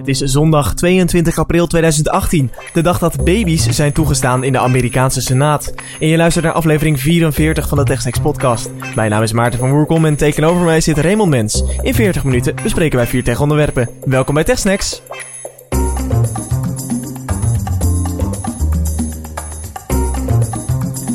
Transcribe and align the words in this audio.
Het 0.00 0.08
is 0.08 0.18
zondag 0.18 0.74
22 0.74 1.38
april 1.38 1.66
2018, 1.66 2.50
de 2.72 2.82
dag 2.82 2.98
dat 2.98 3.24
baby's 3.24 3.68
zijn 3.68 3.92
toegestaan 3.92 4.44
in 4.44 4.52
de 4.52 4.58
Amerikaanse 4.58 5.20
Senaat. 5.20 5.74
En 6.00 6.08
je 6.08 6.16
luistert 6.16 6.44
naar 6.44 6.54
aflevering 6.54 7.00
44 7.00 7.68
van 7.68 7.78
de 7.78 7.84
TechSnacks 7.84 8.20
podcast. 8.20 8.70
Mijn 8.94 9.10
naam 9.10 9.22
is 9.22 9.32
Maarten 9.32 9.58
van 9.58 9.70
Woerkom 9.70 10.04
en 10.04 10.16
tegenover 10.16 10.64
mij 10.64 10.80
zit 10.80 10.98
Raymond 10.98 11.30
Mens. 11.30 11.64
In 11.82 11.94
40 11.94 12.24
minuten 12.24 12.54
bespreken 12.62 12.96
wij 12.96 13.06
vier 13.06 13.24
tech-onderwerpen. 13.24 13.88
Welkom 14.04 14.34
bij 14.34 14.44
TechSnacks. 14.44 15.02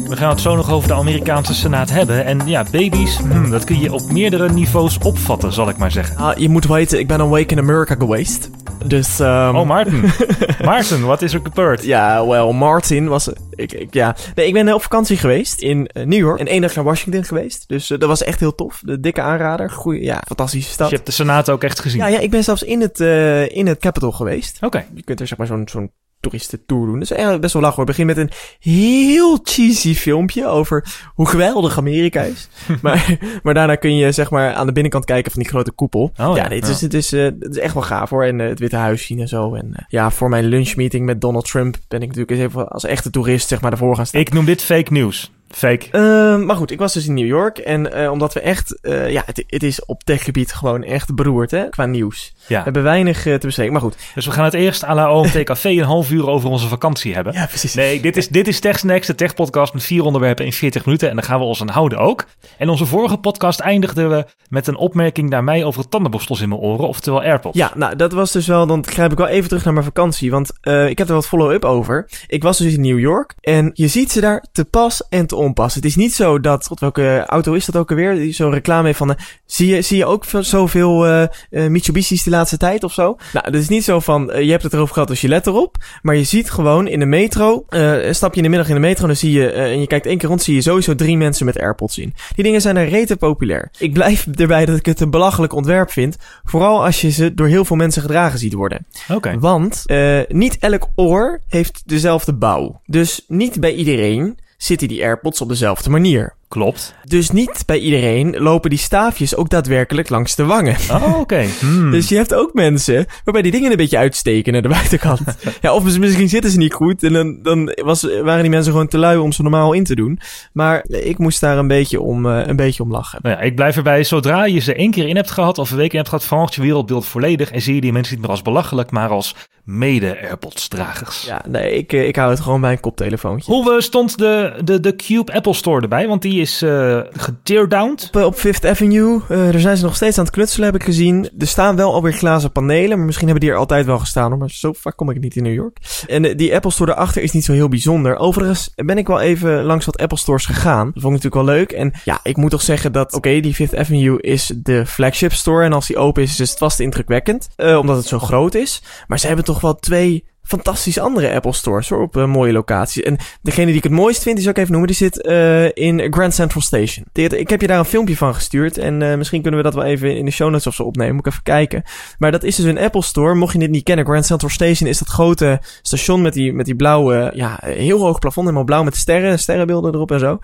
We 0.07 0.15
gaan 0.15 0.29
het 0.29 0.41
zo 0.41 0.55
nog 0.55 0.71
over 0.71 0.88
de 0.88 0.95
Amerikaanse 0.95 1.54
Senaat 1.54 1.89
hebben. 1.89 2.25
En 2.25 2.47
ja, 2.47 2.65
baby's, 2.71 3.17
hmm, 3.17 3.49
dat 3.49 3.63
kun 3.63 3.79
je 3.79 3.93
op 3.93 4.11
meerdere 4.11 4.49
niveaus 4.49 4.97
opvatten, 4.97 5.54
zal 5.54 5.70
ik 5.70 5.77
maar 5.77 5.91
zeggen. 5.91 6.17
Ah, 6.17 6.38
je 6.38 6.49
moet 6.49 6.65
weten, 6.65 6.99
ik 6.99 7.07
ben 7.07 7.20
een 7.20 7.29
week 7.29 7.52
in 7.52 7.59
America 7.59 7.95
geweest. 7.95 8.49
Dus, 8.86 9.20
um... 9.20 9.55
Oh, 9.55 9.66
Maarten. 9.68 10.02
Maarten, 10.66 11.02
wat 11.02 11.22
is 11.22 11.34
er 11.34 11.40
gebeurd? 11.44 11.84
Ja, 11.84 12.27
wel, 12.27 12.54
Martin 12.54 13.08
was... 13.08 13.30
Ik, 13.49 13.73
ik, 13.73 13.94
ja. 13.94 14.16
Nee, 14.36 14.48
ik 14.48 14.54
ben 14.54 14.73
op 14.73 14.82
vakantie 14.82 15.18
geweest 15.18 15.62
in 15.62 15.90
uh, 15.94 16.05
New 16.05 16.20
York 16.20 16.40
en 16.40 16.48
één 16.48 16.62
dag 16.62 16.76
naar 16.76 16.84
Washington 16.84 17.23
geweest. 17.23 17.68
Dus 17.68 17.91
uh, 17.91 17.99
dat 17.99 18.09
was 18.09 18.23
echt 18.23 18.40
heel 18.40 18.55
tof. 18.55 18.82
De 18.84 18.99
dikke 18.99 19.22
aanrader. 19.22 19.70
Goeie, 19.72 20.04
ja, 20.04 20.23
fantastische 20.27 20.72
stad. 20.72 20.80
Dus 20.80 20.90
je 20.90 20.96
hebt 20.96 21.08
de 21.08 21.13
Senaat 21.13 21.49
ook 21.49 21.63
echt 21.63 21.80
gezien? 21.80 21.99
Ja, 21.99 22.08
ja 22.08 22.20
ik 22.20 22.32
ben 22.32 22.44
zelfs 22.44 22.63
in 22.63 22.82
het, 22.82 22.99
uh, 22.99 23.55
in 23.55 23.68
het 23.68 23.80
Capitol 23.80 24.12
geweest. 24.12 24.55
Oké. 24.55 24.66
Okay. 24.66 24.88
Je 24.94 25.04
kunt 25.04 25.20
er 25.20 25.27
zeg 25.27 25.38
maar 25.38 25.48
zo'n 25.48 25.68
zo'n 25.68 25.91
toeristentour 26.29 26.85
doen. 26.85 26.99
Dus 26.99 27.11
eigenlijk 27.11 27.41
best 27.41 27.53
wel 27.53 27.61
lachen 27.61 27.77
hoor. 27.77 27.85
Begin 27.85 28.05
met 28.05 28.17
een 28.17 28.29
heel 28.59 29.39
cheesy 29.43 29.95
filmpje 29.95 30.48
over 30.48 30.85
hoe 31.13 31.27
geweldig 31.27 31.77
Amerika 31.77 32.21
is. 32.21 32.48
maar, 32.81 33.17
maar 33.43 33.53
daarna 33.53 33.75
kun 33.75 33.95
je 33.95 34.11
zeg 34.11 34.29
maar 34.29 34.53
aan 34.53 34.65
de 34.65 34.71
binnenkant 34.71 35.05
kijken 35.05 35.31
van 35.31 35.41
die 35.41 35.49
grote 35.49 35.71
koepel. 35.71 36.11
Oh, 36.17 36.35
ja, 36.35 36.48
het, 36.48 36.67
is, 36.67 36.81
het, 36.81 36.93
is, 36.93 37.13
uh, 37.13 37.23
het 37.23 37.55
is 37.55 37.57
echt 37.57 37.73
wel 37.73 37.84
gaaf 37.84 38.09
hoor. 38.09 38.23
En 38.23 38.39
uh, 38.39 38.48
het 38.48 38.59
Witte 38.59 38.75
Huis 38.75 39.05
zien 39.05 39.20
en 39.20 39.27
zo. 39.27 39.53
En 39.53 39.67
uh, 39.70 39.85
ja, 39.88 40.11
voor 40.11 40.29
mijn 40.29 40.45
lunchmeeting 40.45 41.05
met 41.05 41.21
Donald 41.21 41.49
Trump 41.49 41.77
ben 41.87 42.01
ik 42.01 42.07
natuurlijk 42.07 42.32
eens 42.32 42.48
even 42.48 42.67
als 42.67 42.84
echte 42.84 43.10
toerist 43.10 43.48
zeg 43.48 43.62
maar 43.62 43.71
ervoor 43.71 43.95
gaan 43.95 44.05
staan. 44.05 44.21
Ik 44.21 44.34
noem 44.34 44.45
dit 44.45 44.63
fake 44.63 44.93
news. 44.93 45.32
Fake. 45.48 45.85
Uh, 45.91 46.46
maar 46.46 46.55
goed, 46.55 46.71
ik 46.71 46.79
was 46.79 46.93
dus 46.93 47.07
in 47.07 47.13
New 47.13 47.27
York. 47.27 47.57
En 47.57 47.98
uh, 47.98 48.12
omdat 48.12 48.34
we 48.34 48.40
echt... 48.40 48.79
Uh, 48.82 49.12
ja, 49.12 49.24
het, 49.26 49.43
het 49.48 49.63
is 49.63 49.85
op 49.85 50.04
techgebied 50.04 50.54
gewoon 50.54 50.84
echt 50.84 51.15
beroerd, 51.15 51.51
hè? 51.51 51.70
Qua 51.70 51.85
nieuws. 51.85 52.34
Ja. 52.48 52.57
We 52.57 52.63
hebben 52.63 52.84
weinig 52.84 53.21
te 53.21 53.40
bespreken, 53.41 53.73
maar 53.73 53.82
goed. 53.82 53.98
Dus 54.16 54.26
we 54.26 54.32
gaan 54.32 54.43
het 54.43 54.54
eerst 54.54 54.84
à 54.84 54.93
la 54.93 55.12
OMT 55.12 55.43
Café 55.43 55.70
een 55.70 55.84
half 55.84 56.12
uur 56.12 56.29
over 56.29 56.49
onze 56.49 56.68
vakantie 56.68 57.13
hebben. 57.13 57.34
Ja, 57.34 57.46
precies. 57.46 57.73
Nee, 57.73 58.01
dit 58.01 58.18
is, 58.18 58.27
dit 58.27 58.48
is 58.48 58.60
TechSnacks, 58.60 59.07
de 59.07 59.16
techpodcast 59.16 59.73
met 59.73 59.84
vier 59.84 60.04
onderwerpen 60.04 60.46
in 60.46 60.54
40 60.54 60.85
minuten. 60.85 61.10
En 61.10 61.16
daar 61.16 61.26
gaan 61.26 61.40
we 61.40 61.46
ons 61.46 61.62
aan 61.62 61.70
houden 61.70 61.98
ook. 61.98 62.26
En 62.57 62.70
onze 62.70 62.85
vorige 62.85 63.18
podcast 63.18 63.60
eindigden 63.60 64.09
we 64.09 64.25
met 64.50 64.68
een 64.68 64.78
opmerking 64.78 65.29
naar 65.29 65.44
mij 65.44 65.63
over 65.63 65.90
tandenborstels 65.90 66.41
in 66.41 66.50
mijn 66.50 66.62
oren, 66.62 66.88
oftewel 66.88 67.22
AirPods. 67.22 67.57
Ja, 67.57 67.72
nou, 67.75 67.96
dat 67.96 68.12
was 68.12 68.31
dus 68.31 68.47
wel... 68.47 68.68
Dan 68.68 68.85
grijp 68.88 69.12
ik 69.12 69.18
wel 69.18 69.28
even 69.28 69.47
terug 69.47 69.63
naar 69.63 69.73
mijn 69.73 69.85
vakantie. 69.85 70.31
Want 70.31 70.51
ik 70.88 70.97
heb 70.97 71.07
er 71.07 71.13
wat 71.13 71.28
follow-up 71.28 71.66
over. 71.66 72.09
Ik 72.28 72.44
was 72.44 72.57
dus 72.57 72.73
in 72.73 72.81
New 72.81 73.00
York. 73.00 73.34
En 73.41 73.72
je 73.73 73.88
ziet 73.88 74.12
ze 74.12 74.22
daar 74.22 74.46
te 74.51 74.66
pas 74.66 75.07
en 75.09 75.28
te 75.28 75.34
onpas. 75.36 75.75
Het 75.75 75.86
is 75.86 75.96
niet 75.96 76.14
zo 76.14 76.40
dat, 76.40 76.66
god, 76.66 76.80
welke 76.80 77.24
auto 77.25 77.53
is 77.53 77.66
dat 77.66 77.75
ook 77.75 77.90
alweer? 77.90 78.16
Die 78.16 78.34
zo'n 78.34 78.52
reclame 78.52 78.86
heeft 78.86 78.97
van, 78.97 79.09
uh, 79.09 79.16
zie, 79.46 79.75
je, 79.75 79.81
zie 79.81 79.97
je 79.97 80.06
ook 80.06 80.25
zoveel 80.40 81.08
uh, 81.08 81.24
uh, 81.50 81.68
Mitsubishi's 81.68 82.24
de 82.24 82.30
laatste 82.30 82.58
tijd 82.58 82.84
of 82.84 82.94
zo? 82.94 83.18
Nou, 83.34 83.46
het 83.46 83.56
is 83.56 83.68
niet 83.68 83.84
zo 83.84 84.00
van, 84.00 84.31
je 84.44 84.52
hebt 84.52 84.63
het 84.63 84.74
erover 84.74 84.94
gehad, 84.94 85.08
dus 85.08 85.22
je 85.22 85.28
let 85.28 85.47
erop. 85.47 85.78
Maar 86.02 86.16
je 86.16 86.24
ziet 86.24 86.52
gewoon 86.52 86.88
in 86.88 87.00
de 87.00 87.06
metro, 87.06 87.66
stap 88.12 88.31
je 88.31 88.38
in 88.38 88.44
de 88.44 88.50
middag 88.50 88.68
in 88.68 88.74
de 88.74 88.80
metro, 88.81 89.08
dan 89.08 89.16
zie 89.16 89.31
je, 89.31 89.52
en 89.52 89.80
je 89.80 89.88
kijkt 89.88 90.06
één 90.06 90.18
keer 90.18 90.30
rond, 90.30 90.41
zie 90.41 90.56
je 90.56 90.62
sowieso 90.62 90.96
drie 90.96 91.18
mensen 91.18 91.46
met 91.46 91.59
AirPods 91.59 91.97
in. 91.97 92.13
Die 92.36 92.44
dingen 92.44 92.62
zijn 92.62 92.78
er 92.78 92.90
rete 92.90 93.18
populair. 93.18 93.69
Ik 93.78 93.94
blijf 93.94 94.28
erbij 94.36 94.66
dat 94.66 94.78
ik 94.78 94.86
het 94.86 95.00
een 95.00 95.09
belachelijk 95.09 95.53
ontwerp 95.53 95.91
vind. 95.91 96.18
Vooral 96.44 96.86
als 96.86 97.02
je 97.02 97.09
ze 97.09 97.34
door 97.34 97.47
heel 97.47 97.66
veel 97.66 97.75
mensen 97.75 98.02
gedragen 98.02 98.40
ziet 98.40 98.53
worden. 98.53 98.86
Oké. 99.03 99.16
Okay. 99.16 99.40
Want 99.40 99.84
niet 100.28 100.58
elk 100.59 100.88
oor 100.96 101.41
heeft 101.47 101.84
dezelfde 101.86 102.34
bouw. 102.34 102.81
Dus 102.86 103.25
niet 103.28 103.59
bij 103.59 103.74
iedereen 103.74 104.38
zitten 104.57 104.88
die 104.88 105.03
AirPods 105.03 105.41
op 105.41 105.49
dezelfde 105.49 105.89
manier. 105.89 106.35
Klopt. 106.55 106.95
Dus 107.03 107.31
niet 107.31 107.63
bij 107.66 107.79
iedereen 107.79 108.38
lopen 108.38 108.69
die 108.69 108.79
staafjes 108.79 109.35
ook 109.35 109.49
daadwerkelijk 109.49 110.09
langs 110.09 110.35
de 110.35 110.45
wangen. 110.45 110.75
Oh, 110.91 111.07
oké. 111.07 111.19
Okay. 111.19 111.49
Hmm. 111.59 111.91
Dus 111.91 112.09
je 112.09 112.16
hebt 112.16 112.33
ook 112.33 112.53
mensen 112.53 113.05
waarbij 113.23 113.41
die 113.41 113.51
dingen 113.51 113.71
een 113.71 113.77
beetje 113.77 113.97
uitsteken 113.97 114.53
naar 114.53 114.61
de 114.61 114.67
buitenkant. 114.79 115.21
ja, 115.61 115.73
of 115.73 115.97
misschien 115.97 116.29
zitten 116.29 116.51
ze 116.51 116.57
niet 116.57 116.73
goed 116.73 117.03
en 117.03 117.13
dan, 117.13 117.39
dan 117.41 117.73
was, 117.83 118.01
waren 118.01 118.41
die 118.41 118.49
mensen 118.49 118.71
gewoon 118.71 118.88
te 118.88 118.97
lui 118.97 119.17
om 119.17 119.31
ze 119.31 119.41
normaal 119.41 119.73
in 119.73 119.83
te 119.83 119.95
doen. 119.95 120.19
Maar 120.53 120.85
ik 120.88 121.17
moest 121.17 121.39
daar 121.39 121.57
een 121.57 121.67
beetje 121.67 122.01
om, 122.01 122.25
uh, 122.25 122.41
een 122.45 122.55
beetje 122.55 122.83
om 122.83 122.91
lachen. 122.91 123.19
Nou 123.21 123.35
ja, 123.35 123.41
ik 123.41 123.55
blijf 123.55 123.75
erbij. 123.75 124.03
Zodra 124.03 124.45
je 124.45 124.59
ze 124.59 124.73
één 124.73 124.91
keer 124.91 125.07
in 125.07 125.15
hebt 125.15 125.31
gehad 125.31 125.57
of 125.57 125.71
een 125.71 125.77
week 125.77 125.91
in 125.91 125.97
hebt 125.97 126.09
gehad, 126.09 126.25
verandert 126.25 126.55
je 126.55 126.61
wereldbeeld 126.61 127.05
volledig. 127.05 127.51
En 127.51 127.61
zie 127.61 127.75
je 127.75 127.81
die 127.81 127.91
mensen 127.91 128.13
niet 128.13 128.21
meer 128.21 128.31
als 128.31 128.41
belachelijk, 128.41 128.91
maar 128.91 129.09
als 129.09 129.35
mede-AirPods-dragers. 129.65 131.25
Ja, 131.25 131.41
nee, 131.47 131.71
ik, 131.71 131.91
ik 131.91 132.15
hou 132.15 132.29
het 132.29 132.39
gewoon 132.39 132.61
bij 132.61 132.71
een 132.71 132.79
koptelefoontje. 132.79 133.51
Hoe 133.51 133.81
stond 133.81 134.17
de, 134.17 134.59
de, 134.63 134.79
de 134.79 134.95
Cube 134.95 135.33
Apple 135.33 135.53
Store 135.53 135.81
erbij? 135.81 136.07
Want 136.07 136.21
die 136.21 136.41
is 136.45 136.63
uh, 136.63 137.00
geteardowned. 137.11 138.09
Op, 138.11 138.22
op 138.23 138.35
Fifth 138.35 138.66
Avenue, 138.66 139.13
uh, 139.16 139.28
daar 139.28 139.59
zijn 139.59 139.78
ze 139.78 139.83
nog 139.83 139.95
steeds 139.95 140.17
aan 140.17 140.23
het 140.25 140.33
knutselen, 140.33 140.66
heb 140.66 140.75
ik 140.75 140.83
gezien. 140.83 141.29
Er 141.38 141.47
staan 141.47 141.75
wel 141.75 141.94
alweer 141.94 142.13
glazen 142.13 142.51
panelen, 142.51 142.97
maar 142.97 143.06
misschien 143.06 143.28
hebben 143.28 143.45
die 143.45 143.53
er 143.53 143.59
altijd 143.59 143.85
wel 143.85 144.00
gestaan. 144.00 144.38
Maar 144.38 144.50
zo 144.50 144.73
vaak 144.73 144.95
kom 144.95 145.09
ik 145.09 145.19
niet 145.19 145.35
in 145.35 145.44
New 145.44 145.53
York. 145.53 145.78
En 146.07 146.38
die 146.38 146.56
Apple 146.56 146.72
Store 146.72 146.91
erachter 146.91 147.22
is 147.22 147.31
niet 147.31 147.45
zo 147.45 147.53
heel 147.53 147.69
bijzonder. 147.69 148.17
Overigens 148.17 148.72
ben 148.75 148.97
ik 148.97 149.07
wel 149.07 149.19
even 149.19 149.63
langs 149.63 149.85
wat 149.85 149.97
Apple 149.97 150.17
Stores 150.17 150.45
gegaan. 150.45 150.85
Dat 150.94 151.01
vond 151.01 151.16
ik 151.16 151.23
natuurlijk 151.23 151.47
wel 151.47 151.56
leuk. 151.56 151.72
En 151.72 151.94
ja, 152.03 152.19
ik 152.23 152.38
moet 152.38 152.51
toch 152.51 152.62
zeggen 152.62 152.91
dat, 152.91 153.13
oké, 153.13 153.39
die 153.39 153.53
Fifth 153.53 153.75
Avenue 153.75 154.22
is 154.22 154.51
de 154.56 154.85
flagship 154.85 155.33
store. 155.33 155.63
En 155.66 155.73
als 155.73 155.88
die 155.88 155.97
open 155.97 156.23
is, 156.23 156.39
is 156.39 156.50
het 156.50 156.57
vast 156.57 156.79
indrukwekkend. 156.79 157.47
omdat 157.57 157.97
het 157.97 158.07
zo 158.07 158.19
groot 158.19 158.56
is. 158.56 158.81
Maar 159.07 159.19
ze 159.19 159.27
hebben 159.27 159.45
toch 159.45 159.62
wel 159.62 159.75
twee 159.75 160.23
fantastische 160.45 161.01
andere 161.01 161.33
Apple 161.33 161.53
stores 161.53 161.89
hoor, 161.89 162.01
op 162.01 162.16
uh, 162.16 162.25
mooie 162.25 162.51
locaties. 162.51 163.03
En 163.03 163.17
degene 163.41 163.66
die 163.66 163.75
ik 163.75 163.83
het 163.83 163.91
mooist 163.91 164.23
vind, 164.23 164.35
die 164.35 164.44
zou 164.44 164.56
ik 164.56 164.61
even 164.61 164.72
noemen, 164.72 164.89
die 164.89 164.97
zit 164.97 165.25
uh, 165.25 165.66
in 165.73 166.13
Grand 166.13 166.33
Central 166.33 166.61
Station. 166.61 167.06
Ik 167.13 167.50
heb 167.50 167.61
je 167.61 167.67
daar 167.67 167.79
een 167.79 167.85
filmpje 167.85 168.17
van 168.17 168.33
gestuurd 168.33 168.78
en 168.78 169.01
uh, 169.01 169.16
misschien 169.16 169.41
kunnen 169.41 169.59
we 169.59 169.66
dat 169.66 169.75
wel 169.75 169.83
even 169.83 170.17
in 170.17 170.25
de 170.25 170.31
show 170.31 170.50
notes 170.50 170.67
of 170.67 170.73
zo 170.73 170.83
opnemen. 170.83 171.16
Moet 171.16 171.25
ik 171.25 171.31
even 171.31 171.44
kijken. 171.44 171.83
Maar 172.17 172.31
dat 172.31 172.44
is 172.44 172.56
dus 172.56 172.66
een 172.66 172.79
Apple 172.79 173.03
store. 173.03 173.35
Mocht 173.35 173.53
je 173.53 173.59
dit 173.59 173.69
niet 173.69 173.83
kennen, 173.83 174.06
Grand 174.06 174.25
Central 174.25 174.50
Station 174.51 174.89
is 174.89 174.97
dat 174.97 175.07
grote 175.07 175.61
station 175.81 176.22
met 176.22 176.33
die, 176.33 176.53
met 176.53 176.66
die 176.66 176.75
blauwe, 176.75 177.31
ja, 177.33 177.59
heel 177.62 178.00
hoog 178.00 178.19
plafond, 178.19 178.45
helemaal 178.45 178.66
blauw 178.66 178.83
met 178.83 178.95
sterren, 178.95 179.39
sterrenbeelden 179.39 179.94
erop 179.94 180.12
en 180.12 180.19
zo. 180.19 180.39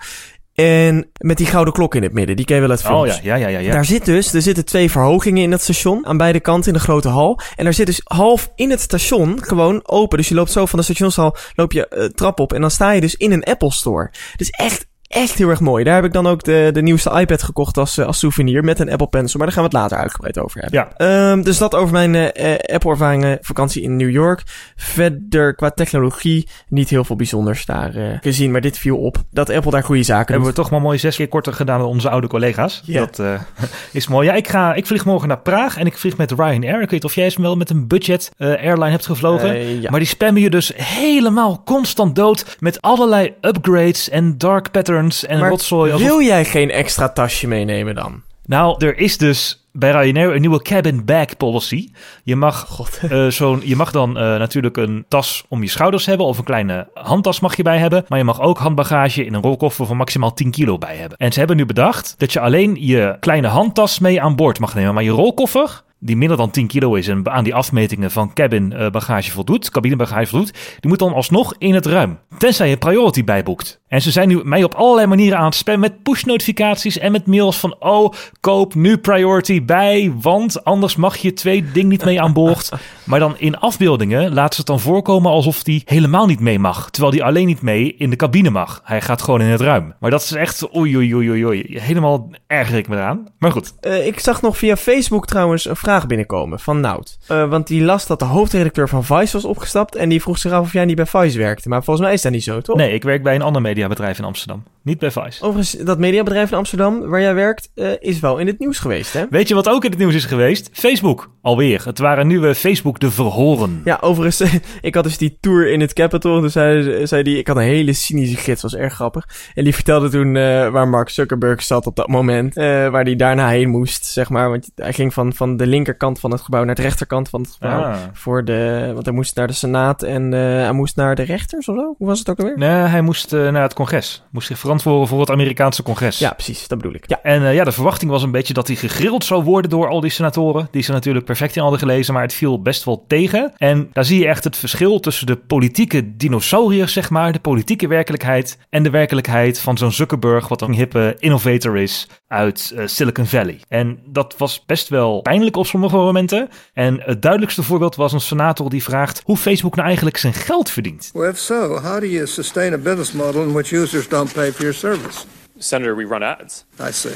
En 0.54 1.10
met 1.18 1.36
die 1.36 1.46
gouden 1.46 1.72
klok 1.72 1.94
in 1.94 2.02
het 2.02 2.12
midden, 2.12 2.36
die 2.36 2.44
ken 2.44 2.54
je 2.54 2.60
wel 2.60 2.70
uit 2.70 2.82
films. 2.82 3.16
Oh 3.18 3.22
ja, 3.22 3.34
ja, 3.34 3.48
ja, 3.48 3.58
ja. 3.58 3.72
Daar 3.72 3.84
zit 3.84 4.04
dus, 4.04 4.34
er 4.34 4.42
zitten 4.42 4.64
twee 4.64 4.90
verhogingen 4.90 5.42
in 5.42 5.50
dat 5.50 5.60
station, 5.60 6.06
aan 6.06 6.16
beide 6.16 6.40
kanten 6.40 6.72
in 6.72 6.78
de 6.78 6.84
grote 6.84 7.08
hal. 7.08 7.40
En 7.56 7.64
daar 7.64 7.74
zit 7.74 7.86
dus 7.86 8.00
half 8.04 8.52
in 8.54 8.70
het 8.70 8.80
station 8.80 9.44
gewoon 9.44 9.80
open. 9.84 10.18
Dus 10.18 10.28
je 10.28 10.34
loopt 10.34 10.50
zo 10.50 10.66
van 10.66 10.78
de 10.78 10.84
stationshal, 10.84 11.36
loop 11.54 11.72
je 11.72 11.90
uh, 11.90 12.04
trap 12.04 12.40
op 12.40 12.52
en 12.52 12.60
dan 12.60 12.70
sta 12.70 12.90
je 12.90 13.00
dus 13.00 13.14
in 13.14 13.32
een 13.32 13.44
Apple 13.44 13.72
store. 13.72 14.10
Dus 14.36 14.50
echt 14.50 14.86
echt 15.12 15.38
heel 15.38 15.48
erg 15.48 15.60
mooi. 15.60 15.84
Daar 15.84 15.94
heb 15.94 16.04
ik 16.04 16.12
dan 16.12 16.26
ook 16.26 16.42
de, 16.42 16.70
de 16.72 16.82
nieuwste 16.82 17.10
iPad 17.10 17.42
gekocht 17.42 17.78
als, 17.78 17.98
als 17.98 18.18
souvenir 18.18 18.64
met 18.64 18.78
een 18.78 18.90
Apple 18.90 19.06
Pencil. 19.06 19.38
Maar 19.38 19.46
daar 19.46 19.56
gaan 19.56 19.70
we 19.70 19.76
het 19.76 19.78
later 19.78 19.98
uitgebreid 19.98 20.38
over 20.38 20.60
hebben. 20.60 20.86
Ja. 20.98 21.30
Um, 21.30 21.42
dus 21.42 21.58
dat 21.58 21.74
over 21.74 21.92
mijn 21.92 22.14
uh, 22.14 22.54
Apple-ervaringen 22.74 23.38
vakantie 23.40 23.82
in 23.82 23.96
New 23.96 24.10
York. 24.10 24.42
Verder 24.76 25.54
qua 25.54 25.70
technologie 25.70 26.48
niet 26.68 26.88
heel 26.88 27.04
veel 27.04 27.16
bijzonders 27.16 27.64
daar 27.64 27.96
uh, 27.96 28.18
gezien. 28.20 28.50
Maar 28.50 28.60
dit 28.60 28.78
viel 28.78 28.96
op 28.96 29.16
dat 29.30 29.50
Apple 29.50 29.70
daar 29.70 29.84
goede 29.84 30.02
zaken 30.02 30.32
Hebben 30.32 30.44
doet. 30.44 30.56
we 30.56 30.62
toch 30.62 30.70
maar 30.70 30.80
mooi 30.80 30.98
zes 30.98 31.16
keer 31.16 31.28
korter 31.28 31.52
gedaan 31.52 31.78
dan 31.78 31.88
onze 31.88 32.10
oude 32.10 32.26
collega's. 32.26 32.82
Dat 32.86 33.18
uh, 33.18 33.40
is 33.92 34.08
mooi. 34.08 34.26
Ja, 34.26 34.34
ik, 34.34 34.48
ga, 34.48 34.74
ik 34.74 34.86
vlieg 34.86 35.04
morgen 35.04 35.28
naar 35.28 35.40
Praag 35.40 35.76
en 35.76 35.86
ik 35.86 35.98
vlieg 35.98 36.16
met 36.16 36.30
Ryanair. 36.30 36.82
Ik 36.82 36.90
weet 36.90 37.04
of 37.04 37.14
jij 37.14 37.24
eens 37.24 37.36
wel 37.36 37.56
met 37.56 37.70
een 37.70 37.86
budget 37.86 38.30
airline 38.38 38.90
hebt 38.90 39.06
gevlogen. 39.06 39.80
ja. 39.80 39.90
Maar 39.90 40.00
die 40.00 40.08
spammen 40.08 40.42
je 40.42 40.50
dus 40.50 40.72
helemaal 40.74 41.62
constant 41.64 42.16
dood 42.16 42.56
met 42.58 42.80
allerlei 42.82 43.34
upgrades 43.40 44.08
en 44.08 44.38
dark 44.38 44.70
patterns 44.70 45.01
en 45.10 45.38
maar 45.38 45.50
rotzooi. 45.50 45.96
Wil 45.96 46.22
jij 46.22 46.44
geen 46.44 46.70
extra 46.70 47.08
tasje 47.08 47.48
meenemen 47.48 47.94
dan? 47.94 48.22
Nou, 48.46 48.86
er 48.86 48.98
is 48.98 49.18
dus 49.18 49.66
bij 49.72 49.90
Ryanair 49.90 50.34
een 50.34 50.40
nieuwe 50.40 50.62
cabin 50.62 51.04
bag 51.04 51.36
policy. 51.36 51.88
Je 52.24 52.36
mag, 52.36 52.80
uh, 53.10 53.26
zo'n, 53.26 53.60
je 53.64 53.76
mag 53.76 53.90
dan 53.90 54.10
uh, 54.10 54.16
natuurlijk 54.16 54.76
een 54.76 55.04
tas 55.08 55.44
om 55.48 55.62
je 55.62 55.68
schouders 55.68 56.06
hebben 56.06 56.26
of 56.26 56.38
een 56.38 56.44
kleine 56.44 56.88
handtas 56.94 57.40
mag 57.40 57.56
je 57.56 57.62
bij 57.62 57.78
hebben. 57.78 58.04
Maar 58.08 58.18
je 58.18 58.24
mag 58.24 58.40
ook 58.40 58.58
handbagage 58.58 59.24
in 59.24 59.34
een 59.34 59.42
rolkoffer 59.42 59.86
van 59.86 59.96
maximaal 59.96 60.34
10 60.34 60.50
kilo 60.50 60.78
bij 60.78 60.96
hebben. 60.96 61.18
En 61.18 61.32
ze 61.32 61.38
hebben 61.38 61.56
nu 61.56 61.66
bedacht 61.66 62.14
dat 62.18 62.32
je 62.32 62.40
alleen 62.40 62.76
je 62.80 63.16
kleine 63.20 63.48
handtas 63.48 63.98
mee 63.98 64.22
aan 64.22 64.36
boord 64.36 64.58
mag 64.58 64.74
nemen. 64.74 64.94
Maar 64.94 65.02
je 65.02 65.10
rolkoffer, 65.10 65.82
die 66.04 66.16
minder 66.16 66.36
dan 66.36 66.50
10 66.50 66.66
kilo 66.66 66.94
is 66.94 67.08
en 67.08 67.30
aan 67.30 67.44
die 67.44 67.54
afmetingen 67.54 68.10
van 68.10 68.32
cabin 68.32 68.72
uh, 68.76 68.90
bagage 68.90 69.30
voldoet, 69.30 69.70
cabinebagage 69.70 70.26
voldoet, 70.26 70.52
die 70.52 70.90
moet 70.90 70.98
dan 70.98 71.12
alsnog 71.12 71.54
in 71.58 71.74
het 71.74 71.86
ruim. 71.86 72.18
Tenzij 72.38 72.68
je 72.68 72.76
priority 72.76 73.24
bijboekt. 73.24 73.80
En 73.88 74.02
ze 74.02 74.10
zijn 74.10 74.28
nu 74.28 74.40
mij 74.44 74.64
op 74.64 74.74
allerlei 74.74 75.06
manieren 75.06 75.38
aan 75.38 75.44
het 75.44 75.54
spammen 75.54 75.90
met 75.90 76.02
push-notificaties 76.02 76.98
en 76.98 77.12
met 77.12 77.26
mails 77.26 77.58
van 77.58 77.76
oh, 77.78 78.12
koop 78.40 78.74
nu 78.74 78.98
priority 78.98 79.64
bij, 79.64 80.12
want 80.20 80.64
anders 80.64 80.96
mag 80.96 81.16
je 81.16 81.32
twee 81.32 81.64
ding 81.72 81.88
niet 81.88 82.04
mee 82.04 82.20
aan 82.20 82.32
boord. 82.32 82.68
Maar 83.12 83.20
dan 83.20 83.38
in 83.38 83.58
afbeeldingen 83.58 84.34
laat 84.34 84.52
ze 84.52 84.58
het 84.58 84.66
dan 84.66 84.80
voorkomen 84.80 85.30
alsof 85.30 85.62
die 85.62 85.82
helemaal 85.84 86.26
niet 86.26 86.40
mee 86.40 86.58
mag, 86.58 86.90
terwijl 86.90 87.12
die 87.12 87.24
alleen 87.24 87.46
niet 87.46 87.62
mee 87.62 87.94
in 87.98 88.10
de 88.10 88.16
cabine 88.16 88.50
mag. 88.50 88.80
Hij 88.84 89.00
gaat 89.00 89.22
gewoon 89.22 89.40
in 89.40 89.46
het 89.46 89.60
ruim. 89.60 89.94
Maar 90.00 90.10
dat 90.10 90.22
is 90.22 90.32
echt 90.32 90.76
oei 90.76 90.96
oei 90.96 91.14
oei 91.14 91.44
oei, 91.44 91.78
helemaal 91.80 92.30
erger 92.46 92.76
ik 92.76 92.88
me 92.88 92.96
eraan. 92.96 93.28
Maar 93.38 93.52
goed. 93.52 93.74
Uh, 93.80 94.06
ik 94.06 94.20
zag 94.20 94.42
nog 94.42 94.56
via 94.56 94.76
Facebook 94.76 95.26
trouwens 95.26 95.64
een 95.64 95.76
vraag 95.76 95.90
vraag 95.92 96.06
binnenkomen 96.06 96.60
van 96.60 96.80
Nout. 96.80 97.18
Uh, 97.28 97.48
want 97.48 97.66
die 97.66 97.82
las 97.82 98.06
dat 98.06 98.18
de 98.18 98.24
hoofdredacteur 98.24 98.88
van 98.88 99.04
Vice 99.04 99.32
was 99.32 99.44
opgestapt 99.44 99.94
en 99.94 100.08
die 100.08 100.22
vroeg 100.22 100.38
zich 100.38 100.52
af 100.52 100.60
of 100.60 100.72
jij 100.72 100.84
niet 100.84 100.96
bij 100.96 101.06
Vice 101.06 101.38
werkte. 101.38 101.68
Maar 101.68 101.84
volgens 101.84 102.06
mij 102.06 102.14
is 102.14 102.22
dat 102.22 102.32
niet 102.32 102.44
zo, 102.44 102.60
toch? 102.60 102.76
Nee, 102.76 102.92
ik 102.92 103.02
werk 103.02 103.22
bij 103.22 103.34
een 103.34 103.42
ander 103.42 103.62
mediabedrijf 103.62 104.18
in 104.18 104.24
Amsterdam. 104.24 104.62
Niet 104.82 104.98
bij 104.98 105.10
Vice. 105.10 105.44
Overigens, 105.44 105.84
dat 105.84 105.98
mediabedrijf 105.98 106.50
in 106.50 106.56
Amsterdam 106.56 107.08
waar 107.08 107.20
jij 107.20 107.34
werkt, 107.34 107.70
uh, 107.74 107.90
is 107.98 108.20
wel 108.20 108.38
in 108.38 108.46
het 108.46 108.58
nieuws 108.58 108.78
geweest, 108.78 109.12
hè? 109.12 109.24
Weet 109.30 109.48
je 109.48 109.54
wat 109.54 109.68
ook 109.68 109.84
in 109.84 109.90
het 109.90 109.98
nieuws 109.98 110.14
is 110.14 110.24
geweest? 110.24 110.70
Facebook. 110.72 111.30
Alweer. 111.42 111.82
Het 111.84 111.98
waren 111.98 112.26
nieuwe 112.26 112.54
Facebook 112.54 113.00
de 113.02 113.10
verhoren. 113.10 113.80
Ja, 113.84 113.98
overigens, 114.00 114.60
ik 114.80 114.94
had 114.94 115.04
dus 115.04 115.18
die 115.18 115.36
tour 115.40 115.72
in 115.72 115.80
het 115.80 115.92
Capitol. 115.92 116.40
Dus 116.40 116.52
zei, 116.52 117.06
zei 117.06 117.22
die, 117.22 117.38
ik 117.38 117.46
had 117.46 117.56
een 117.56 117.62
hele 117.62 117.92
cynische 117.92 118.36
gids, 118.36 118.62
was 118.62 118.76
erg 118.76 118.94
grappig. 118.94 119.28
En 119.54 119.64
die 119.64 119.74
vertelde 119.74 120.08
toen 120.08 120.34
uh, 120.34 120.68
waar 120.68 120.88
Mark 120.88 121.08
Zuckerberg 121.08 121.62
zat 121.62 121.86
op 121.86 121.96
dat 121.96 122.08
moment. 122.08 122.56
Uh, 122.56 122.64
waar 122.64 123.04
hij 123.04 123.16
daarna 123.16 123.48
heen 123.48 123.68
moest, 123.68 124.04
zeg 124.04 124.28
maar. 124.28 124.50
Want 124.50 124.70
hij 124.74 124.92
ging 124.92 125.14
van, 125.14 125.32
van 125.32 125.56
de 125.56 125.66
linkerkant 125.66 126.20
van 126.20 126.30
het 126.30 126.40
gebouw 126.40 126.64
naar 126.64 126.74
de 126.74 126.82
rechterkant 126.82 127.28
van 127.28 127.40
het 127.40 127.50
gebouw. 127.50 127.82
Ah. 127.82 127.96
Voor 128.12 128.44
de, 128.44 128.90
want 128.92 129.06
hij 129.06 129.14
moest 129.14 129.36
naar 129.36 129.46
de 129.46 129.52
Senaat 129.52 130.02
en 130.02 130.32
hij 130.32 130.72
moest 130.72 130.96
naar 130.96 131.14
de 131.14 131.22
rechters 131.22 131.68
of 131.68 131.74
zo. 131.74 131.94
Hoe 131.98 132.06
was 132.06 132.18
het 132.18 132.30
ook 132.30 132.38
alweer? 132.38 132.58
Nee, 132.58 132.70
hij 132.70 133.00
moest 133.00 133.30
naar 133.30 133.62
het 133.62 133.74
congres. 133.74 134.22
Moest 134.30 134.46
zich 134.46 134.58
verantwoorden 134.58 135.08
voor 135.08 135.20
het 135.20 135.30
Amerikaanse 135.30 135.82
congres. 135.82 136.18
Ja, 136.18 136.32
precies. 136.32 136.68
Dat 136.68 136.78
bedoel 136.78 136.94
ik. 136.94 137.04
Ja. 137.06 137.22
En 137.22 137.54
ja, 137.54 137.64
de 137.64 137.72
verwachting 137.72 138.10
was 138.10 138.22
een 138.22 138.30
beetje 138.30 138.54
dat 138.54 138.66
hij 138.66 138.76
gegrild 138.76 139.24
zou 139.24 139.42
worden 139.42 139.70
door 139.70 139.88
al 139.88 140.00
die 140.00 140.10
senatoren. 140.10 140.68
Die 140.70 140.82
ze 140.82 140.92
natuurlijk 140.92 141.24
perfect 141.24 141.56
in 141.56 141.62
hadden 141.62 141.80
gelezen, 141.80 142.14
maar 142.14 142.22
het 142.22 142.34
viel 142.34 142.62
best 142.62 142.81
wel 142.84 143.04
tegen. 143.06 143.52
En 143.56 143.88
daar 143.92 144.04
zie 144.04 144.18
je 144.18 144.26
echt 144.26 144.44
het 144.44 144.56
verschil 144.56 145.00
tussen 145.00 145.26
de 145.26 145.36
politieke 145.36 146.16
dinosauriërs, 146.16 146.92
zeg 146.92 147.10
maar, 147.10 147.32
de 147.32 147.40
politieke 147.40 147.86
werkelijkheid 147.86 148.58
en 148.70 148.82
de 148.82 148.90
werkelijkheid 148.90 149.58
van 149.58 149.78
zo'n 149.78 149.92
Zuckerberg, 149.92 150.48
wat 150.48 150.62
een 150.62 150.74
hippe 150.74 151.16
innovator 151.18 151.78
is 151.78 152.08
uit 152.28 152.72
uh, 152.74 152.86
Silicon 152.86 153.26
Valley. 153.26 153.60
En 153.68 153.98
dat 154.06 154.34
was 154.38 154.64
best 154.66 154.88
wel 154.88 155.20
pijnlijk 155.20 155.56
op 155.56 155.66
sommige 155.66 155.96
momenten. 155.96 156.48
En 156.72 157.00
het 157.04 157.22
duidelijkste 157.22 157.62
voorbeeld 157.62 157.96
was 157.96 158.12
een 158.12 158.20
senator 158.20 158.70
die 158.70 158.82
vraagt 158.82 159.22
hoe 159.24 159.36
Facebook 159.36 159.74
nou 159.74 159.86
eigenlijk 159.86 160.16
zijn 160.16 160.32
geld 160.32 160.70
verdient. 160.70 161.10
Well, 161.12 161.28
if 161.28 161.38
so, 161.38 161.78
how 161.80 162.00
do 162.00 162.06
you 162.06 162.26
sustain 162.26 162.72
a 162.72 162.78
business 162.78 163.12
model 163.12 163.42
in 163.42 163.52
which 163.52 163.72
users 163.72 164.08
don't 164.08 164.32
pay 164.32 164.52
for 164.52 164.60
your 164.60 164.74
service? 164.74 165.41
Senator, 165.62 165.96
we 165.96 166.06
run 166.06 166.22
ads. 166.22 166.64
I 166.80 166.92
see. 166.92 167.12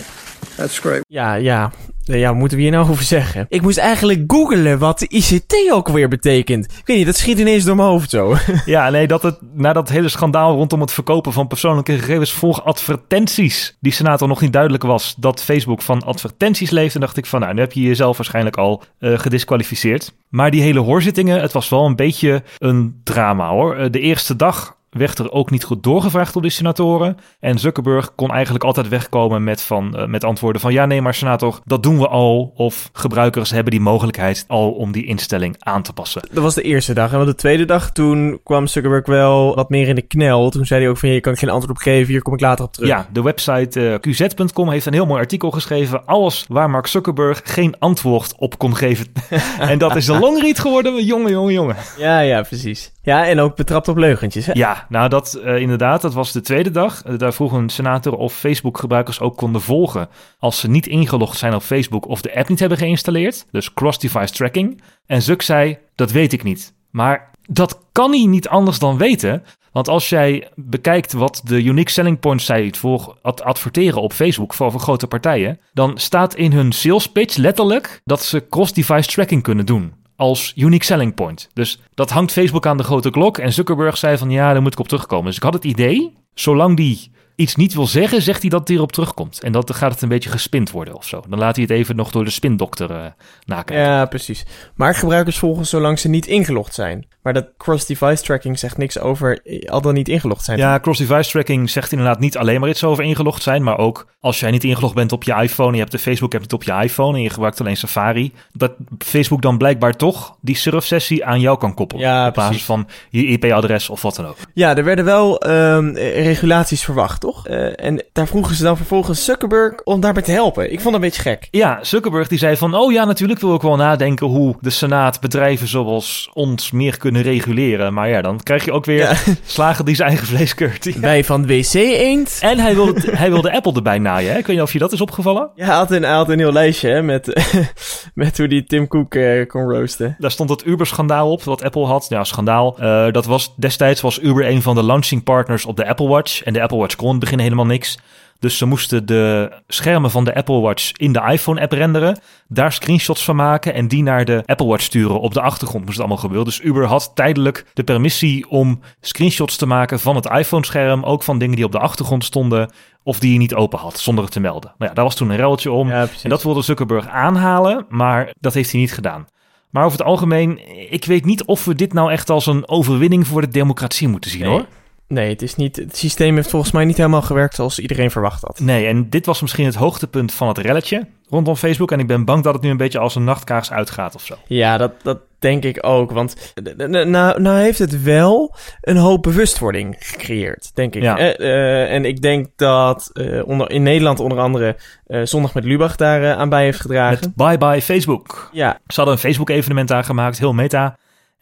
That's 0.56 0.78
great. 0.78 1.04
Ja, 1.08 1.34
ja. 1.34 1.72
Ja, 2.02 2.28
wat 2.28 2.38
moeten 2.38 2.56
we 2.56 2.62
hier 2.62 2.72
nou 2.72 2.90
over 2.90 3.04
zeggen? 3.04 3.46
Ik 3.48 3.62
moest 3.62 3.78
eigenlijk 3.78 4.22
googlen 4.26 4.78
wat 4.78 4.98
de 4.98 5.08
ICT 5.08 5.70
ook 5.72 5.88
weer 5.88 6.08
betekent. 6.08 6.64
Ik 6.64 6.86
weet 6.86 6.96
niet, 6.96 7.06
dat 7.06 7.16
schiet 7.16 7.38
ineens 7.38 7.64
door 7.64 7.76
mijn 7.76 7.88
hoofd 7.88 8.10
zo. 8.10 8.36
Ja, 8.64 8.90
nee, 8.90 9.06
dat 9.06 9.22
het 9.22 9.38
na 9.54 9.72
dat 9.72 9.88
hele 9.88 10.08
schandaal 10.08 10.54
rondom 10.54 10.80
het 10.80 10.92
verkopen 10.92 11.32
van 11.32 11.46
persoonlijke 11.46 11.98
gegevens 11.98 12.32
volg 12.32 12.64
advertenties. 12.64 13.76
Die 13.80 13.92
senator 13.92 14.28
nog 14.28 14.40
niet 14.40 14.52
duidelijk 14.52 14.82
was 14.82 15.14
dat 15.18 15.42
Facebook 15.42 15.82
van 15.82 16.02
advertenties 16.02 16.70
leeft. 16.70 16.94
En 16.94 17.00
dacht 17.00 17.16
ik 17.16 17.26
van, 17.26 17.40
nou, 17.40 17.54
nu 17.54 17.60
heb 17.60 17.72
je 17.72 17.80
jezelf 17.80 18.16
waarschijnlijk 18.16 18.56
al 18.56 18.82
uh, 19.00 19.18
gedisqualificeerd. 19.18 20.12
Maar 20.28 20.50
die 20.50 20.62
hele 20.62 20.80
hoorzittingen, 20.80 21.40
het 21.40 21.52
was 21.52 21.68
wel 21.68 21.86
een 21.86 21.96
beetje 21.96 22.42
een 22.58 23.00
drama 23.04 23.48
hoor. 23.48 23.78
Uh, 23.78 23.86
de 23.90 24.00
eerste 24.00 24.36
dag 24.36 24.75
werd 24.96 25.18
er 25.18 25.32
ook 25.32 25.50
niet 25.50 25.64
goed 25.64 25.82
doorgevraagd 25.82 26.32
door 26.32 26.42
de 26.42 26.50
senatoren. 26.50 27.16
En 27.40 27.58
Zuckerberg 27.58 28.14
kon 28.14 28.30
eigenlijk 28.30 28.64
altijd 28.64 28.88
wegkomen 28.88 29.44
met, 29.44 29.62
van, 29.62 29.92
uh, 29.96 30.06
met 30.06 30.24
antwoorden 30.24 30.60
van 30.60 30.72
ja, 30.72 30.86
nee, 30.86 31.02
maar 31.02 31.14
senator, 31.14 31.60
dat 31.64 31.82
doen 31.82 31.98
we 31.98 32.08
al. 32.08 32.52
Of 32.56 32.90
gebruikers 32.92 33.50
hebben 33.50 33.70
die 33.70 33.80
mogelijkheid 33.80 34.44
al 34.48 34.72
om 34.72 34.92
die 34.92 35.06
instelling 35.06 35.56
aan 35.58 35.82
te 35.82 35.92
passen. 35.92 36.22
Dat 36.32 36.42
was 36.42 36.54
de 36.54 36.62
eerste 36.62 36.94
dag. 36.94 37.12
En 37.12 37.24
de 37.24 37.34
tweede 37.34 37.64
dag, 37.64 37.90
toen 37.90 38.40
kwam 38.44 38.66
Zuckerberg 38.66 39.06
wel 39.06 39.54
wat 39.54 39.70
meer 39.70 39.88
in 39.88 39.94
de 39.94 40.02
knel. 40.02 40.50
Toen 40.50 40.66
zei 40.66 40.80
hij 40.80 40.90
ook 40.90 40.96
van 40.96 41.08
je 41.08 41.20
kan 41.20 41.36
geen 41.36 41.50
antwoord 41.50 41.76
op 41.78 41.82
geven, 41.82 42.12
hier 42.12 42.22
kom 42.22 42.34
ik 42.34 42.40
later 42.40 42.64
op 42.64 42.72
terug. 42.72 42.88
Ja, 42.88 43.08
de 43.12 43.22
website 43.22 43.80
uh, 43.80 44.12
qz.com 44.12 44.70
heeft 44.70 44.86
een 44.86 44.92
heel 44.92 45.06
mooi 45.06 45.20
artikel 45.20 45.50
geschreven. 45.50 46.06
Alles 46.06 46.44
waar 46.48 46.70
Mark 46.70 46.86
Zuckerberg 46.86 47.40
geen 47.44 47.78
antwoord 47.78 48.34
op 48.38 48.58
kon 48.58 48.76
geven. 48.76 49.06
en 49.58 49.78
dat 49.78 49.96
is 49.96 50.08
een 50.08 50.18
longread 50.18 50.58
geworden, 50.58 51.04
jongen, 51.04 51.30
jongen, 51.30 51.52
jongen. 51.52 51.76
Ja, 51.98 52.20
ja, 52.20 52.42
precies. 52.42 52.92
Ja, 53.06 53.26
en 53.26 53.40
ook 53.40 53.56
betrapt 53.56 53.88
op 53.88 53.96
leugentjes. 53.96 54.46
Hè? 54.46 54.52
Ja, 54.52 54.86
nou 54.88 55.08
dat 55.08 55.40
uh, 55.44 55.58
inderdaad, 55.58 56.00
dat 56.00 56.14
was 56.14 56.32
de 56.32 56.40
tweede 56.40 56.70
dag. 56.70 57.06
Uh, 57.06 57.18
daar 57.18 57.34
vroeg 57.34 57.52
een 57.52 57.68
senator 57.68 58.16
of 58.16 58.34
Facebook-gebruikers 58.34 59.20
ook 59.20 59.36
konden 59.36 59.60
volgen 59.60 60.08
als 60.38 60.60
ze 60.60 60.68
niet 60.68 60.86
ingelogd 60.86 61.38
zijn 61.38 61.54
op 61.54 61.62
Facebook 61.62 62.06
of 62.08 62.20
de 62.20 62.36
app 62.36 62.48
niet 62.48 62.60
hebben 62.60 62.78
geïnstalleerd. 62.78 63.46
Dus 63.50 63.72
cross-device 63.72 64.32
tracking. 64.32 64.82
En 65.06 65.22
Zuck 65.22 65.42
zei, 65.42 65.78
dat 65.94 66.10
weet 66.10 66.32
ik 66.32 66.42
niet. 66.42 66.74
Maar 66.90 67.30
dat 67.48 67.80
kan 67.92 68.10
hij 68.10 68.26
niet 68.26 68.48
anders 68.48 68.78
dan 68.78 68.98
weten. 68.98 69.42
Want 69.72 69.88
als 69.88 70.08
jij 70.08 70.48
bekijkt 70.54 71.12
wat 71.12 71.40
de 71.44 71.62
unique 71.62 71.90
selling 71.90 72.18
points 72.18 72.44
zijn 72.44 72.74
voor 72.74 73.16
adverteren 73.22 74.02
op 74.02 74.12
Facebook 74.12 74.54
voor, 74.54 74.70
voor 74.70 74.80
grote 74.80 75.06
partijen, 75.06 75.60
dan 75.72 75.98
staat 75.98 76.34
in 76.34 76.52
hun 76.52 76.72
sales 76.72 77.06
pitch 77.06 77.36
letterlijk 77.36 78.00
dat 78.04 78.22
ze 78.22 78.46
cross-device 78.48 79.10
tracking 79.10 79.42
kunnen 79.42 79.66
doen 79.66 80.04
als 80.16 80.52
unique 80.56 80.84
selling 80.84 81.14
point. 81.14 81.48
Dus 81.52 81.80
dat 81.94 82.10
hangt 82.10 82.32
Facebook 82.32 82.66
aan 82.66 82.76
de 82.76 82.82
grote 82.82 83.10
klok. 83.10 83.38
En 83.38 83.52
Zuckerberg 83.52 83.96
zei 83.96 84.18
van 84.18 84.30
ja, 84.30 84.52
daar 84.52 84.62
moet 84.62 84.72
ik 84.72 84.78
op 84.78 84.88
terugkomen. 84.88 85.26
Dus 85.26 85.36
ik 85.36 85.42
had 85.42 85.54
het 85.54 85.64
idee, 85.64 86.12
zolang 86.34 86.76
die 86.76 87.10
iets 87.36 87.56
niet 87.56 87.74
wil 87.74 87.86
zeggen, 87.86 88.22
zegt 88.22 88.40
hij 88.40 88.50
dat 88.50 88.60
het 88.60 88.68
hierop 88.68 88.92
terugkomt. 88.92 89.42
En 89.42 89.52
dan 89.52 89.64
gaat 89.66 89.92
het 89.92 90.02
een 90.02 90.08
beetje 90.08 90.30
gespind 90.30 90.70
worden 90.70 90.94
of 90.94 91.04
zo. 91.04 91.22
Dan 91.28 91.38
laat 91.38 91.56
hij 91.56 91.64
het 91.64 91.72
even 91.72 91.96
nog 91.96 92.10
door 92.10 92.24
de 92.24 92.30
spindokter 92.30 92.90
uh, 92.90 93.04
nakijken. 93.44 93.84
Ja, 93.86 94.04
precies. 94.06 94.44
Maar 94.74 94.94
gebruikers 94.94 95.38
volgen 95.38 95.66
zolang 95.66 95.98
ze 95.98 96.08
niet 96.08 96.26
ingelogd 96.26 96.74
zijn. 96.74 97.06
Maar 97.22 97.34
dat 97.34 97.48
cross-device 97.58 98.22
tracking 98.22 98.58
zegt 98.58 98.76
niks 98.76 98.98
over 98.98 99.40
al 99.66 99.80
dan 99.80 99.94
niet 99.94 100.08
ingelogd 100.08 100.44
zijn. 100.44 100.58
Ja, 100.58 100.80
cross-device 100.80 101.30
tracking 101.30 101.70
zegt 101.70 101.92
inderdaad 101.92 102.20
niet 102.20 102.36
alleen 102.36 102.60
maar 102.60 102.68
iets 102.68 102.84
over 102.84 103.04
ingelogd 103.04 103.42
zijn, 103.42 103.62
maar 103.62 103.78
ook 103.78 104.06
als 104.20 104.40
jij 104.40 104.50
niet 104.50 104.64
ingelogd 104.64 104.94
bent 104.94 105.12
op 105.12 105.22
je 105.22 105.34
iPhone, 105.34 105.72
je 105.72 105.78
hebt 105.78 105.90
de 105.90 105.98
Facebook-app 105.98 106.42
niet 106.42 106.52
op 106.52 106.62
je 106.62 106.72
iPhone 106.72 107.16
en 107.16 107.22
je 107.22 107.30
gebruikt 107.30 107.60
alleen 107.60 107.76
Safari, 107.76 108.32
dat 108.52 108.72
Facebook 108.98 109.42
dan 109.42 109.58
blijkbaar 109.58 109.96
toch 109.96 110.36
die 110.40 110.56
surfsessie 110.56 111.24
aan 111.24 111.40
jou 111.40 111.58
kan 111.58 111.74
koppelen. 111.74 112.02
Ja, 112.02 112.28
op 112.28 112.34
basis 112.34 112.64
van 112.64 112.88
je 113.10 113.26
IP-adres 113.26 113.90
of 113.90 114.02
wat 114.02 114.16
dan 114.16 114.26
ook. 114.26 114.36
Ja, 114.54 114.76
er 114.76 114.84
werden 114.84 115.04
wel 115.04 115.48
um, 115.50 115.96
regulaties 115.96 116.84
verwacht, 116.84 117.24
toch? 117.26 117.48
Uh, 117.48 117.84
en 117.84 118.04
daar 118.12 118.26
vroegen 118.26 118.54
ze 118.54 118.62
dan 118.62 118.76
vervolgens 118.76 119.24
Zuckerberg 119.24 119.82
om 119.84 120.00
daarbij 120.00 120.22
te 120.22 120.32
helpen. 120.32 120.64
Ik 120.64 120.80
vond 120.80 120.84
het 120.84 120.94
een 120.94 121.00
beetje 121.00 121.22
gek. 121.22 121.48
Ja, 121.50 121.78
Zuckerberg 121.82 122.28
die 122.28 122.38
zei 122.38 122.56
van, 122.56 122.74
oh 122.74 122.92
ja, 122.92 123.04
natuurlijk 123.04 123.40
wil 123.40 123.54
ik 123.54 123.60
wel 123.60 123.76
nadenken 123.76 124.26
hoe 124.26 124.56
de 124.60 124.70
Senaat 124.70 125.20
bedrijven 125.20 125.68
zoals 125.68 126.30
ons 126.32 126.70
meer 126.70 126.98
kunnen 126.98 127.22
reguleren. 127.22 127.94
Maar 127.94 128.08
ja, 128.08 128.22
dan 128.22 128.40
krijg 128.42 128.64
je 128.64 128.72
ook 128.72 128.84
weer 128.84 128.98
ja. 128.98 129.14
slagen 129.44 129.84
die 129.84 129.94
zijn 129.94 130.08
eigen 130.08 130.26
vlees 130.26 130.54
keurt. 130.54 130.84
Ja. 130.84 131.00
Wij 131.10 131.24
van 131.24 131.46
WC 131.46 131.74
Eend. 131.74 132.38
En 132.40 132.58
hij 132.58 132.74
wilde, 132.74 133.00
hij 133.10 133.30
wilde 133.30 133.52
Apple 133.52 133.72
erbij 133.72 133.98
naaien. 133.98 134.32
Hè? 134.32 134.38
Ik 134.38 134.46
weet 134.46 134.56
niet 134.56 134.64
of 134.64 134.72
je 134.72 134.78
dat 134.78 134.92
is 134.92 135.00
opgevallen. 135.00 135.50
Ja, 135.54 135.64
hij 135.66 135.74
had 135.74 135.90
een, 135.90 136.02
hij 136.02 136.14
had 136.14 136.28
een 136.28 136.38
heel 136.38 136.52
lijstje 136.52 136.88
hè, 136.88 137.02
met, 137.02 137.52
met 138.14 138.38
hoe 138.38 138.48
die 138.48 138.64
Tim 138.64 138.88
Cook 138.88 139.14
uh, 139.14 139.46
kon 139.46 139.70
roosten. 139.70 140.16
Daar 140.18 140.30
stond 140.30 140.50
het 140.50 140.66
Uber-schandaal 140.66 141.30
op, 141.30 141.42
wat 141.42 141.62
Apple 141.62 141.84
had. 141.84 142.06
Ja, 142.08 142.24
schandaal. 142.24 142.76
Uh, 142.80 143.12
dat 143.12 143.26
was, 143.26 143.54
destijds 143.56 144.00
was 144.00 144.22
Uber 144.22 144.46
een 144.46 144.62
van 144.62 144.74
de 144.74 144.82
launching 144.82 145.22
partners 145.22 145.64
op 145.64 145.76
de 145.76 145.88
Apple 145.88 146.08
Watch. 146.08 146.42
En 146.42 146.52
de 146.52 146.62
Apple 146.62 146.78
Watch 146.78 146.96
kon 146.96 147.15
het 147.16 147.24
begin 147.24 147.38
helemaal 147.38 147.66
niks. 147.66 147.98
Dus 148.38 148.56
ze 148.56 148.66
moesten 148.66 149.06
de 149.06 149.52
schermen 149.66 150.10
van 150.10 150.24
de 150.24 150.34
Apple 150.34 150.60
Watch 150.60 150.92
in 150.92 151.12
de 151.12 151.20
iPhone-app 151.20 151.72
renderen, 151.72 152.18
daar 152.48 152.72
screenshots 152.72 153.24
van 153.24 153.36
maken 153.36 153.74
en 153.74 153.88
die 153.88 154.02
naar 154.02 154.24
de 154.24 154.42
Apple 154.46 154.66
Watch 154.66 154.82
sturen. 154.82 155.20
Op 155.20 155.34
de 155.34 155.40
achtergrond 155.40 155.84
moest 155.84 155.96
het 155.96 156.06
allemaal 156.06 156.22
gebeuren. 156.22 156.46
Dus 156.46 156.60
Uber 156.62 156.84
had 156.84 157.10
tijdelijk 157.14 157.66
de 157.74 157.84
permissie 157.84 158.48
om 158.48 158.80
screenshots 159.00 159.56
te 159.56 159.66
maken 159.66 160.00
van 160.00 160.16
het 160.16 160.26
iPhone-scherm, 160.26 161.04
ook 161.04 161.22
van 161.22 161.38
dingen 161.38 161.56
die 161.56 161.64
op 161.64 161.72
de 161.72 161.78
achtergrond 161.78 162.24
stonden 162.24 162.72
of 163.02 163.18
die 163.18 163.32
je 163.32 163.38
niet 163.38 163.54
open 163.54 163.78
had, 163.78 163.98
zonder 163.98 164.24
het 164.24 164.32
te 164.32 164.40
melden. 164.40 164.72
Nou 164.78 164.90
ja, 164.90 164.96
daar 164.96 165.04
was 165.04 165.14
toen 165.14 165.30
een 165.30 165.36
ruiltje 165.36 165.70
om. 165.70 165.88
Ja, 165.88 166.08
en 166.22 166.30
dat 166.30 166.42
wilde 166.42 166.62
Zuckerberg 166.62 167.08
aanhalen, 167.08 167.86
maar 167.88 168.34
dat 168.40 168.54
heeft 168.54 168.70
hij 168.70 168.80
niet 168.80 168.92
gedaan. 168.92 169.26
Maar 169.70 169.84
over 169.84 169.98
het 169.98 170.06
algemeen, 170.06 170.60
ik 170.90 171.04
weet 171.04 171.24
niet 171.24 171.44
of 171.44 171.64
we 171.64 171.74
dit 171.74 171.92
nou 171.92 172.12
echt 172.12 172.30
als 172.30 172.46
een 172.46 172.68
overwinning 172.68 173.26
voor 173.26 173.40
de 173.40 173.48
democratie 173.48 174.08
moeten 174.08 174.30
zien 174.30 174.40
nee. 174.40 174.50
hoor. 174.50 174.66
Nee, 175.08 175.28
het, 175.28 175.42
is 175.42 175.56
niet, 175.56 175.76
het 175.76 175.96
systeem 175.96 176.34
heeft 176.34 176.50
volgens 176.50 176.72
mij 176.72 176.84
niet 176.84 176.96
helemaal 176.96 177.22
gewerkt 177.22 177.54
zoals 177.54 177.78
iedereen 177.78 178.10
verwacht 178.10 178.42
had. 178.42 178.60
Nee, 178.60 178.86
en 178.86 179.10
dit 179.10 179.26
was 179.26 179.40
misschien 179.40 179.64
het 179.64 179.74
hoogtepunt 179.74 180.32
van 180.32 180.48
het 180.48 180.58
relletje 180.58 181.06
rondom 181.28 181.56
Facebook. 181.56 181.92
En 181.92 182.00
ik 182.00 182.06
ben 182.06 182.24
bang 182.24 182.42
dat 182.44 182.54
het 182.54 182.62
nu 182.62 182.70
een 182.70 182.76
beetje 182.76 182.98
als 182.98 183.14
een 183.14 183.24
nachtkaars 183.24 183.72
uitgaat 183.72 184.14
of 184.14 184.24
zo. 184.24 184.34
Ja, 184.46 184.76
dat, 184.76 184.92
dat 185.02 185.18
denk 185.38 185.64
ik 185.64 185.86
ook. 185.86 186.10
Want 186.10 186.52
nou, 186.76 187.40
nou 187.40 187.58
heeft 187.58 187.78
het 187.78 188.02
wel 188.02 188.54
een 188.80 188.96
hoop 188.96 189.22
bewustwording 189.22 189.96
gecreëerd, 189.98 190.70
denk 190.74 190.94
ik. 190.94 191.02
Ja. 191.02 191.18
Eh, 191.18 191.38
uh, 191.38 191.92
en 191.92 192.04
ik 192.04 192.22
denk 192.22 192.46
dat 192.56 193.10
uh, 193.12 193.48
onder, 193.48 193.70
in 193.70 193.82
Nederland 193.82 194.20
onder 194.20 194.38
andere 194.38 194.76
Zondag 195.06 195.54
met 195.54 195.64
Lubach 195.64 195.96
daar 195.96 196.34
aan 196.34 196.48
bij 196.48 196.64
heeft 196.64 196.80
gedragen. 196.80 197.32
Met 197.36 197.48
Bye 197.48 197.58
Bye 197.58 197.82
Facebook. 197.82 198.48
Ja. 198.52 198.78
Ze 198.86 198.94
hadden 198.94 199.14
een 199.14 199.20
Facebook-evenement 199.20 199.92
aangemaakt, 199.92 200.38
heel 200.38 200.52
meta. 200.52 200.96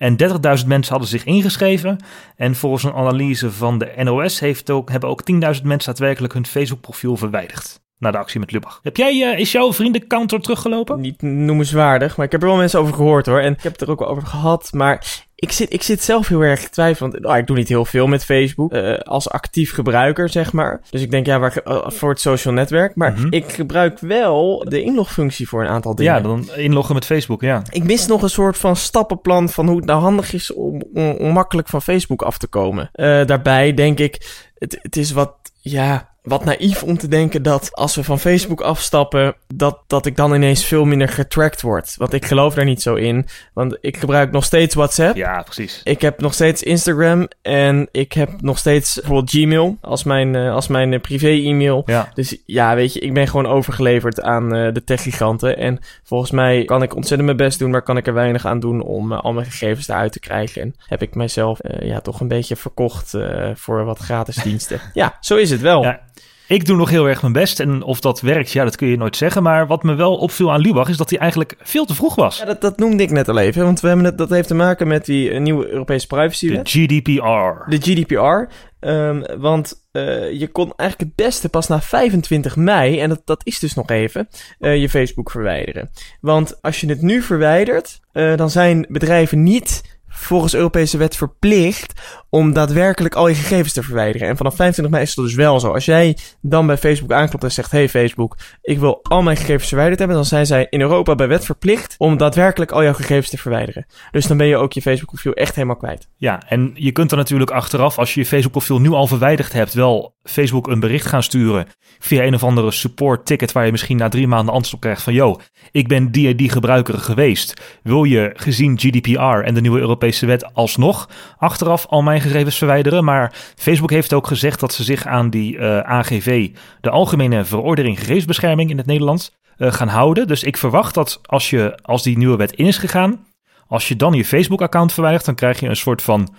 En 0.05 0.17
30.000 0.61 0.67
mensen 0.67 0.93
hadden 0.93 1.09
zich 1.09 1.25
ingeschreven. 1.25 1.99
En 2.37 2.55
volgens 2.55 2.83
een 2.83 2.93
analyse 2.93 3.53
van 3.53 3.79
de 3.79 3.93
NOS 3.97 4.41
heeft 4.41 4.71
ook, 4.71 4.91
hebben 4.91 5.09
ook 5.09 5.23
10.000 5.31 5.39
mensen 5.63 5.93
daadwerkelijk 5.93 6.33
hun 6.33 6.47
Facebook-profiel 6.47 7.17
verwijderd. 7.17 7.81
Na 7.99 8.11
de 8.11 8.19
actie 8.19 8.41
met 8.41 8.53
Lubach. 8.53 8.81
Heb 8.83 8.97
jij, 8.97 9.15
uh, 9.15 9.39
is 9.39 9.53
jouw 9.53 9.73
vriendencounter 9.73 10.41
teruggelopen? 10.41 11.01
Niet 11.01 11.23
noemenswaardig, 11.23 12.17
maar 12.17 12.27
ik 12.27 12.33
heb 12.33 12.43
er 12.43 12.49
wel 12.49 12.57
mensen 12.57 12.81
over 12.81 12.95
gehoord 12.95 13.27
hoor. 13.27 13.41
En 13.41 13.53
ik 13.53 13.63
heb 13.63 13.73
het 13.73 13.81
er 13.81 13.91
ook 13.91 13.99
wel 13.99 14.09
over 14.09 14.27
gehad. 14.27 14.73
Maar 14.73 15.24
ik 15.37 15.53
zit, 15.53 15.73
ik 15.73 15.83
zit 15.83 16.03
zelf 16.03 16.29
heel 16.29 16.41
erg 16.41 16.69
twijfelend. 16.69 17.25
Oh, 17.27 17.37
ik 17.37 17.47
doe 17.47 17.57
niet 17.57 17.69
heel 17.69 17.85
veel 17.85 18.07
met 18.07 18.25
Facebook. 18.25 18.73
eh, 18.73 18.99
als 18.99 19.31
actief 19.31 19.73
gebruiker, 19.73 20.29
zeg 20.29 20.53
maar. 20.53 20.81
Dus 20.91 21.03
ik 21.03 21.11
denk, 21.11 21.27
ja, 21.27 21.39
waar, 21.39 21.57
eh, 21.57 21.83
voor 21.87 22.11
het 22.11 22.21
social 22.21 22.55
netwerk. 22.55 22.95
Maar 22.95 23.13
Mhm. 23.13 23.27
ik 23.31 23.53
gebruik 23.53 23.99
wel 23.99 24.65
de 24.69 24.83
inlogfunctie 24.83 25.49
voor 25.49 25.63
een 25.63 25.69
aantal 25.69 25.95
dingen. 25.95 26.13
Ja, 26.15 26.21
dan 26.21 26.49
inloggen 26.57 26.95
met 26.95 27.05
Facebook, 27.05 27.41
ja. 27.41 27.63
Ik 27.71 27.85
mis 27.85 28.07
nog 28.07 28.23
een 28.23 28.31
soort 28.31 28.57
van 28.59 28.77
stappenplan 28.77 29.49
van 29.49 29.67
hoe 29.67 29.77
het 29.77 29.87
nou 29.87 30.01
handig 30.01 30.33
is 30.33 30.53
om, 30.53 30.83
om, 30.95 31.11
om 31.11 31.33
makkelijk 31.33 31.69
van 31.69 31.83
Facebook 31.83 32.23
af 32.23 32.39
te 32.39 32.47
komen. 32.47 32.89
Eh, 32.93 33.25
daarbij 33.27 33.75
denk 33.75 33.99
ik, 33.99 34.41
het, 34.59 34.79
het 34.83 34.97
is 34.97 35.11
wat, 35.13 35.35
ja, 35.61 36.14
wat 36.25 36.45
naïef 36.45 36.83
om 36.83 36.99
te 36.99 37.09
denken 37.09 37.43
dat 37.43 37.73
als 37.73 37.97
we 37.97 38.05
van 38.05 38.19
Facebook 38.19 38.61
afstappen, 38.61 39.35
dat, 39.55 39.79
dat 39.87 40.07
ik 40.07 40.17
dan 40.17 40.35
ineens 40.35 40.65
veel 40.65 40.85
minder 40.85 41.09
getracked 41.09 41.61
word. 41.61 41.95
Want 41.97 42.13
ik 42.13 42.25
geloof 42.25 42.55
daar 42.55 42.65
niet 42.65 42.83
zo 42.83 42.95
in. 42.95 43.27
Want 43.53 43.77
ik 43.81 43.97
gebruik 43.97 44.31
nog 44.31 44.45
steeds 44.45 44.75
WhatsApp. 44.75 45.17
Ja, 45.17 45.43
precies. 45.43 45.81
Ik 45.83 46.01
heb 46.01 46.21
nog 46.21 46.35
steeds 46.35 46.63
Instagram 46.63 47.29
en 47.43 47.89
ik 47.93 48.13
heb 48.13 48.41
nog 48.41 48.59
steeds 48.59 48.95
bijvoorbeeld 48.95 49.31
Gmail 49.31 49.77
als 49.81 50.05
mijn, 50.05 50.35
eh, 50.35 50.55
als 50.55 50.67
mijn 50.69 50.93
eh, 50.93 51.01
privé-e-mail. 51.01 51.83
Ja. 51.87 52.09
Dus 52.15 52.37
ja, 52.47 52.75
weet 52.75 52.93
je, 52.93 53.01
ik 53.01 53.15
ben 53.15 53.29
gewoon 53.29 53.47
overgeleverd 53.47 54.23
aan 54.23 54.55
eh, 54.55 54.73
de 54.73 54.85
techgiganten. 54.85 55.57
En 55.59 55.79
volgens 56.05 56.31
mij 56.31 56.65
kan 56.65 56.83
ik 56.83 56.95
ontzettend 56.95 57.25
mijn 57.25 57.49
best 57.49 57.59
doen, 57.59 57.71
maar 57.71 57.83
kan 57.83 57.97
ik 57.97 58.07
er 58.07 58.15
weinig 58.15 58.47
aan 58.47 58.61
doen 58.61 58.83
om 58.83 59.13
al 59.13 59.33
mijn 59.33 59.47
gegevens 59.47 59.89
eruit 59.89 60.13
te 60.13 60.21
krijgen. 60.21 60.63
En 60.63 60.75
heb 60.87 61.03
ik 61.03 61.15
mijzelf 61.15 61.61
eh, 61.61 61.89
ja, 61.89 62.01
toch 62.01 62.21
een 62.21 62.29
beetje 62.29 62.57
verkocht 62.57 63.15
voor 63.55 63.85
wat 63.85 63.99
gratis 63.99 64.37
diensten. 64.37 64.81
ja, 64.95 65.17
zo 65.21 65.37
is 65.37 65.51
het 65.51 65.61
wel. 65.61 65.83
Ja. 65.83 66.01
Ik 66.47 66.67
doe 66.67 66.77
nog 66.77 66.91
heel 66.91 67.09
erg 67.09 67.21
mijn 67.21 67.33
best. 67.33 67.61
En 67.61 67.83
of 67.83 68.01
dat 68.01 68.21
werkt, 68.21 68.51
ja, 68.51 68.65
dat 68.65 68.77
kun 68.77 68.89
je 68.89 68.97
nooit 68.97 69.17
zeggen. 69.17 69.43
Maar 69.43 69.67
wat 69.67 69.83
me 69.83 69.95
wel 69.95 70.17
opviel 70.17 70.53
aan 70.53 70.61
Lubach 70.61 70.89
is 70.89 70.97
dat 70.97 71.11
hij 71.11 71.19
eigenlijk 71.19 71.55
veel 71.59 71.85
te 71.85 71.95
vroeg 71.95 72.15
was. 72.15 72.39
Ja, 72.39 72.45
dat, 72.45 72.61
dat 72.61 72.79
noemde 72.79 73.03
ik 73.03 73.11
net 73.11 73.29
al 73.29 73.39
even, 73.39 73.65
want 73.65 73.81
we 73.81 73.87
hebben 73.87 74.07
het, 74.07 74.19
dat 74.19 74.31
heeft 74.31 74.49
te 74.49 74.55
maken 74.55 74.89
met 74.89 75.05
die 75.05 75.31
eh, 75.31 75.41
nieuwe 75.41 75.69
Europese 75.69 76.07
De 76.09 76.15
privacywet. 76.15 76.69
GDPR. 76.69 77.71
De 77.71 77.77
GDPR. 77.81 78.53
Ehm, 78.81 79.41
want 79.41 79.87
eh, 79.93 80.33
je 80.33 80.49
kon 80.49 80.73
eigenlijk 80.77 81.11
het 81.11 81.27
beste 81.27 81.49
pas 81.49 81.69
na 81.69 81.81
25 81.81 82.57
mei, 82.57 83.01
en 83.01 83.09
dat, 83.09 83.23
dat 83.25 83.41
is 83.45 83.59
dus 83.59 83.75
nog 83.75 83.89
even, 83.91 84.29
eh, 84.59 84.77
je 84.77 84.89
Facebook 84.89 85.31
verwijderen. 85.31 85.91
Want 86.21 86.63
als 86.63 86.81
je 86.81 86.89
het 86.89 87.03
nu 87.03 87.23
verwijdert, 87.23 88.03
dan 88.13 88.51
zijn 88.51 88.87
bedrijven 88.89 89.43
niet 89.43 89.94
volgens 90.15 90.55
Europese 90.55 90.97
wet 90.97 91.17
verplicht 91.17 91.93
om 92.35 92.53
daadwerkelijk 92.53 93.15
al 93.15 93.29
je 93.29 93.35
gegevens 93.35 93.73
te 93.73 93.83
verwijderen. 93.83 94.29
En 94.29 94.37
vanaf 94.37 94.57
25 94.57 94.95
mei 94.95 95.07
is 95.07 95.15
dat 95.15 95.25
dus 95.25 95.35
wel 95.35 95.61
zo. 95.61 95.73
Als 95.73 95.85
jij 95.85 96.17
dan 96.41 96.67
bij 96.67 96.77
Facebook 96.77 97.13
aanklopt 97.13 97.45
en 97.45 97.53
zegt: 97.53 97.71
Hey 97.71 97.89
Facebook, 97.89 98.37
ik 98.63 98.79
wil 98.79 99.01
al 99.03 99.23
mijn 99.23 99.37
gegevens 99.37 99.69
verwijderd 99.69 99.99
hebben, 99.99 100.17
dan 100.17 100.27
zijn 100.27 100.47
zij 100.47 100.67
in 100.71 100.81
Europa 100.81 101.15
bij 101.15 101.29
wet 101.29 101.45
verplicht 101.45 101.95
om 101.99 102.17
daadwerkelijk 102.17 102.73
al 102.73 102.83
jouw 102.83 102.93
gegevens 102.93 103.31
te 103.31 103.39
verwijderen. 103.39 103.87
Dus 104.11 104.27
dan 104.27 104.37
ben 104.37 104.47
je 104.47 104.57
ook 104.57 104.73
je 104.73 104.83
Facebook 104.83 105.09
profiel 105.09 105.33
echt 105.33 105.55
helemaal 105.55 105.77
kwijt. 105.77 106.09
Ja, 106.17 106.43
en 106.49 106.71
je 106.75 106.93
kunt 106.93 107.11
er 107.11 107.17
natuurlijk 107.17 107.51
achteraf, 107.51 107.99
als 107.99 108.15
je 108.15 108.21
je 108.21 108.27
Facebook-profiel 108.27 108.81
nu 108.81 108.91
al 108.91 109.07
verwijderd 109.07 109.53
hebt, 109.53 109.75
wel 109.75 110.17
Facebook 110.23 110.67
een 110.67 110.81
bericht 110.81 111.07
gaan 111.07 111.23
sturen 111.23 111.67
via 111.99 112.23
een 112.23 112.35
of 112.35 112.45
andere 112.45 112.71
support 112.71 113.27
ticket 113.27 113.53
waar 113.53 113.65
je 113.65 113.71
misschien 113.71 113.97
na 113.97 114.09
drie 114.09 114.27
maanden 114.27 114.55
antwoord 114.55 114.83
krijgt 114.83 115.03
van 115.03 115.13
yo, 115.13 115.41
ik 115.73 115.89
ben 115.89 116.11
die 116.11 116.29
en 116.29 116.37
die 116.37 116.49
gebruiker 116.49 116.99
geweest. 116.99 117.79
Wil 117.83 118.05
je 118.05 118.31
gezien 118.35 118.79
GDPR 118.79 119.21
en 119.21 119.55
de 119.55 119.61
nieuwe 119.61 119.81
Europese 119.81 120.04
wet 120.13 120.55
alsnog 120.55 121.09
achteraf 121.39 121.87
al 121.87 122.03
mijn 122.03 122.21
gegevens 122.21 122.59
verwijderen? 122.59 123.05
Maar 123.05 123.33
Facebook 123.57 123.91
heeft 123.91 124.13
ook 124.13 124.27
gezegd 124.27 124.61
dat 124.61 124.73
ze 124.73 124.85
zich 124.85 125.07
aan 125.07 125.31
die 125.31 125.59
eh, 125.59 125.79
AGV, 125.79 126.51
de 126.81 126.91
Algemene 126.91 127.45
Verordening 127.45 127.99
Gegevensbescherming 127.99 128.71
in 128.71 128.77
het 128.77 128.87
Nederlands, 128.87 129.33
eh, 129.57 129.73
gaan 129.73 129.89
houden. 129.89 130.27
Dus 130.27 130.43
ik 130.43 130.57
verwacht 130.57 130.95
dat 130.95 131.21
als, 131.23 131.51
je, 131.51 131.79
als 131.83 132.03
die 132.03 132.19
nieuwe 132.19 132.37
wet 132.37 132.53
in 132.53 132.67
is 132.67 132.79
gegaan, 132.79 133.27
als 133.67 133.89
je 133.89 133.97
dan 133.97 134.13
je 134.13 134.25
Facebook-account 134.25 134.93
verwijdert, 134.93 135.25
dan 135.25 135.35
krijg 135.35 135.61
je 135.61 135.69
een 135.69 135.77
soort 135.77 136.03
van 136.03 136.35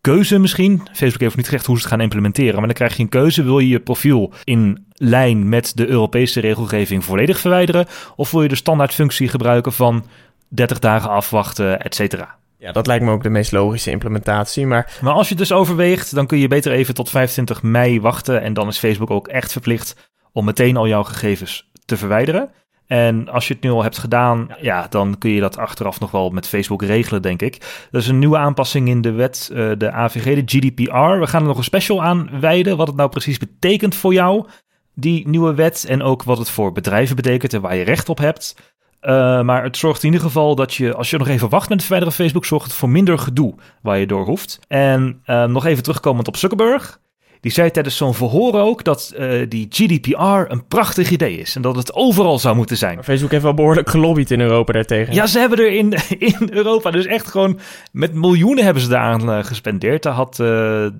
keuze 0.00 0.38
misschien. 0.38 0.88
Facebook 0.92 1.20
heeft 1.20 1.36
niet 1.36 1.44
gezegd 1.44 1.66
hoe 1.66 1.76
ze 1.76 1.82
het 1.82 1.92
gaan 1.92 2.00
implementeren, 2.00 2.54
maar 2.54 2.66
dan 2.66 2.72
krijg 2.72 2.96
je 2.96 3.02
een 3.02 3.08
keuze. 3.08 3.42
Wil 3.42 3.58
je 3.58 3.68
je 3.68 3.80
profiel 3.80 4.32
in 4.44 4.86
lijn 4.92 5.48
met 5.48 5.72
de 5.74 5.86
Europese 5.86 6.40
regelgeving 6.40 7.04
volledig 7.04 7.38
verwijderen? 7.38 7.86
Of 8.16 8.30
wil 8.30 8.42
je 8.42 8.48
de 8.48 8.54
standaardfunctie 8.54 9.28
gebruiken 9.28 9.72
van 9.72 10.04
30 10.48 10.78
dagen 10.78 11.10
afwachten, 11.10 11.82
et 11.82 11.94
cetera? 11.94 12.36
Ja, 12.58 12.72
dat 12.72 12.86
lijkt 12.86 13.04
me 13.04 13.10
ook 13.10 13.22
de 13.22 13.30
meest 13.30 13.52
logische 13.52 13.90
implementatie. 13.90 14.66
Maar 14.66 14.98
Maar 15.00 15.12
als 15.12 15.28
je 15.28 15.34
het 15.34 15.48
dus 15.48 15.52
overweegt, 15.52 16.14
dan 16.14 16.26
kun 16.26 16.38
je 16.38 16.48
beter 16.48 16.72
even 16.72 16.94
tot 16.94 17.10
25 17.10 17.62
mei 17.62 18.00
wachten. 18.00 18.42
En 18.42 18.54
dan 18.54 18.68
is 18.68 18.78
Facebook 18.78 19.10
ook 19.10 19.28
echt 19.28 19.52
verplicht 19.52 20.10
om 20.32 20.44
meteen 20.44 20.76
al 20.76 20.88
jouw 20.88 21.02
gegevens 21.02 21.70
te 21.84 21.96
verwijderen. 21.96 22.50
En 22.86 23.28
als 23.28 23.48
je 23.48 23.54
het 23.54 23.62
nu 23.62 23.70
al 23.70 23.82
hebt 23.82 23.98
gedaan, 23.98 24.48
ja, 24.60 24.86
dan 24.90 25.18
kun 25.18 25.30
je 25.30 25.40
dat 25.40 25.56
achteraf 25.58 26.00
nog 26.00 26.10
wel 26.10 26.30
met 26.30 26.48
Facebook 26.48 26.82
regelen, 26.82 27.22
denk 27.22 27.42
ik. 27.42 27.86
Dat 27.90 28.02
is 28.02 28.08
een 28.08 28.18
nieuwe 28.18 28.36
aanpassing 28.36 28.88
in 28.88 29.00
de 29.00 29.10
wet, 29.10 29.50
eh, 29.52 29.70
de 29.78 29.92
AVG, 29.92 30.44
de 30.44 30.58
GDPR. 30.58 31.18
We 31.18 31.26
gaan 31.26 31.40
er 31.40 31.48
nog 31.48 31.56
een 31.56 31.64
special 31.64 32.02
aan 32.02 32.40
wijden, 32.40 32.76
wat 32.76 32.86
het 32.86 32.96
nou 32.96 33.08
precies 33.08 33.38
betekent 33.38 33.94
voor 33.94 34.12
jou, 34.12 34.46
die 34.94 35.28
nieuwe 35.28 35.54
wet. 35.54 35.84
En 35.88 36.02
ook 36.02 36.22
wat 36.22 36.38
het 36.38 36.50
voor 36.50 36.72
bedrijven 36.72 37.16
betekent 37.16 37.52
en 37.52 37.60
waar 37.60 37.76
je 37.76 37.84
recht 37.84 38.08
op 38.08 38.18
hebt. 38.18 38.56
Uh, 39.02 39.42
maar 39.42 39.62
het 39.62 39.76
zorgt 39.76 40.02
in 40.02 40.12
ieder 40.12 40.26
geval 40.26 40.54
dat 40.54 40.74
je, 40.74 40.94
als 40.94 41.10
je 41.10 41.18
nog 41.18 41.28
even 41.28 41.48
wacht 41.48 41.68
met 41.68 41.78
het 41.78 41.86
verwijderen 41.86 42.14
van 42.14 42.24
Facebook, 42.24 42.44
zorgt 42.44 42.66
het 42.66 42.74
voor 42.74 42.88
minder 42.88 43.18
gedoe 43.18 43.54
waar 43.82 43.98
je 43.98 44.06
door 44.06 44.24
hoeft. 44.24 44.58
En 44.68 45.22
uh, 45.26 45.44
nog 45.44 45.64
even 45.66 45.82
terugkomend 45.82 46.28
op 46.28 46.36
Zuckerberg. 46.36 47.00
Die 47.40 47.52
zei 47.52 47.70
tijdens 47.70 47.96
zo'n 47.96 48.14
verhoor 48.14 48.54
ook 48.54 48.84
dat 48.84 49.14
uh, 49.18 49.46
die 49.48 49.66
GDPR 49.70 50.52
een 50.52 50.66
prachtig 50.68 51.10
idee 51.10 51.38
is. 51.38 51.56
En 51.56 51.62
dat 51.62 51.76
het 51.76 51.94
overal 51.94 52.38
zou 52.38 52.56
moeten 52.56 52.76
zijn. 52.76 52.94
Maar 52.94 53.04
Facebook 53.04 53.30
heeft 53.30 53.42
wel 53.42 53.54
behoorlijk 53.54 53.90
gelobbyd 53.90 54.30
in 54.30 54.40
Europa 54.40 54.72
daartegen. 54.72 55.14
Ja, 55.14 55.26
ze 55.26 55.38
hebben 55.38 55.58
er 55.58 55.72
in, 55.72 55.92
in 56.18 56.48
Europa 56.50 56.90
dus 56.90 57.06
echt 57.06 57.26
gewoon 57.26 57.58
met 57.92 58.14
miljoenen 58.14 58.64
hebben 58.64 58.82
ze 58.82 58.88
daaraan 58.88 59.44
gespendeerd. 59.44 60.02
Daar 60.02 60.12
had 60.12 60.30
uh, 60.30 60.46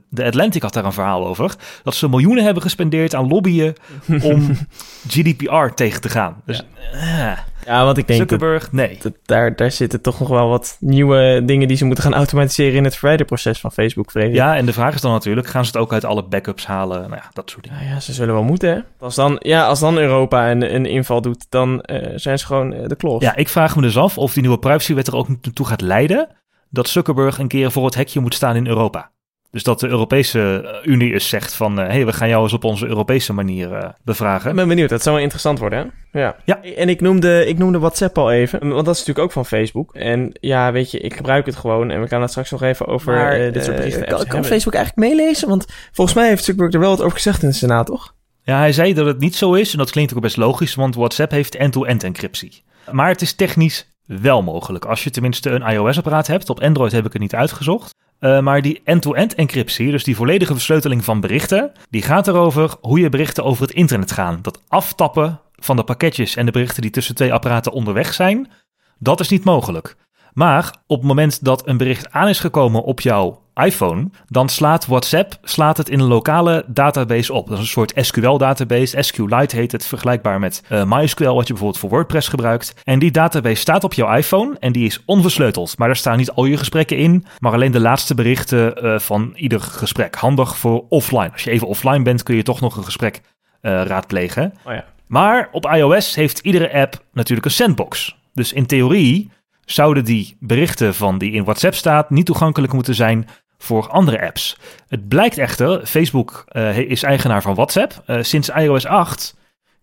de 0.09 0.25
Atlantic 0.25 0.63
had 0.63 0.73
daar 0.73 0.85
een 0.85 0.93
verhaal 0.93 1.27
over. 1.27 1.55
Dat 1.83 1.95
ze 1.95 2.09
miljoenen 2.09 2.45
hebben 2.45 2.63
gespendeerd 2.63 3.15
aan 3.15 3.29
lobbyen 3.29 3.75
om 4.23 4.57
GDPR 5.09 5.67
tegen 5.75 6.01
te 6.01 6.09
gaan. 6.09 6.43
Dus 6.45 6.63
ja. 6.93 7.45
Ja, 7.67 7.85
want 7.85 7.99
ik 7.99 8.07
denk 8.07 8.21
Zuckerberg, 8.21 8.63
dat, 8.63 8.73
nee. 8.73 8.99
Dat, 9.03 9.13
daar, 9.25 9.57
daar 9.57 9.71
zitten 9.71 10.01
toch 10.01 10.19
nog 10.19 10.29
wel 10.29 10.49
wat 10.49 10.77
nieuwe 10.81 11.43
dingen 11.45 11.69
die 11.69 11.77
ze 11.77 11.85
moeten 11.85 12.05
gaan 12.05 12.15
automatiseren 12.15 12.75
in 12.75 12.85
het 12.85 12.97
verwijderproces 12.97 13.61
van 13.61 13.73
Facebook. 13.73 14.11
Vrees 14.11 14.35
Ja, 14.35 14.57
en 14.57 14.67
de 14.67 14.73
vraag 14.73 14.95
is 14.95 15.01
dan 15.01 15.13
natuurlijk, 15.13 15.47
gaan 15.47 15.65
ze 15.65 15.71
het 15.71 15.81
ook 15.81 15.93
uit 15.93 16.05
alle 16.05 16.25
backups 16.25 16.67
halen? 16.67 17.01
Nou 17.01 17.15
ja, 17.15 17.31
dat 17.33 17.51
soort 17.51 17.65
dingen. 17.65 17.85
Ja, 17.85 17.89
ja 17.89 18.01
ze 18.01 18.13
zullen 18.13 18.35
wel 18.35 18.43
moeten, 18.43 18.71
hè? 18.71 18.81
Als 18.99 19.15
dan, 19.15 19.37
ja, 19.39 19.67
als 19.67 19.81
dan 19.81 19.99
Europa 19.99 20.51
een, 20.51 20.75
een 20.75 20.87
inval 20.87 21.21
doet, 21.21 21.47
dan 21.49 21.85
uh, 21.91 21.99
zijn 22.15 22.39
ze 22.39 22.47
gewoon 22.47 22.73
uh, 22.73 22.87
de 22.87 22.97
klos. 22.97 23.23
Ja, 23.23 23.37
ik 23.37 23.49
vraag 23.49 23.77
me 23.77 23.83
dus 23.83 23.97
af 23.97 24.19
of 24.19 24.33
die 24.33 24.43
nieuwe 24.43 24.59
privacywet 24.59 25.07
er 25.07 25.17
ook 25.17 25.29
toe 25.53 25.67
gaat 25.67 25.81
leiden 25.81 26.29
dat 26.71 26.89
Zuckerberg 26.89 27.39
een 27.39 27.49
keer 27.49 27.71
voor 27.71 27.85
het 27.85 27.95
hekje 27.95 28.21
moet 28.21 28.35
staan 28.35 28.57
in 28.57 28.67
Europa. 28.67 29.11
Dus 29.57 29.65
dat 29.65 29.81
de 29.81 29.89
Europese 29.89 30.75
Unie 30.85 31.13
eens 31.13 31.29
zegt 31.29 31.55
van... 31.55 31.77
hé, 31.77 31.85
hey, 31.85 32.07
we 32.07 32.13
gaan 32.13 32.29
jou 32.29 32.43
eens 32.43 32.53
op 32.53 32.65
onze 32.65 32.87
Europese 32.87 33.33
manier 33.33 33.71
uh, 33.71 33.89
bevragen. 34.05 34.51
Ik 34.51 34.57
ben 34.57 34.69
benieuwd, 34.69 34.89
dat 34.89 35.03
zou 35.03 35.15
wel 35.15 35.25
interessant 35.25 35.59
worden, 35.59 35.93
hè? 36.11 36.21
Ja. 36.21 36.37
ja. 36.45 36.63
En 36.63 36.89
ik 36.89 37.01
noemde, 37.01 37.47
ik 37.47 37.59
noemde 37.59 37.79
WhatsApp 37.79 38.19
al 38.19 38.33
even, 38.33 38.59
want 38.61 38.85
dat 38.85 38.95
is 38.95 39.01
natuurlijk 39.01 39.27
ook 39.27 39.33
van 39.33 39.47
Facebook. 39.47 39.95
En 39.95 40.37
ja, 40.41 40.73
weet 40.73 40.91
je, 40.91 40.99
ik 40.99 41.15
gebruik 41.17 41.47
het 41.47 41.57
gewoon 41.57 41.91
en 41.91 42.01
we 42.01 42.09
gaan 42.09 42.21
het 42.21 42.31
straks 42.31 42.51
nog 42.51 42.63
even 42.63 42.87
over 42.87 43.13
maar, 43.13 43.41
uh, 43.41 43.53
dit 43.53 43.65
soort 43.65 43.77
berichten 43.77 44.03
uh, 44.03 44.09
Kan, 44.09 44.27
kan 44.27 44.45
Facebook 44.45 44.75
eigenlijk 44.75 45.09
meelezen? 45.09 45.49
Want 45.49 45.67
volgens 45.93 46.17
mij 46.17 46.29
heeft 46.29 46.45
Zuckerberg 46.45 46.75
er 46.75 46.81
wel 46.81 46.91
wat 46.91 47.03
over 47.03 47.17
gezegd 47.17 47.43
in 47.43 47.49
de 47.49 47.55
Senaat, 47.55 47.87
toch? 47.87 48.15
Ja, 48.43 48.59
hij 48.59 48.73
zei 48.73 48.95
dat 48.95 49.07
het 49.07 49.19
niet 49.19 49.37
zo 49.37 49.53
is 49.53 49.73
en 49.73 49.79
dat 49.79 49.91
klinkt 49.91 50.15
ook 50.15 50.21
best 50.21 50.37
logisch, 50.37 50.75
want 50.75 50.95
WhatsApp 50.95 51.31
heeft 51.31 51.55
end-to-end 51.55 52.03
-end 52.03 52.05
encryptie. 52.05 52.65
Maar 52.91 53.09
het 53.09 53.23
is 53.23 53.33
technisch 53.33 53.95
wel 54.07 54.43
mogelijk. 54.43 54.85
Als 54.85 55.05
je 55.05 55.11
tenminste 55.11 55.51
een 55.51 55.73
iOS-apparaat 55.73 56.27
hebt, 56.27 56.51
op 56.51 56.61
Android 56.61 56.93
heb 56.93 57.07
ik 57.07 57.13
het 57.13 57.23
niet 57.23 57.35
uitgezocht. 57.35 57.95
Uh, 58.21 58.41
maar 58.41 58.63
die 58.63 58.81
end-to-end 58.85 59.35
-end 59.35 59.35
encryptie, 59.35 59.91
dus 59.91 60.05
die 60.05 60.17
volledige 60.17 60.53
versleuteling 60.53 61.05
van 61.05 61.21
berichten, 61.21 61.73
die 61.91 62.03
gaat 62.03 62.29
erover 62.29 62.75
hoe 62.81 63.01
je 63.01 63.09
berichten 63.09 63.45
over 63.45 63.63
het 63.63 63.75
internet 63.75 64.13
gaan. 64.13 64.39
Dat 64.43 64.63
aftappen 64.69 65.41
van 65.55 65.77
de 65.77 65.85
pakketjes 65.85 66.37
en 66.37 66.47
de 66.47 66.53
berichten 66.53 66.83
die 66.83 66.91
tussen 66.91 67.15
twee 67.15 67.33
apparaten 67.33 67.73
onderweg 67.73 68.15
zijn, 68.15 68.51
dat 68.99 69.21
is 69.21 69.29
niet 69.29 69.45
mogelijk. 69.45 69.97
Maar 70.33 70.77
op 70.87 70.99
het 70.99 71.07
moment 71.07 71.45
dat 71.45 71.69
een 71.69 71.77
bericht 71.77 72.11
aan 72.11 72.29
is 72.29 72.41
gekomen 72.41 72.83
op 72.83 73.01
jouw 73.01 73.46
iPhone, 73.65 74.11
dan 74.29 74.49
slaat 74.49 74.87
WhatsApp 74.87 75.39
slaat 75.43 75.77
het 75.77 75.89
in 75.89 76.01
een 76.01 76.07
lokale 76.07 76.65
database 76.67 77.33
op. 77.33 77.49
Dat 77.49 77.59
is 77.59 77.63
een 77.63 77.71
soort 77.71 77.93
SQL-database. 77.97 79.03
SQLite 79.03 79.57
heet 79.57 79.73
het, 79.73 79.87
vergelijkbaar 79.87 80.39
met 80.39 80.63
uh, 80.69 80.85
MySQL, 80.85 81.35
wat 81.35 81.47
je 81.47 81.53
bijvoorbeeld 81.53 81.79
voor 81.79 81.91
WordPress 81.91 82.29
gebruikt. 82.29 82.75
En 82.85 82.99
die 82.99 83.11
database 83.11 83.61
staat 83.61 83.85
op 83.85 83.93
jouw 83.93 84.17
iPhone 84.17 84.57
en 84.61 84.73
die 84.73 84.87
is 84.87 85.03
onversleuteld. 85.05 85.79
Maar 85.79 85.87
daar 85.87 85.97
staan 85.97 86.17
niet 86.17 86.31
al 86.31 86.45
je 86.45 86.57
gesprekken 86.57 86.97
in, 86.97 87.25
maar 87.39 87.53
alleen 87.53 87.73
de 87.73 87.81
laatste 87.81 88.15
berichten 88.15 88.85
uh, 88.85 88.99
van 88.99 89.33
ieder 89.35 89.61
gesprek. 89.61 90.15
Handig 90.15 90.57
voor 90.57 90.85
offline. 90.89 91.33
Als 91.33 91.45
je 91.45 91.51
even 91.51 91.67
offline 91.67 92.03
bent, 92.03 92.23
kun 92.23 92.37
je 92.37 92.43
toch 92.43 92.61
nog 92.61 92.77
een 92.77 92.85
gesprek 92.85 93.21
uh, 93.63 93.83
raadplegen. 93.83 94.55
Oh 94.65 94.73
ja. 94.73 94.85
Maar 95.07 95.49
op 95.53 95.67
iOS 95.67 96.15
heeft 96.15 96.39
iedere 96.39 96.73
app 96.73 97.03
natuurlijk 97.13 97.47
een 97.47 97.53
sandbox. 97.53 98.17
Dus 98.35 98.53
in 98.53 98.67
theorie 98.67 99.31
zouden 99.65 100.05
die 100.05 100.37
berichten 100.41 100.95
van 100.95 101.19
die 101.19 101.33
in 101.33 101.45
WhatsApp 101.45 101.75
staat 101.75 102.11
niet 102.11 102.27
toegankelijk 102.27 102.73
moeten 102.73 102.95
zijn 102.95 103.29
voor 103.59 103.89
andere 103.89 104.27
apps. 104.27 104.57
Het 104.89 105.09
blijkt 105.09 105.39
echter, 105.39 105.87
Facebook 105.87 106.45
uh, 106.53 106.79
is 106.79 107.03
eigenaar 107.03 107.43
van 107.43 107.55
WhatsApp. 107.55 108.03
Uh, 108.07 108.23
sinds 108.23 108.49
iOS 108.49 108.87
8 108.87 109.37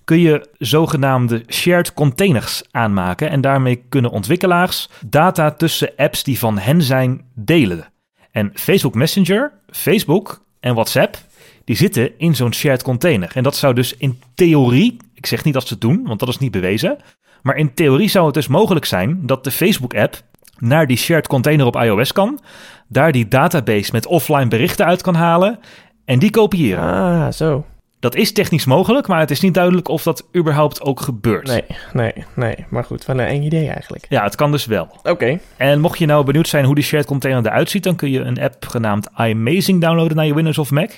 kun 0.04 0.20
je 0.20 0.50
zogenaamde 0.58 1.44
shared 1.50 1.94
containers 1.94 2.64
aanmaken. 2.72 3.30
En 3.30 3.42
daarmee 3.42 3.84
kunnen 3.90 4.12
ontwikkelaars 4.12 4.90
data 5.06 5.52
tussen 5.52 5.92
apps 5.96 6.24
die 6.24 6.40
van 6.40 6.58
hen 6.58 6.82
zijn 6.82 7.26
delen. 7.36 7.92
En 8.32 8.52
Facebook 8.54 8.96
Messenger, 8.96 9.52
Facebook 9.70 10.46
en 10.60 10.74
WhatsApp, 10.74 11.18
die 11.64 11.76
zitten 11.76 12.20
in 12.20 12.36
zo'n 12.36 12.54
shared 12.54 12.84
container. 12.84 13.32
En 13.34 13.44
dat 13.44 13.56
zou 13.56 13.74
dus 13.74 13.98
in 13.98 14.22
theorie, 14.36 14.98
ik 15.14 15.26
zeg 15.26 15.44
niet 15.44 15.54
dat 15.54 15.68
ze 15.68 15.74
het 15.74 15.82
doen, 15.82 16.04
want 16.06 16.20
dat 16.20 16.30
is 16.30 16.38
niet 16.38 16.52
bewezen. 16.52 16.98
Maar 17.42 17.56
in 17.56 17.74
theorie 17.74 18.10
zou 18.10 18.26
het 18.26 18.34
dus 18.34 18.48
mogelijk 18.48 18.86
zijn 18.86 19.20
dat 19.26 19.44
de 19.44 19.52
Facebook-app 19.52 20.22
naar 20.64 20.88
die 20.88 20.98
shared 20.98 21.28
container 21.28 21.66
op 21.66 21.76
iOS 21.76 22.12
kan, 22.12 22.40
daar 22.88 23.12
die 23.12 23.28
database 23.28 23.90
met 23.92 24.06
offline 24.06 24.48
berichten 24.48 24.86
uit 24.86 25.02
kan 25.02 25.16
halen 25.16 25.60
en 26.06 26.20
die 26.20 26.30
kopiëren. 26.30 26.84
Ah, 26.84 27.32
zo. 27.32 27.66
Dat 28.00 28.16
is 28.16 28.32
technisch 28.32 28.66
mogelijk, 28.66 29.08
maar 29.08 29.20
het 29.20 29.32
is 29.32 29.40
niet 29.40 29.54
duidelijk 29.54 29.88
of 29.88 30.04
dat 30.04 30.28
überhaupt 30.36 30.82
ook 30.82 31.02
gebeurt. 31.02 31.48
Nee, 31.48 31.64
nee, 31.94 32.26
nee. 32.36 32.66
Maar 32.70 32.84
goed, 32.84 33.06
wel 33.06 33.20
een 33.20 33.26
eng 33.26 33.44
idee 33.44 33.70
eigenlijk. 33.70 34.06
Ja, 34.10 34.24
het 34.24 34.36
kan 34.36 34.52
dus 34.52 34.66
wel. 34.66 34.88
Oké. 35.04 35.40
En 35.58 35.80
mocht 35.80 36.00
je 36.00 36.06
nou 36.06 36.26
benieuwd 36.26 36.48
zijn 36.48 36.66
hoe 36.66 36.76
die 36.76 36.84
shared 36.84 37.06
container 37.06 37.46
eruit 37.46 37.70
ziet, 37.70 37.84
dan 37.84 37.96
kun 37.96 38.12
je 38.12 38.20
een 38.20 38.42
app 38.42 38.66
genaamd 38.66 39.10
iMazing 39.18 39.82
downloaden 39.82 40.16
naar 40.16 40.26
je 40.26 40.34
Windows 40.34 40.58
of 40.58 40.72
Mac. 40.72 40.92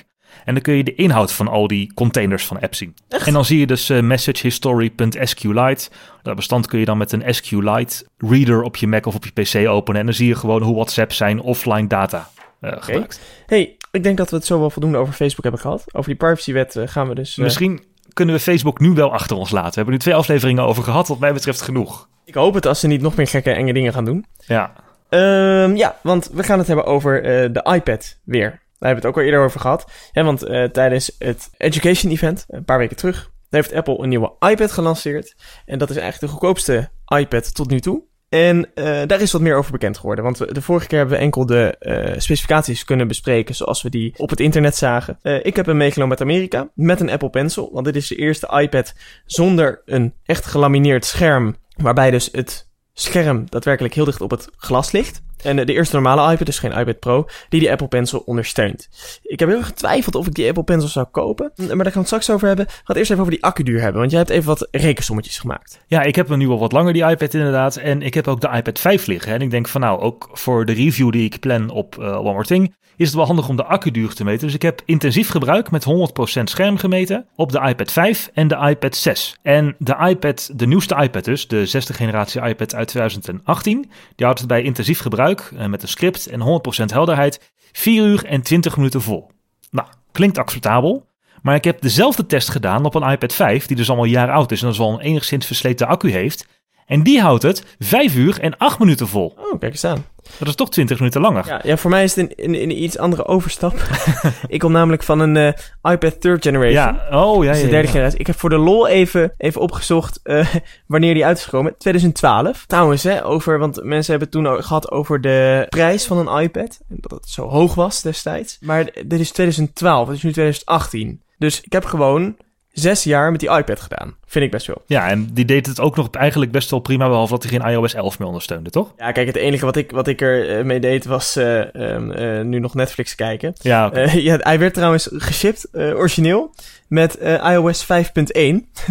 En 0.44 0.54
dan 0.54 0.62
kun 0.62 0.74
je 0.74 0.84
de 0.84 0.94
inhoud 0.94 1.32
van 1.32 1.48
al 1.48 1.66
die 1.66 1.94
containers 1.94 2.44
van 2.44 2.60
apps 2.60 2.78
zien. 2.78 2.94
En 3.24 3.32
dan 3.32 3.44
zie 3.44 3.58
je 3.58 3.66
dus 3.66 3.90
uh, 3.90 4.00
messagehistory.sqlite. 4.00 5.88
Dat 6.22 6.36
bestand 6.36 6.66
kun 6.66 6.78
je 6.78 6.84
dan 6.84 6.98
met 6.98 7.12
een 7.12 7.34
SQLite 7.34 8.06
reader 8.18 8.62
op 8.62 8.76
je 8.76 8.86
Mac 8.86 9.06
of 9.06 9.14
op 9.14 9.24
je 9.24 9.42
PC 9.42 9.68
openen. 9.68 10.00
En 10.00 10.06
dan 10.06 10.14
zie 10.14 10.28
je 10.28 10.34
gewoon 10.34 10.62
hoe 10.62 10.74
WhatsApp 10.74 11.12
zijn 11.12 11.40
offline 11.40 11.86
data 11.86 12.28
uh, 12.60 12.72
gebruikt. 12.78 13.20
Hey, 13.46 13.76
ik 13.90 14.02
denk 14.02 14.16
dat 14.16 14.30
we 14.30 14.36
het 14.36 14.46
zo 14.46 14.58
wel 14.58 14.70
voldoende 14.70 14.98
over 14.98 15.14
Facebook 15.14 15.42
hebben 15.42 15.60
gehad. 15.60 15.84
Over 15.92 16.08
die 16.08 16.18
privacywet 16.18 16.76
uh, 16.76 16.82
gaan 16.86 17.08
we 17.08 17.14
dus... 17.14 17.36
Misschien 17.36 17.84
kunnen 18.12 18.34
we 18.34 18.40
Facebook 18.40 18.80
nu 18.80 18.90
wel 18.90 19.12
achter 19.12 19.36
ons 19.36 19.50
laten. 19.50 19.70
We 19.70 19.74
hebben 19.74 19.94
nu 19.94 20.00
twee 20.00 20.14
afleveringen 20.14 20.64
over 20.64 20.82
gehad, 20.82 21.08
wat 21.08 21.18
mij 21.18 21.32
betreft 21.32 21.60
genoeg. 21.60 22.08
Ik 22.24 22.34
hoop 22.34 22.54
het 22.54 22.66
als 22.66 22.80
ze 22.80 22.86
niet 22.86 23.00
nog 23.00 23.16
meer 23.16 23.26
gekke 23.26 23.50
enge 23.50 23.72
dingen 23.72 23.92
gaan 23.92 24.04
doen. 24.04 24.26
Ja. 24.46 24.72
Um, 25.10 25.76
ja, 25.76 25.96
want 26.02 26.30
we 26.32 26.42
gaan 26.42 26.58
het 26.58 26.66
hebben 26.66 26.86
over 26.86 27.22
de 27.52 27.70
iPad 27.74 28.18
weer. 28.24 28.64
Daar 28.78 28.88
hebben 28.88 29.02
we 29.02 29.08
het 29.08 29.16
ook 29.16 29.16
al 29.16 29.30
eerder 29.30 29.46
over 29.46 29.60
gehad. 29.60 29.90
Want 30.12 30.48
uh, 30.48 30.64
tijdens 30.64 31.14
het 31.18 31.50
Education 31.56 32.12
Event, 32.12 32.44
een 32.48 32.64
paar 32.64 32.78
weken 32.78 32.96
terug, 32.96 33.30
heeft 33.50 33.72
Apple 33.72 33.98
een 33.98 34.08
nieuwe 34.08 34.32
iPad 34.48 34.72
gelanceerd. 34.72 35.34
En 35.64 35.78
dat 35.78 35.90
is 35.90 35.96
eigenlijk 35.96 36.32
de 36.32 36.38
goedkoopste 36.38 36.90
iPad 37.16 37.54
tot 37.54 37.70
nu 37.70 37.80
toe. 37.80 38.02
En 38.28 38.70
uh, 38.74 38.84
daar 39.06 39.20
is 39.20 39.32
wat 39.32 39.40
meer 39.40 39.56
over 39.56 39.72
bekend 39.72 39.98
geworden. 39.98 40.24
Want 40.24 40.54
de 40.54 40.62
vorige 40.62 40.86
keer 40.86 40.98
hebben 40.98 41.16
we 41.16 41.22
enkel 41.22 41.46
de 41.46 41.76
uh, 41.80 42.18
specificaties 42.18 42.84
kunnen 42.84 43.08
bespreken 43.08 43.54
zoals 43.54 43.82
we 43.82 43.90
die 43.90 44.14
op 44.16 44.30
het 44.30 44.40
internet 44.40 44.76
zagen. 44.76 45.18
Ik 45.42 45.56
heb 45.56 45.66
hem 45.66 45.76
meegenomen 45.76 46.18
uit 46.18 46.28
Amerika 46.28 46.70
met 46.74 47.00
een 47.00 47.10
Apple 47.10 47.30
Pencil. 47.30 47.70
Want 47.72 47.84
dit 47.84 47.96
is 47.96 48.08
de 48.08 48.16
eerste 48.16 48.60
iPad 48.60 48.94
zonder 49.24 49.82
een 49.84 50.14
echt 50.24 50.46
gelamineerd 50.46 51.04
scherm. 51.04 51.56
Waarbij 51.76 52.10
dus 52.10 52.28
het 52.32 52.70
scherm 52.92 53.44
daadwerkelijk 53.48 53.94
heel 53.94 54.04
dicht 54.04 54.20
op 54.20 54.30
het 54.30 54.48
glas 54.56 54.92
ligt. 54.92 55.22
En 55.42 55.56
de 55.56 55.72
eerste 55.72 55.94
normale 55.94 56.32
iPad, 56.32 56.46
dus 56.46 56.58
geen 56.58 56.72
iPad 56.72 56.98
Pro, 56.98 57.28
die 57.48 57.60
die 57.60 57.70
Apple 57.70 57.88
Pencil 57.88 58.18
ondersteunt. 58.18 58.88
Ik 59.22 59.38
heb 59.38 59.48
heel 59.48 59.58
erg 59.58 59.66
getwijfeld 59.66 60.14
of 60.14 60.26
ik 60.26 60.34
die 60.34 60.48
Apple 60.48 60.64
Pencil 60.64 60.88
zou 60.88 61.06
kopen. 61.06 61.52
Maar 61.56 61.66
daar 61.66 61.76
gaan 61.76 61.92
we 61.92 61.98
het 61.98 62.06
straks 62.06 62.30
over 62.30 62.46
hebben. 62.46 62.66
We 62.66 62.72
gaan 62.72 62.82
het 62.84 62.96
eerst 62.96 63.10
even 63.10 63.22
over 63.22 63.34
die 63.34 63.44
accuduur 63.44 63.80
hebben. 63.80 64.00
Want 64.00 64.10
jij 64.10 64.20
hebt 64.20 64.32
even 64.32 64.48
wat 64.48 64.68
rekensommetjes 64.70 65.38
gemaakt. 65.38 65.80
Ja, 65.86 66.02
ik 66.02 66.16
heb 66.16 66.36
nu 66.36 66.48
al 66.48 66.58
wat 66.58 66.72
langer 66.72 66.92
die 66.92 67.08
iPad 67.08 67.34
inderdaad. 67.34 67.76
En 67.76 68.02
ik 68.02 68.14
heb 68.14 68.28
ook 68.28 68.40
de 68.40 68.50
iPad 68.54 68.78
5 68.78 69.06
liggen. 69.06 69.32
En 69.32 69.40
ik 69.40 69.50
denk 69.50 69.68
van 69.68 69.80
nou, 69.80 70.00
ook 70.00 70.28
voor 70.32 70.64
de 70.64 70.72
review 70.72 71.10
die 71.10 71.24
ik 71.24 71.40
plan 71.40 71.70
op 71.70 71.96
uh, 72.00 72.18
One 72.18 72.32
More 72.32 72.44
Thing... 72.44 72.74
is 72.96 73.06
het 73.06 73.16
wel 73.16 73.26
handig 73.26 73.48
om 73.48 73.56
de 73.56 73.64
accuduur 73.64 74.14
te 74.14 74.24
meten. 74.24 74.46
Dus 74.46 74.54
ik 74.54 74.62
heb 74.62 74.82
intensief 74.84 75.28
gebruik 75.28 75.70
met 75.70 75.84
100% 75.84 76.42
scherm 76.44 76.76
gemeten... 76.76 77.26
op 77.36 77.52
de 77.52 77.60
iPad 77.60 77.92
5 77.92 78.30
en 78.34 78.48
de 78.48 78.56
iPad 78.68 78.96
6. 78.96 79.36
En 79.42 79.74
de 79.78 79.96
iPad, 80.08 80.50
de 80.54 80.66
nieuwste 80.66 80.96
iPad 81.02 81.24
dus, 81.24 81.48
de 81.48 81.66
zesde 81.66 81.92
generatie 81.92 82.42
iPad 82.42 82.74
uit 82.74 82.88
2018... 82.88 83.90
die 84.14 84.26
houdt 84.26 84.38
het 84.38 84.48
bij 84.48 84.62
intensief 84.62 85.00
gebruik 85.00 85.25
met 85.68 85.82
een 85.82 85.88
script 85.88 86.26
en 86.26 86.40
100% 86.40 86.84
helderheid 86.84 87.52
4 87.72 88.04
uur 88.04 88.24
en 88.24 88.42
20 88.42 88.76
minuten 88.76 89.02
vol. 89.02 89.30
Nou, 89.70 89.88
klinkt 90.12 90.38
acceptabel. 90.38 91.06
Maar 91.42 91.54
ik 91.54 91.64
heb 91.64 91.80
dezelfde 91.80 92.26
test 92.26 92.48
gedaan 92.48 92.84
op 92.84 92.94
een 92.94 93.10
iPad 93.10 93.32
5, 93.32 93.66
die 93.66 93.76
dus 93.76 93.90
al 93.90 94.02
een 94.02 94.10
jaar 94.10 94.30
oud 94.30 94.52
is 94.52 94.62
en 94.62 94.68
dus 94.68 94.78
al 94.78 94.92
een 94.92 95.00
enigszins 95.00 95.46
versleten 95.46 95.86
accu 95.86 96.10
heeft. 96.10 96.46
En 96.86 97.02
die 97.02 97.20
houdt 97.20 97.42
het 97.42 97.64
5 97.78 98.14
uur 98.14 98.40
en 98.40 98.56
8 98.56 98.78
minuten 98.78 99.08
vol. 99.08 99.34
Oh, 99.38 99.58
kijk 99.58 99.72
eens 99.72 99.84
aan. 99.84 100.04
Dat 100.38 100.48
is 100.48 100.54
toch 100.54 100.70
20 100.70 100.98
minuten 100.98 101.20
langer. 101.20 101.46
Ja, 101.46 101.60
ja 101.62 101.76
voor 101.76 101.90
mij 101.90 102.04
is 102.04 102.14
het 102.14 102.38
een, 102.38 102.44
een, 102.44 102.62
een 102.62 102.82
iets 102.82 102.98
andere 102.98 103.26
overstap. 103.26 103.74
ik 104.46 104.60
kom 104.60 104.72
namelijk 104.72 105.02
van 105.02 105.20
een 105.20 105.36
uh, 105.36 105.92
iPad 105.92 106.20
third 106.20 106.42
generation. 106.42 106.72
Ja, 106.72 107.06
oh 107.10 107.44
ja. 107.44 107.52
Dus 107.52 107.60
de 107.60 107.68
derde 107.68 107.86
ja. 107.86 107.92
generatie. 107.92 108.18
Ik 108.18 108.26
heb 108.26 108.38
voor 108.38 108.50
de 108.50 108.56
lol 108.56 108.88
even, 108.88 109.32
even 109.38 109.60
opgezocht 109.60 110.20
uh, 110.24 110.54
wanneer 110.86 111.14
die 111.14 111.24
uit 111.24 111.38
is 111.38 111.44
gekomen. 111.44 111.74
2012. 111.78 112.64
Trouwens, 112.66 113.02
hè, 113.02 113.24
over, 113.24 113.58
want 113.58 113.84
mensen 113.84 114.18
hebben 114.18 114.28
het 114.32 114.54
toen 114.56 114.64
gehad 114.64 114.90
over 114.90 115.20
de 115.20 115.66
prijs 115.68 116.06
van 116.06 116.28
een 116.28 116.42
iPad. 116.42 116.80
En 116.88 116.96
dat 117.00 117.10
het 117.10 117.28
zo 117.28 117.48
hoog 117.48 117.74
was 117.74 118.02
destijds. 118.02 118.58
Maar 118.60 118.84
dit 119.06 119.20
is 119.20 119.30
2012, 119.30 120.06
het 120.06 120.16
is 120.16 120.22
nu 120.22 120.32
2018. 120.32 121.22
Dus 121.38 121.60
ik 121.60 121.72
heb 121.72 121.84
gewoon 121.84 122.36
zes 122.70 123.04
jaar 123.04 123.30
met 123.30 123.40
die 123.40 123.50
iPad 123.50 123.80
gedaan. 123.80 124.16
Vind 124.28 124.44
ik 124.44 124.50
best 124.50 124.66
wel. 124.66 124.82
Ja, 124.86 125.08
en 125.08 125.28
die 125.32 125.44
deed 125.44 125.66
het 125.66 125.80
ook 125.80 125.96
nog 125.96 126.10
eigenlijk 126.10 126.52
best 126.52 126.70
wel 126.70 126.80
prima, 126.80 127.08
behalve 127.08 127.32
dat 127.32 127.42
hij 127.42 127.52
geen 127.52 127.70
iOS 127.70 127.94
11 127.94 128.18
meer 128.18 128.28
ondersteunde, 128.28 128.70
toch? 128.70 128.92
Ja, 128.98 129.12
kijk, 129.12 129.26
het 129.26 129.36
enige 129.36 129.64
wat 129.64 129.76
ik, 129.76 129.90
wat 129.90 130.08
ik 130.08 130.20
er 130.20 130.58
uh, 130.58 130.64
mee 130.64 130.80
deed 130.80 131.04
was 131.04 131.36
uh, 131.36 131.58
um, 131.58 132.12
uh, 132.12 132.40
nu 132.40 132.58
nog 132.58 132.74
Netflix 132.74 133.14
kijken. 133.14 133.52
Ja, 133.60 133.86
okay. 133.86 134.18
ja, 134.28 134.36
hij 134.40 134.58
werd 134.58 134.74
trouwens 134.74 135.08
geshipped, 135.12 135.68
origineel, 135.74 136.54
met 136.88 137.14
iOS 137.42 137.84
5.1. 137.84 137.88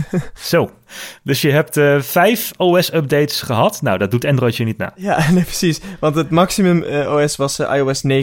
Zo, 0.33 0.71
dus 1.23 1.41
je 1.41 1.51
hebt 1.51 1.79
vijf 2.05 2.51
OS-updates 2.57 3.41
gehad. 3.41 3.81
Nou, 3.81 3.97
dat 3.97 4.11
doet 4.11 4.25
Android 4.25 4.55
je 4.55 4.63
niet 4.63 4.77
na. 4.77 4.93
Ja, 4.95 5.25
nee, 5.31 5.43
precies. 5.43 5.81
Want 5.99 6.15
het 6.15 6.29
maximum 6.29 6.83
OS 7.07 7.35
was 7.35 7.59
iOS 7.59 8.01
9.3.5. 8.07 8.13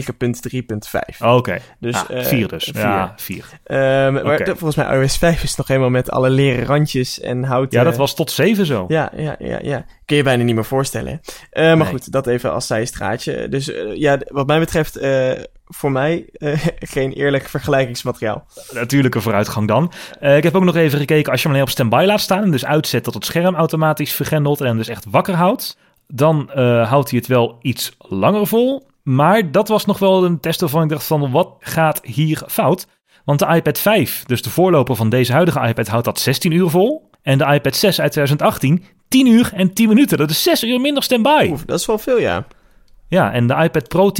Oké, 1.19 1.33
okay. 1.33 1.61
dus, 1.79 1.95
ah, 1.95 2.25
vier 2.25 2.47
dus. 2.47 2.63
Vier. 2.63 2.81
Ja, 2.81 3.13
vier. 3.17 3.45
Um, 3.65 4.13
maar 4.13 4.23
okay. 4.23 4.45
volgens 4.45 4.75
mij 4.75 4.99
iOS 4.99 5.17
5 5.17 5.43
is 5.43 5.55
nog 5.55 5.67
helemaal 5.67 5.89
met 5.89 6.11
alle 6.11 6.29
leren 6.29 6.65
randjes 6.65 7.02
en. 7.21 7.67
Ja, 7.69 7.83
dat 7.83 7.97
was 7.97 8.15
tot 8.15 8.31
7 8.31 8.65
zo. 8.65 8.85
Ja, 8.87 9.11
ja, 9.15 9.35
ja, 9.39 9.59
ja. 9.61 9.85
Kun 10.05 10.17
je 10.17 10.23
bijna 10.23 10.43
niet 10.43 10.55
meer 10.55 10.65
voorstellen. 10.65 11.21
Uh, 11.53 11.75
maar 11.75 11.85
goed, 11.85 12.11
dat 12.11 12.27
even 12.27 12.51
als 12.53 12.67
zijstraatje. 12.67 13.49
Dus 13.49 13.69
uh, 13.69 13.95
ja, 13.95 14.19
wat 14.27 14.47
mij 14.47 14.59
betreft, 14.59 15.01
uh, 15.01 15.31
voor 15.65 15.91
mij 15.91 16.25
geen 16.95 17.11
eerlijk 17.11 17.49
vergelijkingsmateriaal. 17.49 18.45
Natuurlijke 18.71 19.21
vooruitgang 19.21 19.67
dan. 19.67 19.91
ik 20.19 20.43
heb 20.43 20.55
ook 20.55 20.63
nog 20.63 20.75
even 20.75 20.99
gekeken, 20.99 21.31
als 21.31 21.41
je 21.41 21.47
hem 21.47 21.55
alleen 21.55 21.67
op 21.67 21.73
standby 21.73 22.03
laat 22.07 22.19
staan 22.19 22.43
en 22.43 22.51
dus 22.51 22.65
uitzet 22.65 23.03
tot 23.03 23.13
het 23.13 23.25
scherm 23.25 23.55
automatisch 23.55 24.13
vergrendelt 24.13 24.61
en 24.61 24.67
hem 24.67 24.77
dus 24.77 24.87
echt 24.87 25.05
wakker 25.09 25.35
houdt, 25.35 25.77
dan 26.07 26.49
houdt 26.83 27.09
hij 27.09 27.19
het 27.19 27.27
wel 27.27 27.57
iets 27.61 27.95
langer 27.97 28.47
vol. 28.47 28.91
Maar 29.03 29.51
dat 29.51 29.67
was 29.67 29.85
nog 29.85 29.99
wel 29.99 30.25
een 30.25 30.39
test 30.39 30.59
waarvan 30.59 30.83
ik 30.83 30.89
dacht 30.89 31.05
van, 31.05 31.31
wat 31.31 31.55
gaat 31.59 31.99
hier 32.03 32.43
fout? 32.47 32.87
Want 33.25 33.39
de 33.39 33.47
iPad 33.47 33.79
5, 33.79 34.23
dus 34.23 34.41
de 34.41 34.49
voorloper 34.49 34.95
van 34.95 35.09
deze 35.09 35.31
huidige 35.31 35.67
iPad, 35.67 35.87
houdt 35.87 36.05
dat 36.05 36.19
16 36.19 36.51
uur 36.51 36.69
vol. 36.69 37.09
En 37.21 37.37
de 37.37 37.45
iPad 37.45 37.75
6 37.75 38.01
uit 38.01 38.11
2018, 38.11 38.83
10 39.07 39.27
uur 39.27 39.51
en 39.53 39.73
10 39.73 39.87
minuten. 39.87 40.17
Dat 40.17 40.29
is 40.29 40.43
6 40.43 40.63
uur 40.63 40.81
minder 40.81 41.03
standby. 41.03 41.47
Oef, 41.51 41.65
dat 41.65 41.79
is 41.79 41.85
wel 41.85 41.97
veel, 41.97 42.19
ja. 42.19 42.45
Ja, 43.07 43.31
en 43.31 43.47
de 43.47 43.53
iPad 43.53 43.87
Pro 43.87 44.11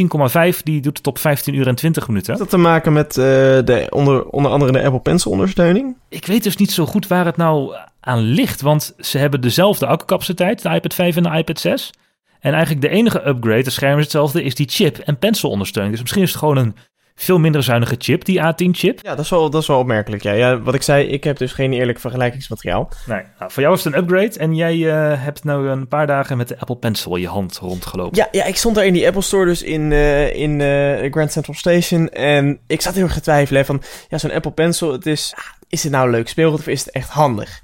10,5 0.54 0.64
die 0.64 0.82
doet 0.82 0.98
het 0.98 1.08
op 1.08 1.18
15 1.18 1.54
uur 1.54 1.68
en 1.68 1.76
20 1.76 2.08
minuten. 2.08 2.28
Heeft 2.28 2.52
dat 2.52 2.60
te 2.60 2.68
maken 2.68 2.94
met 2.94 3.18
uh, 3.18 3.24
de 3.24 3.88
onder, 3.90 4.26
onder 4.26 4.52
andere 4.52 4.72
de 4.72 4.84
Apple 4.84 5.00
Pencil 5.00 5.32
ondersteuning? 5.32 5.98
Ik 6.10 6.26
weet 6.26 6.44
dus 6.44 6.58
niet 6.58 6.72
zo 6.72 6.86
goed 6.86 7.08
waar 7.08 7.26
het 7.26 7.38
nou 7.38 7.76
aan 8.00 8.20
ligt. 8.20 8.62
Want 8.62 8.94
ze 9.00 9.18
hebben 9.18 9.42
dezelfde 9.42 9.86
accupaciteit, 9.86 10.62
de 10.62 10.70
iPad 10.70 10.94
5 10.94 11.16
en 11.16 11.24
de 11.24 11.38
iPad 11.38 11.60
6. 11.60 11.94
En 12.40 12.52
eigenlijk 12.52 12.82
de 12.82 12.90
enige 12.90 13.28
upgrade, 13.28 13.64
de 13.64 13.70
scherm 13.70 13.98
is 13.98 14.04
hetzelfde, 14.04 14.44
is 14.44 14.56
die 14.56 14.70
chip 14.70 14.98
en 14.98 15.18
pencil 15.18 15.50
ondersteuning. 15.50 15.94
Dus 15.94 16.02
misschien 16.02 16.24
is 16.24 16.30
het 16.30 16.40
gewoon 16.40 16.58
een 16.58 16.76
veel 17.16 17.40
minder 17.40 17.64
zuinige 17.64 17.96
chip, 17.98 18.26
die 18.26 18.40
A10-chip. 18.40 19.00
Ja, 19.02 19.16
dat 19.16 19.26
is, 19.26 19.30
wel, 19.30 19.50
dat 19.50 19.62
is 19.62 19.68
wel 19.68 19.80
opmerkelijk. 19.80 20.24
Ja. 20.24 20.32
ja, 20.32 20.62
wat 20.62 20.74
ik 20.74 20.82
zei, 20.82 21.06
ik 21.06 21.24
heb 21.24 21.38
dus 21.38 21.52
geen 21.52 21.74
eerlijk 21.74 22.00
vergelijkingsmateriaal. 22.00 22.90
Nee, 23.06 23.22
nou, 23.40 23.52
voor 23.52 23.62
jou 23.62 23.76
is 23.76 23.84
het 23.84 23.94
een 23.94 24.00
upgrade 24.00 24.40
en 24.40 24.56
jij 24.56 24.76
uh, 24.76 25.24
hebt 25.24 25.44
nou 25.44 25.68
een 25.68 25.88
paar 25.88 26.08
dagen 26.08 26.38
met 26.38 26.48
de 26.48 26.60
Apple 26.60 26.76
Pencil 26.76 27.16
in 27.16 27.22
je 27.22 27.28
hand 27.28 27.58
rondgelopen. 27.58 28.18
Ja, 28.18 28.28
ja 28.32 28.44
ik 28.44 28.56
stond 28.56 28.76
daar 28.76 28.86
in 28.86 28.94
die 28.94 29.08
Apple 29.08 29.22
Store, 29.22 29.46
dus 29.46 29.62
in, 29.64 29.92
uh, 29.92 30.36
in 30.36 30.60
uh, 30.60 31.12
Grand 31.12 31.32
Central 31.32 31.56
Station. 31.56 32.10
En 32.10 32.60
ik 32.68 32.82
zat 32.82 32.94
heel 32.94 33.04
erg 33.04 33.14
te 33.14 33.22
twijfelen 33.22 33.66
van, 33.66 33.82
ja, 34.10 34.18
zo'n 34.18 34.32
Apple 34.32 34.52
Pencil, 34.52 34.92
het 34.92 35.06
is, 35.06 35.34
is 35.70 35.84
het 35.84 35.92
nou 35.92 36.10
leuk 36.10 36.28
speelgoed 36.28 36.60
of 36.60 36.68
is 36.68 36.86
het 36.86 36.94
echt 36.94 37.10
handig? 37.10 37.62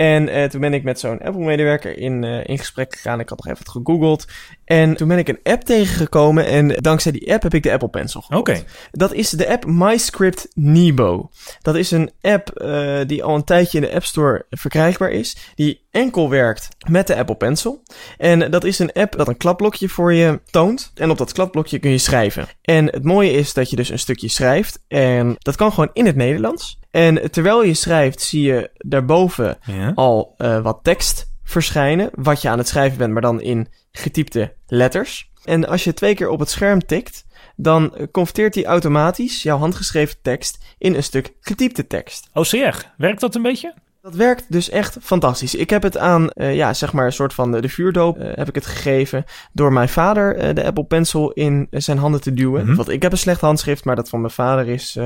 En 0.00 0.28
uh, 0.28 0.44
toen 0.44 0.60
ben 0.60 0.74
ik 0.74 0.82
met 0.82 1.00
zo'n 1.00 1.18
Apple-medewerker 1.18 1.98
in, 1.98 2.22
uh, 2.22 2.44
in 2.44 2.58
gesprek 2.58 2.94
gegaan. 2.94 3.20
Ik 3.20 3.28
had 3.28 3.44
nog 3.44 3.46
even 3.46 3.64
wat 3.64 3.74
gegoogeld. 3.74 4.26
En 4.64 4.96
toen 4.96 5.08
ben 5.08 5.18
ik 5.18 5.28
een 5.28 5.40
app 5.42 5.62
tegengekomen. 5.62 6.46
En 6.46 6.68
dankzij 6.68 7.12
die 7.12 7.32
app 7.32 7.42
heb 7.42 7.54
ik 7.54 7.62
de 7.62 7.72
Apple 7.72 7.88
Pencil 7.88 8.20
gekocht. 8.20 8.40
Oké. 8.40 8.50
Okay. 8.50 8.64
Dat 8.90 9.12
is 9.12 9.30
de 9.30 9.48
app 9.48 9.64
MyScript 9.66 10.48
Nebo. 10.54 11.30
Dat 11.62 11.76
is 11.76 11.90
een 11.90 12.10
app 12.20 12.50
uh, 12.54 12.98
die 13.06 13.24
al 13.24 13.34
een 13.34 13.44
tijdje 13.44 13.78
in 13.78 13.84
de 13.84 13.94
App 13.94 14.04
Store 14.04 14.46
verkrijgbaar 14.50 15.10
is. 15.10 15.36
Die 15.54 15.86
enkel 15.90 16.30
werkt 16.30 16.68
met 16.88 17.06
de 17.06 17.16
Apple 17.16 17.36
Pencil. 17.36 17.82
En 18.18 18.50
dat 18.50 18.64
is 18.64 18.78
een 18.78 18.92
app 18.92 19.16
dat 19.16 19.28
een 19.28 19.36
kladblokje 19.36 19.88
voor 19.88 20.12
je 20.12 20.40
toont. 20.50 20.92
En 20.94 21.10
op 21.10 21.18
dat 21.18 21.32
kladblokje 21.32 21.78
kun 21.78 21.90
je 21.90 21.98
schrijven. 21.98 22.48
En 22.62 22.86
het 22.86 23.04
mooie 23.04 23.30
is 23.30 23.54
dat 23.54 23.70
je 23.70 23.76
dus 23.76 23.88
een 23.88 23.98
stukje 23.98 24.28
schrijft. 24.28 24.84
En 24.88 25.34
dat 25.38 25.56
kan 25.56 25.72
gewoon 25.72 25.90
in 25.92 26.06
het 26.06 26.16
Nederlands. 26.16 26.79
En 26.90 27.30
terwijl 27.30 27.62
je 27.64 27.74
schrijft, 27.74 28.20
zie 28.20 28.42
je 28.42 28.70
daarboven 28.76 29.58
Ja. 29.64 29.92
al 29.94 30.34
eh, 30.36 30.62
wat 30.62 30.78
tekst 30.82 31.32
verschijnen. 31.44 32.10
Wat 32.14 32.42
je 32.42 32.48
aan 32.48 32.58
het 32.58 32.68
schrijven 32.68 32.98
bent, 32.98 33.12
maar 33.12 33.22
dan 33.22 33.40
in 33.40 33.68
getypte 33.92 34.54
letters. 34.66 35.30
En 35.44 35.68
als 35.68 35.84
je 35.84 35.94
twee 35.94 36.14
keer 36.14 36.28
op 36.28 36.38
het 36.40 36.50
scherm 36.50 36.86
tikt, 36.86 37.26
dan 37.56 38.08
converteert 38.12 38.54
hij 38.54 38.64
automatisch 38.64 39.42
jouw 39.42 39.58
handgeschreven 39.58 40.16
tekst 40.22 40.64
in 40.78 40.94
een 40.94 41.02
stuk 41.02 41.32
getypte 41.40 41.86
tekst. 41.86 42.28
OCR, 42.32 42.76
werkt 42.96 43.20
dat 43.20 43.34
een 43.34 43.42
beetje? 43.42 43.74
Dat 44.02 44.14
werkt 44.14 44.44
dus 44.48 44.70
echt 44.70 44.96
fantastisch. 45.00 45.54
Ik 45.54 45.70
heb 45.70 45.82
het 45.82 45.98
aan, 45.98 46.30
eh, 46.30 46.54
ja, 46.54 46.74
zeg 46.74 46.92
maar, 46.92 47.06
een 47.06 47.12
soort 47.12 47.34
van 47.34 47.52
de, 47.52 47.60
de 47.60 47.68
vuurdoop 47.68 48.18
eh, 48.18 48.36
heb 48.36 48.48
ik 48.48 48.54
het 48.54 48.66
gegeven 48.66 49.24
door 49.52 49.72
mijn 49.72 49.88
vader 49.88 50.36
eh, 50.36 50.54
de 50.54 50.64
Apple 50.64 50.84
Pencil 50.84 51.30
in 51.30 51.66
zijn 51.70 51.98
handen 51.98 52.20
te 52.20 52.32
duwen. 52.32 52.66
Mhm. 52.66 52.74
Want 52.74 52.88
ik 52.88 53.02
heb 53.02 53.12
een 53.12 53.18
slecht 53.18 53.40
handschrift, 53.40 53.84
maar 53.84 53.96
dat 53.96 54.08
van 54.08 54.20
mijn 54.20 54.32
vader 54.32 54.68
is, 54.68 54.92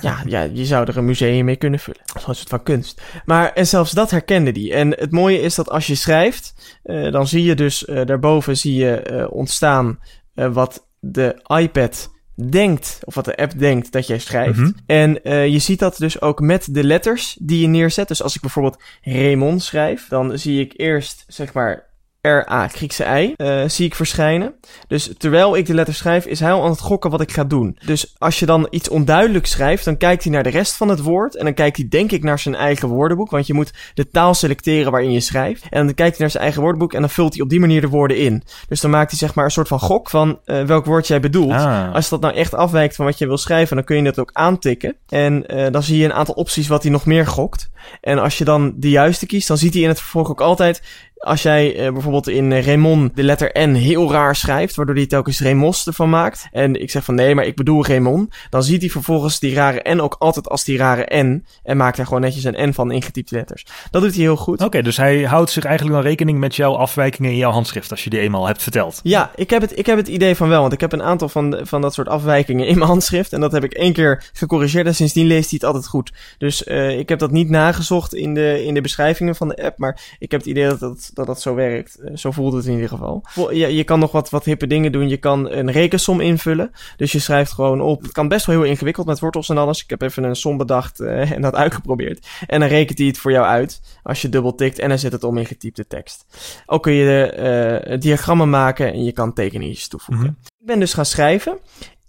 ja, 0.00 0.22
ja, 0.26 0.42
je 0.42 0.64
zou 0.64 0.86
er 0.86 0.96
een 0.96 1.04
museum 1.04 1.44
mee 1.44 1.56
kunnen 1.56 1.78
vullen. 1.78 2.00
Een 2.14 2.20
soort 2.20 2.48
van 2.48 2.62
kunst. 2.62 3.02
Maar, 3.24 3.52
en 3.52 3.66
zelfs 3.66 3.90
dat 3.90 4.10
herkende 4.10 4.52
die. 4.52 4.74
En 4.74 4.90
het 4.90 5.10
mooie 5.10 5.40
is 5.40 5.54
dat 5.54 5.70
als 5.70 5.86
je 5.86 5.94
schrijft, 5.94 6.78
dan 7.10 7.26
zie 7.26 7.44
je 7.44 7.54
dus 7.54 7.84
daarboven 8.04 8.56
zie 8.56 8.74
je 8.74 9.28
ontstaan 9.30 9.98
wat 10.34 10.86
de 11.00 11.42
iPad 11.46 12.10
denkt, 12.48 13.00
of 13.04 13.14
wat 13.14 13.24
de 13.24 13.36
app 13.36 13.58
denkt 13.58 13.92
dat 13.92 14.06
jij 14.06 14.18
schrijft. 14.18 14.58
Mhm. 14.58 14.70
En 14.86 15.22
eh, 15.24 15.46
je 15.46 15.58
ziet 15.58 15.78
dat 15.78 15.96
dus 15.96 16.20
ook 16.20 16.40
met 16.40 16.74
de 16.74 16.84
letters 16.84 17.36
die 17.40 17.60
je 17.60 17.66
neerzet. 17.66 18.08
Dus 18.08 18.22
als 18.22 18.34
ik 18.34 18.40
bijvoorbeeld 18.40 18.82
Raymond 19.02 19.62
schrijf, 19.62 20.08
dan 20.08 20.38
zie 20.38 20.60
ik 20.60 20.72
eerst, 20.76 21.24
zeg 21.28 21.52
maar, 21.52 21.89
R-A, 22.22 22.68
Griekse 22.68 23.04
I, 23.04 23.34
eh, 23.36 23.62
zie 23.66 23.86
ik 23.86 23.94
verschijnen. 23.94 24.54
Dus 24.86 25.12
terwijl 25.18 25.56
ik 25.56 25.66
de 25.66 25.74
letter 25.74 25.94
schrijf, 25.94 26.26
is 26.26 26.40
hij 26.40 26.52
al 26.52 26.64
aan 26.64 26.70
het 26.70 26.80
gokken 26.80 27.10
wat 27.10 27.20
ik 27.20 27.32
ga 27.32 27.44
doen. 27.44 27.78
Dus 27.84 28.14
als 28.18 28.38
je 28.38 28.46
dan 28.46 28.66
iets 28.70 28.88
onduidelijk 28.88 29.46
schrijft, 29.46 29.84
dan 29.84 29.96
kijkt 29.96 30.22
hij 30.22 30.32
naar 30.32 30.42
de 30.42 30.50
rest 30.50 30.76
van 30.76 30.88
het 30.88 31.02
woord. 31.02 31.36
En 31.36 31.44
dan 31.44 31.54
kijkt 31.54 31.76
hij 31.76 31.88
denk 31.88 32.12
ik 32.12 32.22
naar 32.22 32.38
zijn 32.38 32.54
eigen 32.54 32.88
woordenboek. 32.88 33.30
Want 33.30 33.46
je 33.46 33.54
moet 33.54 33.72
de 33.94 34.10
taal 34.10 34.34
selecteren 34.34 34.92
waarin 34.92 35.12
je 35.12 35.20
schrijft. 35.20 35.66
En 35.70 35.84
dan 35.84 35.94
kijkt 35.94 36.10
hij 36.10 36.20
naar 36.20 36.30
zijn 36.30 36.42
eigen 36.42 36.62
woordenboek 36.62 36.92
en 36.92 37.00
dan 37.00 37.10
vult 37.10 37.34
hij 37.34 37.42
op 37.42 37.48
die 37.48 37.60
manier 37.60 37.80
de 37.80 37.88
woorden 37.88 38.16
in. 38.16 38.42
Dus 38.68 38.80
dan 38.80 38.90
maakt 38.90 39.10
hij 39.10 39.18
zeg 39.18 39.34
maar 39.34 39.44
een 39.44 39.50
soort 39.50 39.68
van 39.68 39.80
gok 39.80 40.10
van 40.10 40.40
eh, 40.44 40.62
welk 40.62 40.84
woord 40.84 41.06
jij 41.06 41.20
bedoelt. 41.20 41.52
Ah. 41.52 41.94
Als 41.94 42.08
dat 42.08 42.20
nou 42.20 42.34
echt 42.34 42.54
afwijkt 42.54 42.96
van 42.96 43.04
wat 43.04 43.18
je 43.18 43.26
wil 43.26 43.38
schrijven, 43.38 43.76
dan 43.76 43.84
kun 43.84 43.96
je 43.96 44.02
dat 44.02 44.18
ook 44.18 44.30
aantikken. 44.32 44.96
En 45.08 45.46
eh, 45.46 45.72
dan 45.72 45.82
zie 45.82 45.98
je 45.98 46.04
een 46.04 46.12
aantal 46.12 46.34
opties 46.34 46.68
wat 46.68 46.82
hij 46.82 46.92
nog 46.92 47.06
meer 47.06 47.26
gokt. 47.26 47.70
En 48.00 48.18
als 48.18 48.38
je 48.38 48.44
dan 48.44 48.72
de 48.76 48.90
juiste 48.90 49.26
kiest, 49.26 49.48
dan 49.48 49.58
ziet 49.58 49.74
hij 49.74 49.82
in 49.82 49.88
het 49.88 50.00
vervolg 50.00 50.30
ook 50.30 50.40
altijd... 50.40 50.82
Als 51.20 51.42
jij 51.42 51.76
eh, 51.76 51.92
bijvoorbeeld 51.92 52.28
in 52.28 52.52
eh, 52.52 52.64
Raymond 52.64 53.16
de 53.16 53.22
letter 53.22 53.50
N 53.68 53.74
heel 53.74 54.12
raar 54.12 54.36
schrijft, 54.36 54.74
waardoor 54.74 54.94
hij 54.94 55.06
telkens 55.06 55.40
Remos 55.40 55.86
ervan 55.86 56.10
maakt. 56.10 56.48
En 56.52 56.80
ik 56.80 56.90
zeg 56.90 57.04
van 57.04 57.14
nee, 57.14 57.34
maar 57.34 57.44
ik 57.44 57.56
bedoel 57.56 57.86
Raymond. 57.86 58.34
Dan 58.50 58.62
ziet 58.62 58.80
hij 58.80 58.90
vervolgens 58.90 59.38
die 59.38 59.54
rare 59.54 59.94
N 59.94 60.00
ook 60.00 60.16
altijd 60.18 60.48
als 60.48 60.64
die 60.64 60.78
rare 60.78 61.22
N. 61.22 61.44
En 61.62 61.76
maakt 61.76 61.98
er 61.98 62.04
gewoon 62.04 62.20
netjes 62.20 62.44
een 62.44 62.68
N 62.68 62.72
van 62.72 62.92
ingetypte 62.92 63.34
letters. 63.34 63.66
Dat 63.90 64.02
doet 64.02 64.14
hij 64.14 64.22
heel 64.22 64.36
goed. 64.36 64.62
Oké, 64.62 64.82
dus 64.82 64.96
hij 64.96 65.22
houdt 65.22 65.50
zich 65.50 65.64
eigenlijk 65.64 65.96
dan 65.96 66.06
rekening 66.06 66.38
met 66.38 66.56
jouw 66.56 66.74
afwijkingen 66.74 67.30
in 67.30 67.36
jouw 67.36 67.50
handschrift, 67.50 67.90
als 67.90 68.04
je 68.04 68.10
die 68.10 68.20
eenmaal 68.20 68.46
hebt 68.46 68.62
verteld. 68.62 69.00
Ja, 69.02 69.30
ik 69.34 69.50
heb, 69.50 69.60
het, 69.60 69.78
ik 69.78 69.86
heb 69.86 69.96
het 69.96 70.08
idee 70.08 70.34
van 70.34 70.48
wel. 70.48 70.60
Want 70.60 70.72
ik 70.72 70.80
heb 70.80 70.92
een 70.92 71.02
aantal 71.02 71.28
van, 71.28 71.60
van 71.62 71.80
dat 71.80 71.94
soort 71.94 72.08
afwijkingen 72.08 72.66
in 72.66 72.78
mijn 72.78 72.90
handschrift. 72.90 73.32
En 73.32 73.40
dat 73.40 73.52
heb 73.52 73.64
ik 73.64 73.72
één 73.72 73.92
keer 73.92 74.30
gecorrigeerd. 74.32 74.86
En 74.86 74.94
sindsdien 74.94 75.26
leest 75.26 75.50
hij 75.50 75.58
het 75.60 75.64
altijd 75.64 75.86
goed. 75.86 76.12
Dus 76.38 76.64
eh, 76.64 76.98
ik 76.98 77.08
heb 77.08 77.18
dat 77.18 77.30
niet 77.30 77.50
nagezocht 77.50 78.14
in 78.14 78.34
de, 78.34 78.64
in 78.64 78.74
de 78.74 78.80
beschrijvingen 78.80 79.36
van 79.36 79.48
de 79.48 79.64
app. 79.64 79.78
Maar 79.78 80.00
ik 80.18 80.30
heb 80.30 80.40
het 80.40 80.48
idee 80.48 80.68
dat 80.68 80.80
dat, 80.80 81.09
dat, 81.14 81.26
dat 81.26 81.40
zo 81.40 81.54
werkt. 81.54 81.98
Eh, 81.98 82.16
zo 82.16 82.30
voelt 82.30 82.52
het 82.52 82.66
in 82.66 82.72
ieder 82.72 82.88
geval. 82.88 83.24
Ja, 83.50 83.66
je 83.66 83.84
kan 83.84 83.98
nog 83.98 84.12
wat, 84.12 84.30
wat 84.30 84.44
hippe 84.44 84.66
dingen 84.66 84.92
doen. 84.92 85.08
Je 85.08 85.16
kan 85.16 85.50
een 85.50 85.70
rekensom 85.70 86.20
invullen. 86.20 86.70
Dus 86.96 87.12
je 87.12 87.18
schrijft 87.18 87.52
gewoon 87.52 87.80
op. 87.80 88.02
Het 88.02 88.12
kan 88.12 88.28
best 88.28 88.46
wel 88.46 88.56
heel 88.56 88.70
ingewikkeld 88.70 89.06
met 89.06 89.20
wortels 89.20 89.48
en 89.48 89.58
alles. 89.58 89.82
Ik 89.82 89.90
heb 89.90 90.02
even 90.02 90.24
een 90.24 90.36
som 90.36 90.56
bedacht 90.56 91.00
eh, 91.00 91.30
en 91.36 91.42
dat 91.42 91.54
uitgeprobeerd. 91.54 92.26
En 92.46 92.60
dan 92.60 92.68
rekent 92.68 92.98
hij 92.98 93.06
het 93.06 93.18
voor 93.18 93.32
jou 93.32 93.46
uit. 93.46 93.80
Als 94.02 94.22
je 94.22 94.28
dubbel 94.28 94.54
tikt 94.54 94.78
en 94.78 94.88
dan 94.88 94.98
zet 94.98 95.12
het 95.12 95.24
om 95.24 95.38
in 95.38 95.46
getypte 95.46 95.86
tekst. 95.86 96.24
Ook 96.66 96.82
kun 96.82 96.92
je 96.92 97.22
eh, 97.22 98.00
diagrammen 98.00 98.50
maken 98.50 98.92
en 98.92 99.04
je 99.04 99.12
kan 99.12 99.32
tekeningetjes 99.32 99.88
toevoegen. 99.88 100.24
Mhm. 100.24 100.34
Ik 100.60 100.66
ben 100.66 100.78
dus 100.78 100.94
gaan 100.94 101.06
schrijven. 101.06 101.58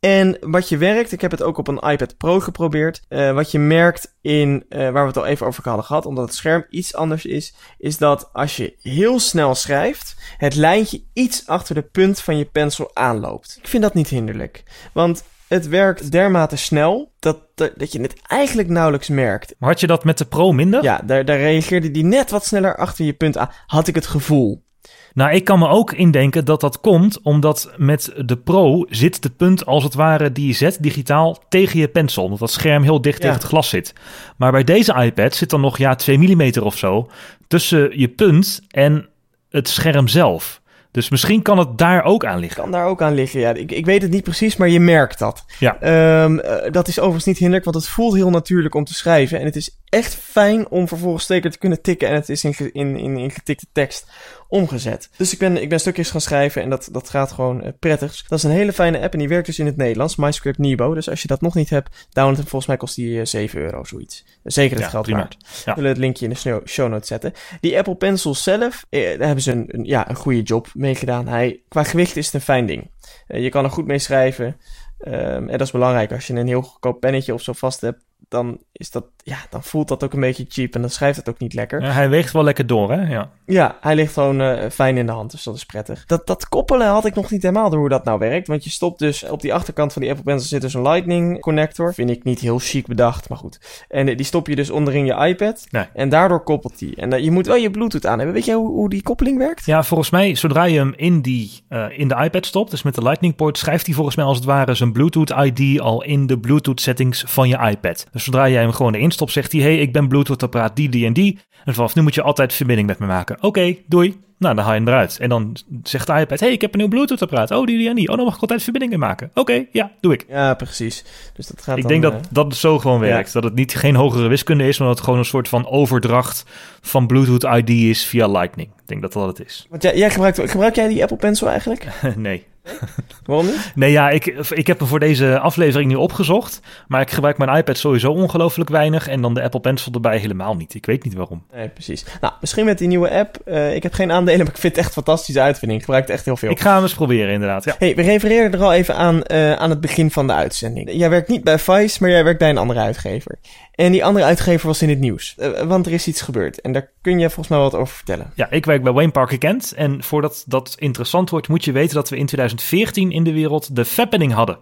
En 0.02 0.38
wat 0.42 0.70
je 0.70 0.78
werkt, 0.78 1.12
ik 1.12 1.22
heb 1.22 1.32
het 1.32 1.44
ook 1.44 1.58
op 1.58 1.68
een 1.68 1.80
iPad 1.80 2.18
Pro 2.18 2.40
geprobeerd. 2.40 3.02
eh, 3.08 3.34
wat 3.34 3.52
je 3.52 3.60
merkt 3.60 4.16
in, 4.22 4.66
eh, 4.70 4.80
waar 4.80 5.02
we 5.02 5.08
het 5.08 5.18
al 5.18 5.26
even 5.26 5.46
over 5.46 5.64
hadden 5.64 5.86
gehad, 5.86 6.06
omdat 6.06 6.26
het 6.26 6.34
scherm 6.34 6.66
iets 6.70 6.96
anders 6.96 7.26
is, 7.26 7.54
is 7.78 7.98
dat 7.98 8.30
als 8.34 8.58
je 8.58 8.76
heel 8.82 9.20
snel 9.20 9.56
schrijft, 9.56 10.16
het 10.38 10.56
lijntje 10.56 11.04
iets 11.14 11.48
achter 11.48 11.76
de 11.76 11.82
punt 11.82 12.20
van 12.20 12.38
je 12.38 12.46
pencil 12.46 12.92
aanloopt. 12.94 13.58
Ik 13.62 13.68
vind 13.68 13.84
dat 13.84 13.94
niet 13.94 14.08
hinderlijk, 14.08 14.64
want 14.94 15.24
het 15.48 15.68
werkt 15.68 16.12
dermate 16.12 16.56
snel 16.56 17.12
dat, 17.20 17.40
dat 17.56 17.72
dat 17.76 17.92
je 17.92 18.02
het 18.02 18.16
eigenlijk 18.28 18.70
nauwelijks 18.70 19.10
merkt. 19.10 19.56
Maar 19.60 19.70
had 19.70 19.80
je 19.80 19.88
dat 19.88 20.04
met 20.04 20.18
de 20.18 20.26
Pro 20.26 20.52
minder? 20.52 20.84
Ja, 20.84 21.02
daar, 21.06 21.26
daar 21.26 21.38
reageerde 21.38 21.92
die 21.92 22.04
net 22.04 22.30
wat 22.32 22.46
sneller 22.46 22.78
achter 22.78 23.06
je 23.06 23.14
punt 23.14 23.38
aan, 23.38 23.52
had 23.66 23.88
ik 23.88 23.96
het 23.96 24.08
gevoel. 24.08 24.64
Nou, 25.14 25.32
ik 25.34 25.44
kan 25.44 25.60
me 25.60 25.68
ook 25.68 25.92
indenken 25.92 26.46
dat 26.46 26.62
dat 26.62 26.80
komt 26.82 27.22
omdat 27.22 27.72
met 27.78 28.14
de 28.26 28.38
Pro 28.38 28.86
zit 28.90 29.22
de 29.24 29.30
punt 29.30 29.66
als 29.66 29.84
het 29.84 29.94
ware 29.94 30.32
die 30.32 30.48
je 30.48 30.54
zet 30.54 30.78
digitaal 30.82 31.38
tegen 31.50 31.80
je 31.80 31.88
pencil. 31.88 32.24
Omdat 32.24 32.40
dat 32.40 32.52
scherm 32.52 32.84
heel 32.84 33.02
dicht 33.02 33.18
Ja. 33.18 33.24
tegen 33.24 33.40
het 33.40 33.48
glas 33.50 33.70
zit. 33.70 33.94
Maar 34.38 34.52
bij 34.52 34.64
deze 34.64 34.94
iPad 34.94 35.36
zit 35.36 35.50
dan 35.50 35.62
nog 35.62 35.78
ja 35.78 35.96
2 35.96 36.18
mm 36.18 36.52
of 36.62 36.78
zo 36.78 37.10
tussen 37.48 38.00
je 38.00 38.08
punt 38.08 38.62
en 38.70 39.08
het 39.50 39.68
scherm 39.70 40.08
zelf. 40.08 40.62
Dus 40.92 41.10
misschien 41.10 41.42
kan 41.42 41.58
het 41.58 41.78
daar 41.78 42.04
ook 42.04 42.26
aan 42.26 42.40
liggen. 42.40 42.62
Kan 42.62 42.72
daar 42.72 42.86
ook 42.86 43.02
aan 43.02 43.14
liggen, 43.14 43.40
ja. 43.40 43.54
Ik, 43.54 43.72
ik 43.72 43.86
weet 43.86 44.02
het 44.02 44.12
niet 44.12 44.24
precies, 44.24 44.56
maar 44.56 44.70
je 44.70 44.80
merkt 44.80 45.20
dat. 45.20 45.46
Ja. 45.60 45.78
Ehm, 45.80 46.38
eh, 46.40 46.72
dat 46.72 46.88
is 46.88 46.98
overigens 47.00 47.26
niet 47.26 47.38
hinderlijk, 47.38 47.66
want 47.66 47.76
het 47.78 47.88
voelt 47.88 48.16
heel 48.16 48.30
natuurlijk 48.30 48.76
om 48.76 48.84
te 48.84 48.94
schrijven. 48.94 49.40
En 49.40 49.46
het 49.46 49.56
is 49.56 49.81
echt 49.92 50.16
fijn 50.16 50.70
om 50.70 50.88
vervolgens 50.88 51.26
zeker 51.26 51.52
te 51.52 51.58
kunnen 51.58 51.82
tikken. 51.82 52.08
En 52.08 52.14
het 52.14 52.30
is 52.30 52.44
in, 52.44 52.56
in, 52.74 52.98
in, 52.98 53.18
in 53.18 53.32
getikte 53.32 53.66
tekst 53.72 54.12
omgezet. 54.48 55.10
Dus 55.18 55.34
ik 55.34 55.40
ben, 55.40 55.62
ik 55.62 55.70
ben 55.70 55.80
stukjes 55.80 56.12
gaan 56.12 56.22
schrijven 56.22 56.62
en 56.62 56.70
dat, 56.70 56.90
dat 56.92 57.10
gaat 57.10 57.32
gewoon 57.32 57.64
eh, 57.64 57.72
prettig. 57.80 58.24
Dat 58.28 58.38
is 58.38 58.44
een 58.44 58.52
hele 58.52 58.74
fijne 58.74 59.00
app 59.00 59.14
en 59.14 59.20
die 59.20 59.28
werkt 59.28 59.46
dus 59.46 59.60
in 59.60 59.66
het 59.66 59.78
Nederlands. 59.78 60.16
MyScript 60.16 60.58
Nebo. 60.58 60.94
Dus 60.94 61.10
als 61.10 61.22
je 61.22 61.28
dat 61.28 61.42
nog 61.42 61.56
niet 61.56 61.70
hebt, 61.70 62.08
download 62.10 62.38
hem. 62.38 62.48
Volgens 62.48 62.66
mij 62.66 62.78
kost 62.78 62.96
die 62.96 63.20
eh, 63.20 63.26
7 63.26 63.60
euro, 63.62 63.84
zoiets. 63.84 64.26
Zeker 64.44 64.76
het 64.76 64.86
Ja, 64.86 64.90
geld 64.92 65.04
prima. 65.04 65.18
waard. 65.20 65.38
Ja. 65.66 65.76
We 65.76 65.88
het 65.88 65.98
linkje 65.98 66.26
in 66.26 66.32
de 66.44 66.62
show 66.66 66.90
notes 66.90 67.08
zetten. 67.08 67.34
Die 67.62 67.78
Apple 67.78 67.96
Pencil 67.96 68.36
zelf, 68.36 68.86
eh, 68.90 69.02
daar 69.18 69.26
hebben 69.26 69.42
ze 69.44 69.52
een, 69.52 69.66
een, 69.68 69.84
ja, 69.84 70.10
een 70.10 70.16
goede 70.16 70.42
job 70.42 70.68
mee 70.74 70.96
gedaan. 70.96 71.28
Hij, 71.28 71.62
qua 71.68 71.84
gewicht 71.84 72.16
is 72.16 72.26
het 72.26 72.34
een 72.34 72.42
fijn 72.42 72.66
ding. 72.66 72.92
Eh, 73.28 73.44
je 73.44 73.50
kan 73.50 73.64
er 73.64 73.70
goed 73.72 73.86
mee 73.86 74.00
schrijven. 74.00 74.58
Ehm, 74.98 75.16
en 75.50 75.58
dat 75.58 75.62
is 75.62 75.72
belangrijk. 75.72 76.12
Als 76.12 76.28
je 76.28 76.34
een 76.34 76.48
heel 76.48 76.62
goedkoop 76.62 77.00
pennetje 77.00 77.34
of 77.34 77.42
zo 77.42 77.54
vast 77.54 77.82
hebt, 77.82 78.04
dan, 78.28 78.58
is 78.72 78.92
dat, 78.92 79.06
ja, 79.24 79.38
dan 79.50 79.64
voelt 79.64 79.88
dat 79.88 80.04
ook 80.04 80.14
een 80.14 80.20
beetje 80.20 80.46
cheap. 80.50 80.76
En 80.76 80.82
dan 80.82 80.90
schrijft 80.90 81.18
het 81.18 81.30
ook 81.30 81.40
niet 81.40 81.54
lekker. 81.54 81.82
Ja, 81.82 81.92
hij 81.92 82.10
weegt 82.10 82.34
wel 82.34 82.44
lekker 82.44 82.68
door, 82.68 82.92
hè? 82.92 83.14
Ja. 83.14 83.30
Ja, 83.46 83.78
hij 83.82 83.96
ligt 83.96 84.14
gewoon 84.14 84.42
eh, 84.42 84.70
fijn 84.70 84.98
in 84.98 85.06
de 85.06 85.12
hand, 85.12 85.32
dus 85.32 85.44
dat 85.44 85.56
is 85.56 85.66
prettig. 85.66 86.06
Dat, 86.06 86.28
dat 86.28 86.50
koppelen 86.50 86.88
had 86.88 87.06
ik 87.06 87.16
nog 87.16 87.32
niet 87.32 87.42
helemaal 87.42 87.70
door 87.70 87.80
hoe 87.80 87.90
dat 87.90 88.04
nou 88.04 88.20
werkt. 88.20 88.48
Want 88.48 88.64
je 88.64 88.70
stopt 88.70 89.00
dus 89.00 89.24
op 89.24 89.42
die 89.42 89.54
achterkant 89.54 89.94
van 89.94 90.02
die 90.02 90.12
Apple 90.12 90.26
Pencil 90.26 90.48
zit 90.48 90.62
dus 90.62 90.74
een 90.74 90.82
Lightning 90.82 91.40
connector. 91.40 91.94
Vind 91.94 92.10
ik 92.10 92.24
niet 92.24 92.40
heel 92.40 92.60
chic 92.60 92.88
bedacht, 92.88 93.30
maar 93.30 93.38
goed. 93.38 93.86
En 93.88 94.08
eh, 94.08 94.18
die 94.18 94.26
stop 94.26 94.48
je 94.48 94.56
dus 94.56 94.70
onderin 94.70 95.06
je 95.06 95.28
iPad. 95.28 95.66
Nee. 95.70 95.86
En 95.94 96.10
daardoor 96.10 96.44
koppelt 96.44 96.80
die. 96.80 96.96
En 96.96 97.14
eh, 97.14 97.24
je 97.24 97.32
moet 97.32 97.48
wel 97.48 97.56
je 97.56 97.72
Bluetooth 97.72 98.06
aan 98.06 98.18
hebben. 98.18 98.36
Weet 98.36 98.46
jij 98.46 98.56
hoe, 98.56 98.70
hoe 98.70 98.90
die 98.90 99.04
koppeling 99.04 99.38
werkt? 99.38 99.66
Ja, 99.66 99.84
volgens 99.84 100.10
mij, 100.10 100.36
zodra 100.36 100.64
je 100.64 100.78
hem 100.78 100.94
in, 100.96 101.22
die, 101.22 101.52
in 101.90 102.08
de 102.08 102.16
iPad 102.24 102.46
stopt, 102.46 102.72
dus 102.72 102.84
met 102.84 102.96
de 102.96 103.04
Lightning 103.04 103.36
port, 103.36 103.58
schrijft 103.58 103.86
hij 103.86 103.96
volgens 103.96 104.16
mij 104.16 104.26
als 104.26 104.38
het 104.38 104.46
ware 104.46 104.74
zijn 104.74 104.92
Bluetooth 104.92 105.30
ID 105.30 105.80
al 105.80 106.04
in 106.04 106.28
de 106.28 106.40
Bluetooth 106.40 106.82
settings 106.82 107.24
van 107.28 107.48
je 107.48 107.58
iPad. 107.58 108.06
Dus 108.12 108.24
zodra 108.24 108.50
jij 108.50 108.62
hem 108.62 108.72
gewoon 108.72 108.94
erin 108.94 109.12
stopt, 109.12 109.32
zegt 109.32 109.52
hij, 109.52 109.62
hey, 109.62 109.78
ik 109.78 109.94
ben 109.94 110.08
Bluetooth 110.08 110.44
apparaat 110.44 110.76
die, 110.76 110.90
die 110.90 111.06
en 111.06 111.14
die. 111.14 111.40
En 111.66 111.74
vanaf 111.74 111.96
nu 111.96 112.02
moet 112.02 112.16
je 112.16 112.22
altijd 112.22 112.54
verbinding 112.54 112.88
met 112.88 113.00
me 113.00 113.06
maken. 113.06 113.38
Oké, 113.42 113.76
doei. 113.88 114.20
Nou, 114.42 114.56
dan 114.56 114.64
haal 114.64 114.74
je 114.74 114.80
hem 114.80 114.88
eruit. 114.88 115.18
En 115.20 115.30
dan 115.30 115.56
zegt 115.84 116.08
de 116.08 116.14
iPad, 116.14 116.40
hey, 116.40 116.52
ik 116.52 116.62
heb 116.62 116.74
een 116.74 116.80
nieuw 116.80 116.88
Bluetooth 116.88 117.22
apparaat. 117.22 117.52
Oh, 117.52 117.66
die, 117.66 117.78
die 117.78 117.90
en 117.90 117.96
die. 117.96 118.10
Oh, 118.10 118.16
dan 118.16 118.26
mag 118.26 118.36
ik 118.36 118.42
altijd 118.42 118.64
verbinding 118.64 118.94
mee 119.00 119.08
maken. 119.10 119.32
Oké, 119.34 119.66
ja, 119.72 119.92
doe 120.00 120.14
ik. 120.14 120.26
Ja, 120.30 120.54
precies. 120.54 121.06
Dus 121.36 121.48
dat 121.48 121.62
gaat 121.62 121.78
Ik 121.78 121.82
dan, 121.82 121.92
denk 121.92 122.04
dat, 122.04 122.14
eh, 122.14 122.20
dat 122.32 122.46
het 122.46 122.56
zo 122.56 122.80
gewoon 122.80 123.02
ja. 123.02 123.08
werkt. 123.08 123.34
Dat 123.34 123.44
het 123.44 123.56
niet 123.56 123.76
geen 123.76 123.96
hogere 123.96 124.28
wiskunde 124.28 124.68
is, 124.68 124.78
maar 124.78 124.88
dat 124.88 124.96
het 124.96 125.06
gewoon 125.06 125.20
een 125.20 125.26
soort 125.26 125.48
van 125.48 125.68
overdracht 125.68 126.46
van 126.82 127.08
Bluetooth 127.08 127.44
ID 127.44 127.70
is 127.70 128.06
via 128.06 128.28
Lightning. 128.28 128.70
Ik 128.70 128.88
denk 128.88 129.02
dat 129.02 129.14
dat 129.14 129.28
het 129.28 129.48
is. 129.48 129.66
Want 129.70 129.84
jij, 129.84 129.98
jij 129.98 130.10
gebruikt, 130.10 130.50
gebruik 130.50 130.76
jij 130.76 130.88
die 130.88 131.02
Apple 131.02 131.18
Pencil 131.18 131.50
eigenlijk? 131.50 131.88
nee. 132.16 132.46
Waarom 133.26 133.46
niet? 133.46 133.72
Nee, 133.76 133.92
ja, 133.92 134.10
ik, 134.10 134.26
ik 134.50 134.68
heb 134.68 134.80
hem 134.80 134.88
voor 134.88 135.00
deze 135.00 135.40
aflevering 135.40 135.90
nu 135.90 135.96
opgezocht. 135.96 136.60
Maar 136.88 137.02
ik 137.02 137.12
gebruik 137.12 137.38
mijn 137.38 137.58
iPad 137.58 137.78
sowieso 137.78 138.12
ongelooflijk 138.12 138.70
weinig. 138.70 139.08
En 139.08 139.22
dan 139.22 139.34
de 139.34 139.42
Apple 139.42 139.60
Pencil 139.60 139.92
erbij 139.92 140.18
helemaal 140.18 140.56
niet. 140.56 140.74
Ik 140.74 140.86
weet 140.86 141.04
niet 141.04 141.14
waarom. 141.14 141.44
Nee, 141.54 141.70
precies. 141.70 142.06
Nou, 142.22 142.34
misschien 142.42 142.66
met 142.66 142.78
die 142.78 142.88
nieuwe 142.88 143.12
app. 143.12 143.38
Eh, 143.46 143.76
ik 143.76 143.84
heb 143.84 143.94
geen 143.94 144.12
aandelen, 144.12 144.40
maar 144.40 144.54
ik 144.54 144.62
vind 144.62 144.76
het 144.76 144.86
echt 144.86 144.96
een 144.96 145.04
fantastische 145.04 145.42
uitvinding. 145.42 145.80
Ik 145.80 145.86
gebruik 145.86 146.08
het 146.08 146.16
echt 146.16 146.26
heel 146.26 146.38
veel. 146.38 146.52
Ik 146.52 146.60
ga 146.60 146.74
hem 146.74 146.84
eens 146.84 146.94
proberen, 146.94 147.34
inderdaad. 147.34 147.64
Ja. 147.64 147.76
Hey, 147.78 147.96
we 147.96 148.02
refereerden 148.02 148.60
er 148.60 148.66
al 148.66 148.74
even 148.74 148.96
aan 148.96 149.24
eh, 149.24 149.54
aan 149.54 149.70
het 149.70 149.82
begin 149.82 150.12
van 150.12 150.28
de 150.28 150.34
uitzending. 150.34 150.92
Jij 150.94 151.10
werkt 151.10 151.28
niet 151.28 151.44
bij 151.44 151.60
Vice, 151.60 151.98
maar 152.00 152.10
jij 152.10 152.24
werkt 152.24 152.40
bij 152.40 152.50
een 152.50 152.58
andere 152.58 152.80
uitgever. 152.80 153.40
En 153.82 153.92
die 153.92 154.06
andere 154.06 154.26
uitgever 154.26 154.68
was 154.68 154.82
in 154.82 154.90
het 154.90 155.00
nieuws. 155.00 155.36
Eh, 155.38 155.62
want 155.62 155.86
er 155.86 155.92
is 155.92 156.08
iets 156.08 156.22
gebeurd. 156.22 156.62
En 156.62 156.72
daar 156.72 156.92
kun 157.02 157.20
je 157.20 157.26
volgens 157.26 157.48
mij 157.48 157.58
wat 157.58 157.76
over 157.76 157.96
vertellen. 157.96 158.32
ja, 158.36 158.50
ik 158.50 158.66
werk 158.66 158.84
bij 158.84 158.92
Wayne 158.92 159.12
Parker 159.12 159.38
Kent. 159.38 159.74
En 159.74 160.04
voordat 160.04 160.44
dat 160.48 160.76
interessant 160.80 161.30
wordt, 161.30 161.48
moet 161.48 161.66
je 161.66 161.72
weten 161.72 161.96
dat 161.96 162.10
we 162.10 162.18
in 162.18 162.26
2014 162.26 163.12
in 163.12 163.24
de 163.24 163.34
wereld 163.34 163.76
de 163.76 163.86
Fappening 163.86 164.34
hadden. 164.34 164.58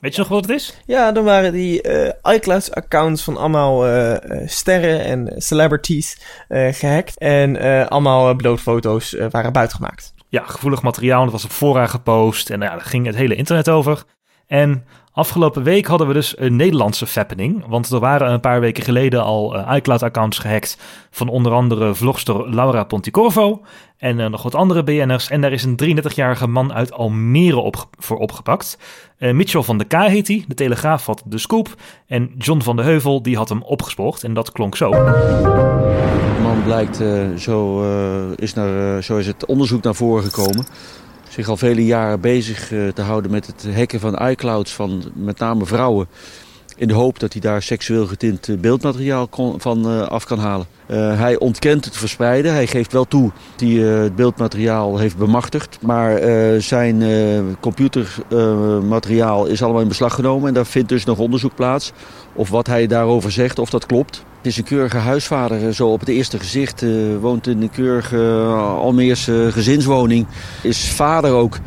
Weet 0.00 0.14
je 0.14 0.20
nog 0.20 0.28
wat 0.28 0.40
het 0.40 0.50
is? 0.50 0.80
Ja, 0.86 1.12
dan 1.12 1.24
waren 1.24 1.52
die 1.52 1.82
eh 1.82 2.34
iCloud-accounts 2.34 3.22
van 3.22 3.36
allemaal 3.36 3.86
eh, 3.86 4.40
sterren 4.46 5.04
en 5.04 5.42
celebrities 5.42 6.20
eh, 6.48 6.72
gehackt. 6.72 7.18
En 7.18 7.88
allemaal 7.88 8.34
blootfoto's 8.34 9.16
waren 9.30 9.52
buitgemaakt. 9.52 10.14
Ja, 10.28 10.42
gevoelig 10.46 10.82
materiaal. 10.82 11.22
Dat 11.22 11.32
was 11.32 11.44
op 11.44 11.50
fora 11.50 11.86
gepost. 11.86 12.50
En 12.50 12.58
nou 12.58 12.70
ja, 12.70 12.76
daar 12.76 12.86
ging 12.86 13.06
het 13.06 13.16
hele 13.16 13.34
internet 13.34 13.68
over. 13.68 14.04
En 14.46 14.84
afgelopen 15.14 15.62
week 15.62 15.86
hadden 15.86 16.06
we 16.06 16.12
dus 16.12 16.38
een 16.38 16.56
Nederlandse 16.56 17.06
fappening. 17.06 17.64
Want 17.66 17.90
er 17.90 18.00
waren 18.00 18.32
een 18.32 18.40
paar 18.40 18.60
weken 18.60 18.84
geleden 18.84 19.22
al 19.22 19.56
eh, 19.56 19.76
iCloud-accounts 19.76 20.38
gehackt. 20.38 20.78
Van 21.10 21.28
onder 21.28 21.52
andere 21.52 21.94
vlogster 21.94 22.54
Laura 22.54 22.84
Ponticorvo. 22.84 23.62
En 23.96 24.20
eh, 24.20 24.30
nog 24.30 24.42
wat 24.42 24.54
andere 24.54 24.82
BN'ers. 24.82 25.28
En 25.28 25.40
daar 25.40 25.52
is 25.52 25.64
een 25.64 26.00
33-jarige 26.04 26.46
man 26.46 26.72
uit 26.72 26.92
Almere 26.92 27.56
op, 27.56 27.88
voor 27.98 28.16
opgepakt. 28.16 28.78
Eh, 29.18 29.32
Mitchell 29.32 29.62
van 29.62 29.78
de 29.78 29.84
K 29.84 29.92
heet 29.92 30.28
hij. 30.28 30.44
De 30.48 30.54
Telegraaf 30.54 31.06
had 31.06 31.22
de 31.26 31.38
scoop. 31.38 31.68
En 32.06 32.30
John 32.38 32.60
van 32.60 32.76
de 32.76 32.82
Heuvel 32.82 33.22
die 33.22 33.36
had 33.36 33.48
hem 33.48 33.62
opgespoord. 33.62 34.24
En 34.24 34.34
dat 34.34 34.52
klonk 34.52 34.76
zo. 34.76 34.90
De 34.90 36.40
man 36.42 36.62
blijkt, 36.62 36.96
zo, 37.42 37.82
is 38.34 38.54
naar, 38.54 39.02
zo 39.02 39.16
is 39.16 39.26
het 39.26 39.46
onderzoek 39.46 39.82
naar 39.82 39.94
voren 39.94 40.24
gekomen, 40.24 40.66
zich 41.34 41.48
al 41.48 41.56
vele 41.56 41.84
jaren 41.84 42.20
bezig 42.20 42.72
eh, 42.72 42.88
te 42.88 43.02
houden 43.02 43.30
met 43.30 43.46
het 43.46 43.74
hacken 43.74 44.00
van 44.00 44.28
iClouds 44.28 44.72
van 44.72 45.12
met 45.14 45.38
name 45.38 45.66
vrouwen. 45.66 46.06
In 46.76 46.88
de 46.88 46.94
hoop 46.94 47.18
dat 47.18 47.32
hij 47.32 47.40
daar 47.42 47.62
seksueel 47.62 48.06
getint 48.06 48.48
eh, 48.48 48.56
beeldmateriaal 48.56 49.26
kon- 49.28 49.60
van 49.60 49.84
eh, 49.88 50.02
af 50.02 50.24
kan 50.24 50.38
halen. 50.38 50.66
Eh, 50.86 51.18
hij 51.18 51.38
ontkent 51.38 51.84
het 51.84 51.96
verspreiden. 51.96 52.52
Hij 52.52 52.66
geeft 52.66 52.92
wel 52.92 53.04
toe 53.04 53.30
dat 53.56 53.68
hij 53.68 53.78
het 53.78 54.16
beeldmateriaal 54.16 54.98
heeft 54.98 55.16
bemachtigd. 55.16 55.78
Maar 55.80 56.14
eh, 56.16 56.60
zijn 56.60 57.02
computermateriaal 57.60 59.46
is 59.46 59.62
allemaal 59.62 59.82
in 59.82 59.88
beslag 59.88 60.14
genomen. 60.14 60.48
En 60.48 60.54
daar 60.54 60.66
vindt 60.66 60.88
dus 60.88 61.04
nog 61.04 61.18
onderzoek 61.18 61.54
plaats. 61.54 61.92
Of 62.32 62.50
wat 62.50 62.66
hij 62.66 62.86
daarover 62.86 63.30
zegt, 63.32 63.58
of 63.58 63.70
dat 63.70 63.86
klopt. 63.86 64.24
Het 64.36 64.46
is 64.46 64.58
een 64.58 64.64
keurige 64.64 64.96
huisvader, 64.96 65.74
zo 65.74 65.88
op 65.92 66.00
het 66.00 66.08
eerste 66.08 66.38
gezicht. 66.38 66.84
woont 67.20 67.46
in 67.46 67.62
een 67.62 67.70
keurige 67.70 68.18
Almeerse 68.78 69.48
gezinswoning. 69.52 70.26
Is 70.62 70.88
vader 70.90 71.32
ook. 71.32 71.58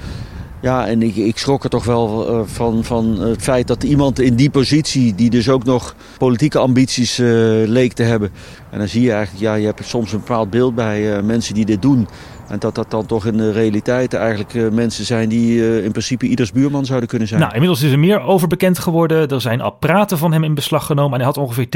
Ja, 0.61 0.87
en 0.87 1.01
ik, 1.01 1.15
ik 1.15 1.37
schrok 1.37 1.63
er 1.63 1.69
toch 1.69 1.85
wel 1.85 2.27
eh, 2.27 2.41
van, 2.45 2.83
van 2.83 3.19
het 3.19 3.41
feit 3.41 3.67
dat 3.67 3.83
iemand 3.83 4.19
in 4.19 4.35
die 4.35 4.49
positie, 4.49 5.15
die 5.15 5.29
dus 5.29 5.49
ook 5.49 5.63
nog 5.63 5.95
politieke 6.17 6.57
ambities 6.57 7.19
eh, 7.19 7.27
leek 7.65 7.93
te 7.93 8.03
hebben. 8.03 8.31
En 8.69 8.79
dan 8.79 8.87
zie 8.87 9.01
je 9.01 9.11
eigenlijk, 9.11 9.43
ja, 9.43 9.53
je 9.53 9.65
hebt 9.65 9.85
soms 9.85 10.11
een 10.11 10.19
bepaald 10.19 10.49
beeld 10.49 10.75
bij 10.75 11.15
eh, 11.15 11.23
mensen 11.23 11.53
die 11.53 11.65
dit 11.65 11.81
doen. 11.81 12.07
En 12.47 12.59
dat 12.59 12.75
dat 12.75 12.91
dan 12.91 13.05
toch 13.05 13.25
in 13.25 13.37
de 13.37 13.51
realiteit 13.51 14.13
eigenlijk 14.13 14.71
mensen 14.71 15.05
zijn 15.05 15.29
die 15.29 15.83
in 15.83 15.91
principe 15.91 16.27
ieders 16.27 16.51
buurman 16.51 16.85
zouden 16.85 17.09
kunnen 17.09 17.27
zijn. 17.27 17.39
Nou, 17.39 17.53
inmiddels 17.53 17.81
is 17.81 17.91
er 17.91 17.99
meer 17.99 18.19
over 18.19 18.47
bekend 18.47 18.79
geworden. 18.79 19.27
Er 19.27 19.41
zijn 19.41 19.61
apparaten 19.61 20.17
van 20.17 20.31
hem 20.31 20.43
in 20.43 20.53
beslag 20.53 20.85
genomen. 20.85 21.11
En 21.11 21.17
hij 21.17 21.25
had 21.25 21.37
ongeveer 21.37 21.67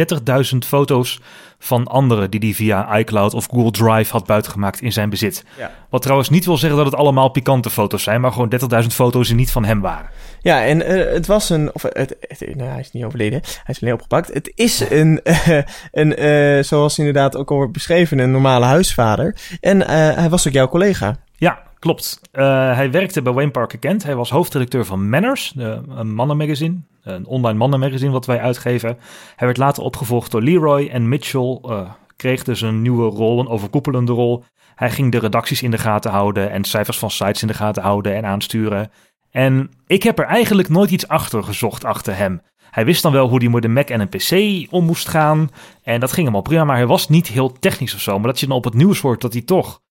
30.000 0.53 0.57
foto's 0.67 1.19
van 1.63 1.87
anderen 1.87 2.29
die 2.31 2.39
hij 2.39 2.53
via 2.53 2.97
iCloud 2.97 3.33
of 3.33 3.47
Google 3.51 3.71
Drive 3.71 4.11
had 4.11 4.25
buitgemaakt 4.25 4.81
in 4.81 4.91
zijn 4.91 5.09
bezit. 5.09 5.43
Ja. 5.57 5.71
Wat 5.89 6.01
trouwens 6.01 6.29
niet 6.29 6.45
wil 6.45 6.57
zeggen 6.57 6.77
dat 6.79 6.91
het 6.91 6.95
allemaal 6.99 7.29
pikante 7.29 7.69
foto's 7.69 8.03
zijn, 8.03 8.21
maar 8.21 8.31
gewoon 8.31 8.53
30.000 8.81 8.87
foto's 8.87 9.27
die 9.27 9.35
niet 9.35 9.51
van 9.51 9.65
hem 9.65 9.81
waren. 9.81 10.09
Ja, 10.41 10.63
en 10.65 10.81
eh, 10.85 11.13
het 11.13 11.27
was 11.27 11.49
een. 11.49 11.69
Of, 11.73 11.81
het, 11.81 12.15
het- 12.19 12.55
nou, 12.55 12.69
hij 12.69 12.79
is 12.79 12.91
niet 12.91 13.03
overleden. 13.03 13.39
Hij 13.41 13.75
is 13.75 13.81
alleen 13.81 13.93
opgepakt. 13.93 14.33
Het 14.33 14.51
is 14.55 14.89
een. 14.89 15.21
eh, 15.23 15.57
een 15.91 16.15
eh, 16.15 16.63
zoals 16.63 16.97
inderdaad 16.97 17.35
ook 17.37 17.49
al 17.49 17.55
wordt 17.55 17.73
beschreven, 17.73 18.19
een 18.19 18.31
normale 18.31 18.65
huisvader. 18.65 19.35
En 19.59 19.87
hij 19.87 20.29
was 20.29 20.47
ook 20.47 20.53
jouw 20.53 20.67
collega. 20.67 21.15
Ja, 21.35 21.59
klopt. 21.81 22.21
Eh, 22.31 22.75
hij 22.75 22.91
werkte 22.91 23.21
bij 23.21 23.33
Wayne 23.33 23.51
Parker 23.51 23.79
Kent. 23.79 24.03
Hij 24.03 24.15
was 24.15 24.29
hoofdredacteur 24.29 24.85
van 24.85 25.09
Manners, 25.09 25.53
een 25.55 26.13
mannenmagazine. 26.13 26.81
Een 27.03 27.25
online 27.25 27.57
mannenmagazine 27.57 28.11
wat 28.11 28.25
wij 28.25 28.39
uitgeven. 28.39 28.97
Hij 29.35 29.47
werd 29.47 29.57
later 29.57 29.83
opgevolgd 29.83 30.31
door 30.31 30.41
Leroy 30.41 30.87
en 30.87 31.09
Mitchell 31.09 31.59
eh, 31.61 31.89
kreeg 32.15 32.43
dus 32.43 32.61
een 32.61 32.81
nieuwe 32.81 33.09
rol, 33.09 33.39
een 33.39 33.47
overkoepelende 33.47 34.11
rol. 34.11 34.43
Hij 34.75 34.91
ging 34.91 35.11
de 35.11 35.19
redacties 35.19 35.61
in 35.61 35.71
de 35.71 35.77
gaten 35.77 36.11
houden 36.11 36.51
en 36.51 36.63
cijfers 36.63 36.99
van 36.99 37.11
sites 37.11 37.41
in 37.41 37.47
de 37.47 37.53
gaten 37.53 37.83
houden 37.83 38.15
en 38.15 38.25
aansturen. 38.25 38.91
En 39.31 39.71
ik 39.87 40.03
heb 40.03 40.19
er 40.19 40.25
eigenlijk 40.25 40.69
nooit 40.69 40.91
iets 40.91 41.07
achter 41.07 41.43
gezocht 41.43 41.83
achter 41.83 42.17
hem. 42.17 42.41
Hij 42.71 42.85
wist 42.85 43.01
dan 43.01 43.11
wel 43.11 43.27
hoe 43.29 43.39
hij 43.39 43.49
met 43.49 43.63
een 43.63 43.73
Mac 43.73 43.89
en 43.89 43.99
een 43.99 44.09
PC 44.09 44.67
om 44.73 44.85
moest 44.85 45.07
gaan. 45.07 45.49
En 45.83 45.99
dat 45.99 46.11
ging 46.11 46.25
hem 46.25 46.35
al 46.35 46.41
prima, 46.41 46.63
maar 46.63 46.75
hij 46.75 46.87
was 46.87 47.09
niet 47.09 47.27
heel 47.27 47.51
technisch 47.59 47.93
of 47.93 48.01
zo. 48.01 48.17
Maar 48.17 48.27
dat 48.27 48.39
je 48.39 48.47
dan 48.47 48.57
op 48.57 48.63
het 48.63 48.73
nieuws 48.73 48.99
hoort 48.99 49.21
dat 49.21 49.33
hij 49.33 49.41
toch 49.41 49.81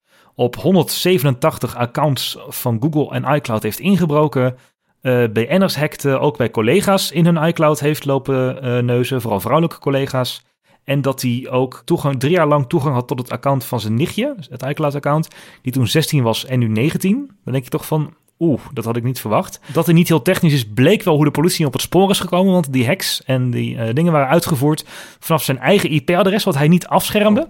op 0.41 0.57
187 0.57 1.77
accounts 1.77 2.39
van 2.49 2.79
Google 2.81 3.15
en 3.15 3.35
iCloud 3.35 3.63
heeft 3.63 3.79
ingebroken. 3.79 4.57
eh 5.01 5.25
BN'ers 5.33 5.77
hackte, 5.77 6.19
ook 6.19 6.37
bij 6.37 6.51
collega's 6.51 7.11
in 7.11 7.25
hun 7.25 7.47
iCloud 7.49 7.81
heeft 7.81 8.05
lopen 8.05 8.63
eh, 8.63 8.83
neuzen, 8.83 9.21
vooral 9.21 9.41
vrouwelijke 9.41 9.79
collega's. 9.79 10.45
En 10.85 11.03
dat 11.03 11.23
hij 11.23 11.47
ook 11.51 11.83
toegang, 11.85 12.21
drie 12.21 12.33
jaar 12.33 12.47
lang 12.47 12.69
toegang 12.69 12.95
had 12.95 13.09
tot 13.09 13.19
het 13.19 13.31
account 13.31 13.65
van 13.65 13.81
zijn 13.81 13.95
nichtje, 13.95 14.35
het 14.51 14.63
iCloud-account, 14.63 15.29
die 15.63 15.73
toen 15.73 15.87
16 15.87 16.23
was 16.23 16.45
en 16.45 16.59
nu 16.59 16.69
19. 16.69 17.31
Dan 17.45 17.53
denk 17.53 17.65
je 17.65 17.71
toch 17.71 17.87
van, 17.87 18.15
oeh, 18.39 18.61
dat 18.73 18.85
had 18.85 18.97
ik 18.97 19.03
niet 19.03 19.21
verwacht. 19.21 19.61
Dat 19.73 19.87
hij 19.87 19.95
niet 19.95 20.09
heel 20.09 20.23
technisch 20.23 20.53
is, 20.53 20.69
bleek 20.69 21.03
wel 21.03 21.15
hoe 21.15 21.25
de 21.25 21.31
politie 21.31 21.67
op 21.67 21.73
het 21.73 21.83
spoor 21.83 22.11
is 22.11 22.21
gekomen, 22.21 22.53
want 22.53 22.73
die 22.73 22.87
hacks 22.87 23.25
en 23.25 23.51
die 23.51 23.77
eh, 23.77 23.95
dingen 23.95 24.13
waren 24.13 24.29
uitgevoerd 24.29 24.85
vanaf 25.19 25.43
zijn 25.43 25.59
eigen 25.59 25.91
IP-adres, 25.91 26.45
wat 26.45 26.57
hij 26.57 26.69
niet 26.69 26.87
afschermde. 26.87 27.49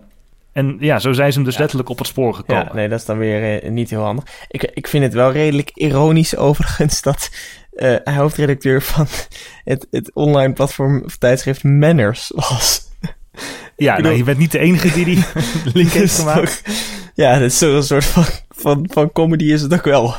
En 0.52 0.76
ja, 0.80 0.98
zo 0.98 1.12
zijn 1.12 1.32
ze 1.32 1.38
hem 1.38 1.46
dus 1.46 1.58
letterlijk 1.58 1.88
op 1.88 1.98
het 1.98 2.06
spoor 2.06 2.34
gekomen. 2.34 2.64
Ja, 2.64 2.74
nee, 2.74 2.88
dat 2.88 2.98
is 2.98 3.04
dan 3.04 3.18
weer 3.18 3.62
eh, 3.62 3.70
niet 3.70 3.90
heel 3.90 4.02
handig. 4.02 4.24
Ik, 4.48 4.62
ik 4.62 4.86
vind 4.86 5.04
het 5.04 5.12
wel 5.12 5.32
redelijk 5.32 5.70
ironisch 5.74 6.36
overigens 6.46 7.02
dat 7.02 7.30
hij 7.70 8.00
hoofdredacteur 8.04 8.82
van 8.82 9.06
het, 9.64 9.86
het 9.90 10.14
online 10.14 10.52
platform 10.52 11.02
of 11.04 11.16
tijdschrift 11.16 11.64
Manners 11.64 12.32
was. 12.34 12.82
Ja, 13.76 13.94
bedoel- 13.96 14.10
nou, 14.10 14.16
je 14.16 14.24
bent 14.24 14.38
niet 14.38 14.52
de 14.52 14.58
enige 14.58 14.92
die 14.92 15.04
die 15.04 15.24
link 15.74 15.90
heeft 15.90 16.04
is 16.04 16.18
gemaakt. 16.18 16.62
ja, 17.14 17.32
dat 17.32 17.50
is 17.50 17.60
een 17.60 17.82
soort 17.82 18.04
van, 18.04 18.24
van, 18.48 18.88
van 18.92 19.12
comedy 19.12 19.44
is 19.52 19.62
het 19.62 19.74
ook 19.74 19.84
wel. 19.84 20.14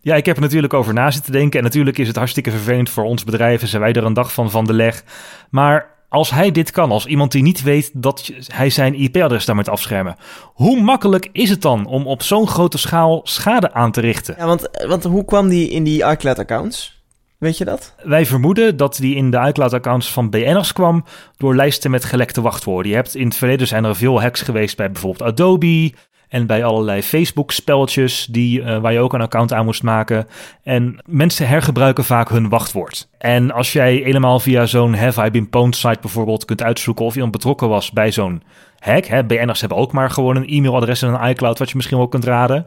Ja, 0.00 0.14
ik 0.14 0.26
heb 0.26 0.36
er 0.36 0.42
natuurlijk 0.42 0.74
over 0.74 0.94
na 0.94 1.10
zitten 1.10 1.32
denken. 1.32 1.58
En 1.58 1.64
natuurlijk 1.64 1.98
is 1.98 2.06
het 2.06 2.16
hartstikke 2.16 2.50
vervelend 2.50 2.90
voor 2.90 3.04
ons 3.04 3.24
bedrijf. 3.24 3.62
En 3.62 3.68
zijn 3.68 3.82
wij 3.82 3.92
er 3.92 4.04
een 4.04 4.12
dag 4.12 4.32
van 4.32 4.50
van 4.50 4.64
de 4.64 4.72
leg. 4.72 5.04
Maar 5.50 5.95
als 6.08 6.30
hij 6.30 6.50
dit 6.50 6.70
kan, 6.70 6.90
als 6.90 7.06
iemand 7.06 7.32
die 7.32 7.42
niet 7.42 7.62
weet 7.62 7.90
dat 7.94 8.30
hij 8.46 8.70
zijn 8.70 8.94
IP-adres 8.94 9.44
daarmee 9.44 9.64
te 9.64 9.70
afschermen. 9.70 10.16
Hoe 10.54 10.80
makkelijk 10.80 11.28
is 11.32 11.50
het 11.50 11.62
dan 11.62 11.86
om 11.86 12.06
op 12.06 12.22
zo'n 12.22 12.48
grote 12.48 12.78
schaal 12.78 13.20
schade 13.24 13.72
aan 13.72 13.92
te 13.92 14.00
richten? 14.00 14.34
Ja, 14.38 14.46
want, 14.46 14.68
want 14.86 15.04
hoe 15.04 15.24
kwam 15.24 15.48
die 15.48 15.68
in 15.68 15.84
die 15.84 16.04
iCloud-accounts? 16.04 16.96
Weet 17.38 17.58
je 17.58 17.64
dat? 17.64 17.94
Wij 18.02 18.26
vermoeden 18.26 18.76
dat 18.76 18.96
die 18.96 19.14
in 19.14 19.30
de 19.30 19.46
iCloud-accounts 19.46 20.12
van 20.12 20.30
BN'ers 20.30 20.72
kwam 20.72 21.04
door 21.36 21.54
lijsten 21.54 21.90
met 21.90 22.04
gelekte 22.04 22.40
wachtwoorden. 22.40 22.90
Je 22.90 22.96
hebt 22.96 23.14
in 23.14 23.26
het 23.26 23.36
verleden 23.36 23.66
zijn 23.66 23.84
er 23.84 23.96
veel 23.96 24.20
hacks 24.20 24.40
geweest 24.40 24.76
bij 24.76 24.90
bijvoorbeeld 24.90 25.30
Adobe 25.30 25.92
en 26.28 26.46
bij 26.46 26.64
allerlei 26.64 27.02
Facebook-spelletjes 27.02 28.26
die, 28.30 28.62
eh, 28.62 28.78
waar 28.78 28.92
je 28.92 28.98
ook 28.98 29.12
een 29.12 29.20
account 29.20 29.52
aan 29.52 29.64
moest 29.64 29.82
maken. 29.82 30.26
En 30.62 30.98
mensen 31.06 31.48
hergebruiken 31.48 32.04
vaak 32.04 32.28
hun 32.28 32.48
wachtwoord. 32.48 33.08
En 33.18 33.52
als 33.52 33.72
jij 33.72 33.94
helemaal 33.94 34.40
via 34.40 34.66
zo'n 34.66 34.94
Have 34.94 35.24
I 35.24 35.30
Been 35.30 35.50
Pwned 35.50 35.76
site 35.76 35.98
bijvoorbeeld 36.00 36.44
kunt 36.44 36.62
uitzoeken 36.62 37.04
of 37.04 37.14
iemand 37.14 37.32
betrokken 37.32 37.68
was 37.68 37.90
bij 37.90 38.12
zo'n 38.12 38.42
hack. 38.78 39.04
Hè, 39.04 39.24
BN'ers 39.24 39.60
hebben 39.60 39.78
ook 39.78 39.92
maar 39.92 40.10
gewoon 40.10 40.36
een 40.36 40.48
e-mailadres 40.48 41.02
en 41.02 41.14
een 41.14 41.28
iCloud 41.28 41.58
wat 41.58 41.68
je 41.68 41.76
misschien 41.76 41.98
wel 41.98 42.08
kunt 42.08 42.24
raden 42.24 42.66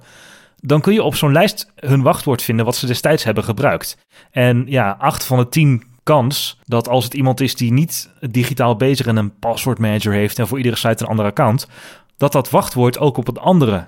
dan 0.62 0.82
kun 0.82 0.93
je 0.93 1.04
op 1.04 1.15
zo'n 1.15 1.32
lijst 1.32 1.72
hun 1.76 2.02
wachtwoord 2.02 2.41
vinden 2.41 2.65
wat 2.65 2.76
ze 2.76 2.86
destijds 2.86 3.24
hebben 3.24 3.43
gebruikt. 3.43 3.98
En 4.32 4.63
ja, 4.67 4.95
8 5.00 5.26
van 5.26 5.38
de 5.38 5.50
10 5.50 5.84
kans 6.04 6.60
dat 6.65 6.88
als 6.88 7.04
het 7.04 7.13
iemand 7.13 7.41
is 7.41 7.56
die 7.56 7.72
niet 7.72 8.10
digitaal 8.30 8.76
bezig 8.76 9.06
en 9.06 9.15
een 9.15 9.39
passwordmanager 9.39 10.13
heeft 10.13 10.39
en 10.39 10.48
voor 10.48 10.58
iedere 10.58 10.76
site 10.76 11.04
een 11.04 11.10
ander 11.10 11.26
account, 11.26 11.67
dat 12.19 12.32
dat 12.32 12.49
wachtwoord 12.49 12.99
ook 12.99 13.17
op 13.17 13.27
een 13.27 13.38
andere 13.38 13.88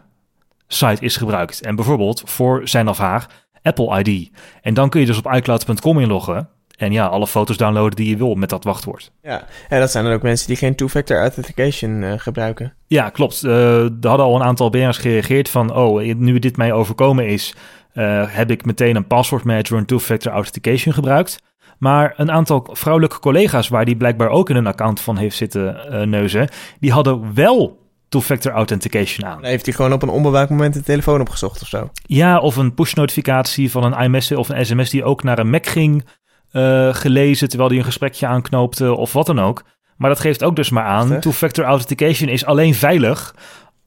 site 0.67 1.03
is 1.03 1.17
gebruikt. 1.17 1.61
En 1.61 1.75
bijvoorbeeld 1.75 2.21
voor 2.25 2.61
zijn 2.63 2.87
of 2.87 2.97
haar 2.97 3.27
Apple 3.61 4.03
ID. 4.03 4.31
En 4.61 4.73
dan 4.73 4.89
kun 4.89 4.99
je 4.99 5.05
dus 5.05 5.17
op 5.17 5.33
iCloud.com 5.33 5.99
inloggen 5.99 6.49
en 6.81 6.91
ja, 6.91 7.05
alle 7.05 7.27
foto's 7.27 7.57
downloaden 7.57 7.95
die 7.95 8.09
je 8.09 8.17
wil 8.17 8.35
met 8.35 8.49
dat 8.49 8.63
wachtwoord. 8.63 9.11
Ja, 9.21 9.43
en 9.69 9.79
dat 9.79 9.91
zijn 9.91 10.03
dan 10.03 10.13
ook 10.13 10.21
mensen 10.21 10.47
die 10.47 10.55
geen 10.55 10.75
two-factor 10.75 11.17
authentication 11.17 12.03
eh, 12.03 12.13
gebruiken. 12.17 12.73
Ja, 12.87 13.09
klopt. 13.09 13.43
Eh, 13.43 13.83
er 13.83 14.07
hadden 14.07 14.25
al 14.25 14.35
een 14.35 14.43
aantal 14.43 14.69
BN'ers 14.69 14.97
gereageerd 14.97 15.49
van... 15.49 15.75
oh, 15.75 16.15
nu 16.15 16.39
dit 16.39 16.57
mij 16.57 16.73
overkomen 16.73 17.27
is... 17.27 17.55
eh, 17.93 18.23
heb 18.27 18.51
ik 18.51 18.65
meteen 18.65 18.95
een 18.95 19.07
password 19.07 19.43
manager 19.43 19.77
en 19.77 19.85
two-factor 19.85 20.31
authentication 20.31 20.93
gebruikt. 20.93 21.41
Maar 21.77 22.13
een 22.17 22.31
aantal 22.31 22.67
vrouwelijke 22.71 23.19
collega's... 23.19 23.67
waar 23.67 23.85
die 23.85 23.95
blijkbaar 23.95 24.29
ook 24.29 24.49
in 24.49 24.55
een 24.55 24.67
account 24.67 24.99
van 24.99 25.17
heeft 25.17 25.37
zitten 25.37 26.09
neuzen... 26.09 26.49
die 26.79 26.91
hadden 26.91 27.33
wel 27.33 27.79
two-factor 28.12 28.52
authentication 28.52 29.30
aan. 29.30 29.43
Heeft 29.45 29.65
hij 29.65 29.76
gewoon 29.76 29.93
op 29.93 30.02
een 30.02 30.10
onbewaakt 30.10 30.50
moment 30.50 30.74
de 30.74 30.84
telefoon 30.84 31.21
opgezocht 31.21 31.62
of 31.62 31.67
zo. 31.67 31.89
Ja, 32.06 32.39
of 32.39 32.56
een 32.56 32.74
push-notificatie 32.74 33.71
van 33.71 33.84
een 33.84 34.04
iMessage 34.04 34.39
of 34.39 34.50
een 34.50 34.65
sms... 34.65 34.89
die 34.89 35.04
ook 35.04 35.24
naar 35.24 35.39
een 35.39 35.50
Mac 35.50 35.67
ging 35.67 36.06
eh, 36.52 36.93
gelezen... 36.93 37.50
terwijl 37.50 37.69
die 37.69 37.80
een 37.80 37.86
gesprekje 37.86 38.28
aanknoopte 38.28 38.95
of 38.95 39.13
wat 39.13 39.26
dan 39.26 39.39
ook... 39.39 39.63
Maar 39.97 40.10
dat 40.10 40.19
geeft 40.19 40.43
ook 40.43 40.56
dus 40.56 40.69
maar 40.69 40.84
aan, 40.84 41.19
two-factor 41.19 41.65
authentication 41.65 42.30
is 42.30 42.45
alleen 42.45 42.74
veilig 42.74 43.36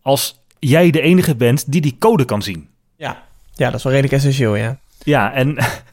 als 0.03 0.39
jij 0.59 0.91
de 0.91 1.01
enige 1.01 1.37
bent 1.37 1.73
die 1.73 1.81
die 1.81 1.97
code 1.99 2.25
kan 2.25 2.43
zien. 2.43 2.69
Ja. 2.97 3.23
Ja, 3.53 3.67
dat 3.67 3.75
is 3.75 3.83
wel 3.83 3.93
redelijk 3.93 4.15
essentieel, 4.15 4.55
ja. 4.55 4.79
Ja, 5.03 5.33
en 5.33 5.57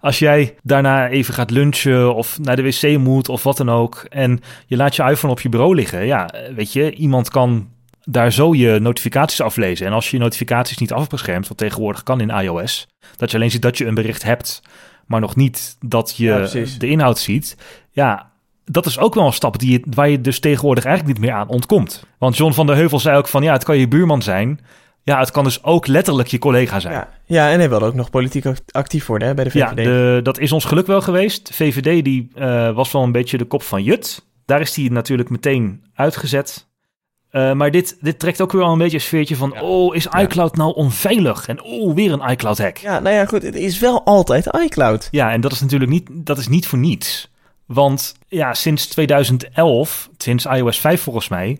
Als 0.00 0.18
jij 0.18 0.54
daarna 0.62 1.08
even 1.08 1.34
gaat 1.34 1.50
lunchen 1.50 2.14
of 2.14 2.38
naar 2.38 2.56
de 2.56 2.62
wc 2.62 2.98
moet 2.98 3.28
of 3.28 3.42
wat 3.42 3.56
dan 3.56 3.70
ook... 3.70 4.06
en 4.08 4.40
je 4.66 4.76
laat 4.76 4.96
je 4.96 5.02
iPhone 5.02 5.32
op 5.32 5.40
je 5.40 5.48
bureau 5.48 5.74
liggen... 5.74 6.06
ja, 6.06 6.30
weet 6.54 6.72
je, 6.72 6.92
iemand 6.94 7.28
kan 7.28 7.68
daar 8.04 8.32
zo 8.32 8.54
je 8.54 8.78
notificaties 8.80 9.40
aflezen. 9.40 9.86
En 9.86 9.92
als 9.92 10.10
je 10.10 10.16
je 10.16 10.22
notificaties 10.22 10.78
niet 10.78 10.92
afbeschermt, 10.92 11.48
wat 11.48 11.56
tegenwoordig 11.56 12.02
kan 12.02 12.20
in 12.20 12.30
iOS... 12.30 12.86
dat 13.16 13.30
je 13.30 13.36
alleen 13.36 13.50
ziet 13.50 13.62
dat 13.62 13.78
je 13.78 13.86
een 13.86 13.94
bericht 13.94 14.22
hebt... 14.22 14.62
maar 15.06 15.20
nog 15.20 15.36
niet 15.36 15.76
dat 15.80 16.14
je 16.16 16.24
Ja, 16.52 16.78
de 16.78 16.88
inhoud 16.88 17.18
ziet... 17.18 17.56
ja, 17.90 18.30
dat 18.64 18.86
is 18.86 18.98
ook 18.98 19.14
wel 19.14 19.26
een 19.26 19.32
stap 19.32 19.58
die 19.58 19.82
waar 19.90 20.08
je 20.08 20.20
dus 20.20 20.40
tegenwoordig 20.40 20.84
eigenlijk 20.84 21.18
niet 21.18 21.26
meer 21.28 21.36
aan 21.36 21.48
ontkomt. 21.48 22.04
Want 22.18 22.36
John 22.36 22.52
van 22.52 22.66
der 22.66 22.76
Heuvel 22.76 23.00
zei 23.00 23.16
ook 23.16 23.28
van... 23.28 23.42
ja, 23.42 23.52
het 23.52 23.64
kan 23.64 23.78
je 23.78 23.88
buurman 23.88 24.22
zijn... 24.22 24.60
Ja, 25.08 25.18
het 25.18 25.30
kan 25.30 25.44
dus 25.44 25.64
ook 25.64 25.86
letterlijk 25.86 26.28
je 26.28 26.38
collega 26.38 26.80
zijn. 26.80 26.94
Ja, 26.94 27.08
ja 27.26 27.50
en 27.50 27.58
hij 27.58 27.68
wilde 27.68 27.84
ook 27.84 27.94
nog 27.94 28.10
politiek 28.10 28.46
act- 28.46 28.72
actief 28.72 29.06
worden 29.06 29.28
hè, 29.28 29.34
bij 29.34 29.44
de 29.44 29.50
Ja, 29.52 29.68
VVD. 29.68 29.84
de, 29.84 30.20
dat 30.22 30.38
is 30.38 30.52
ons 30.52 30.64
geluk 30.64 30.86
wel 30.86 31.00
geweest. 31.00 31.50
VVD 31.52 32.04
die, 32.04 32.28
eh, 32.34 32.70
was 32.70 32.92
wel 32.92 33.02
een 33.02 33.12
beetje 33.12 33.38
de 33.38 33.44
kop 33.44 33.62
van 33.62 33.82
Jut. 33.82 34.24
Daar 34.44 34.60
is 34.60 34.76
hij 34.76 34.88
natuurlijk 34.88 35.30
meteen 35.30 35.84
uitgezet. 35.94 36.66
Eh, 37.30 37.52
maar 37.52 37.70
dit, 37.70 37.96
dit 38.00 38.18
trekt 38.18 38.40
ook 38.40 38.52
weer 38.52 38.60
wel 38.60 38.72
een 38.72 38.78
beetje 38.78 38.96
een 38.96 39.02
sfeertje 39.02 39.36
van... 39.36 39.60
oh, 39.60 39.94
is 39.94 40.06
iCloud 40.06 40.56
nou 40.56 40.74
onveilig? 40.74 41.48
En 41.48 41.62
oh, 41.62 41.94
weer 41.94 42.12
een 42.12 42.30
iCloud-hack. 42.30 42.76
Ja. 42.76 42.92
Ja, 42.92 42.98
nou 43.00 43.14
ja, 43.14 43.24
goed, 43.26 43.42
het 43.42 43.54
is 43.54 43.78
wel 43.78 44.04
altijd 44.04 44.46
iCloud. 44.64 45.08
en 45.10 45.40
dat 45.40 45.52
is 45.52 45.60
natuurlijk 45.60 45.90
niet, 45.90 46.08
dat 46.12 46.38
is 46.38 46.48
niet 46.48 46.66
voor 46.66 46.78
niets. 46.78 47.30
Want 47.66 48.14
ja, 48.28 48.54
sinds 48.54 48.86
2011, 48.86 50.08
sinds 50.16 50.44
iOS 50.44 50.80
5 50.80 51.02
volgens 51.02 51.28
mij... 51.28 51.58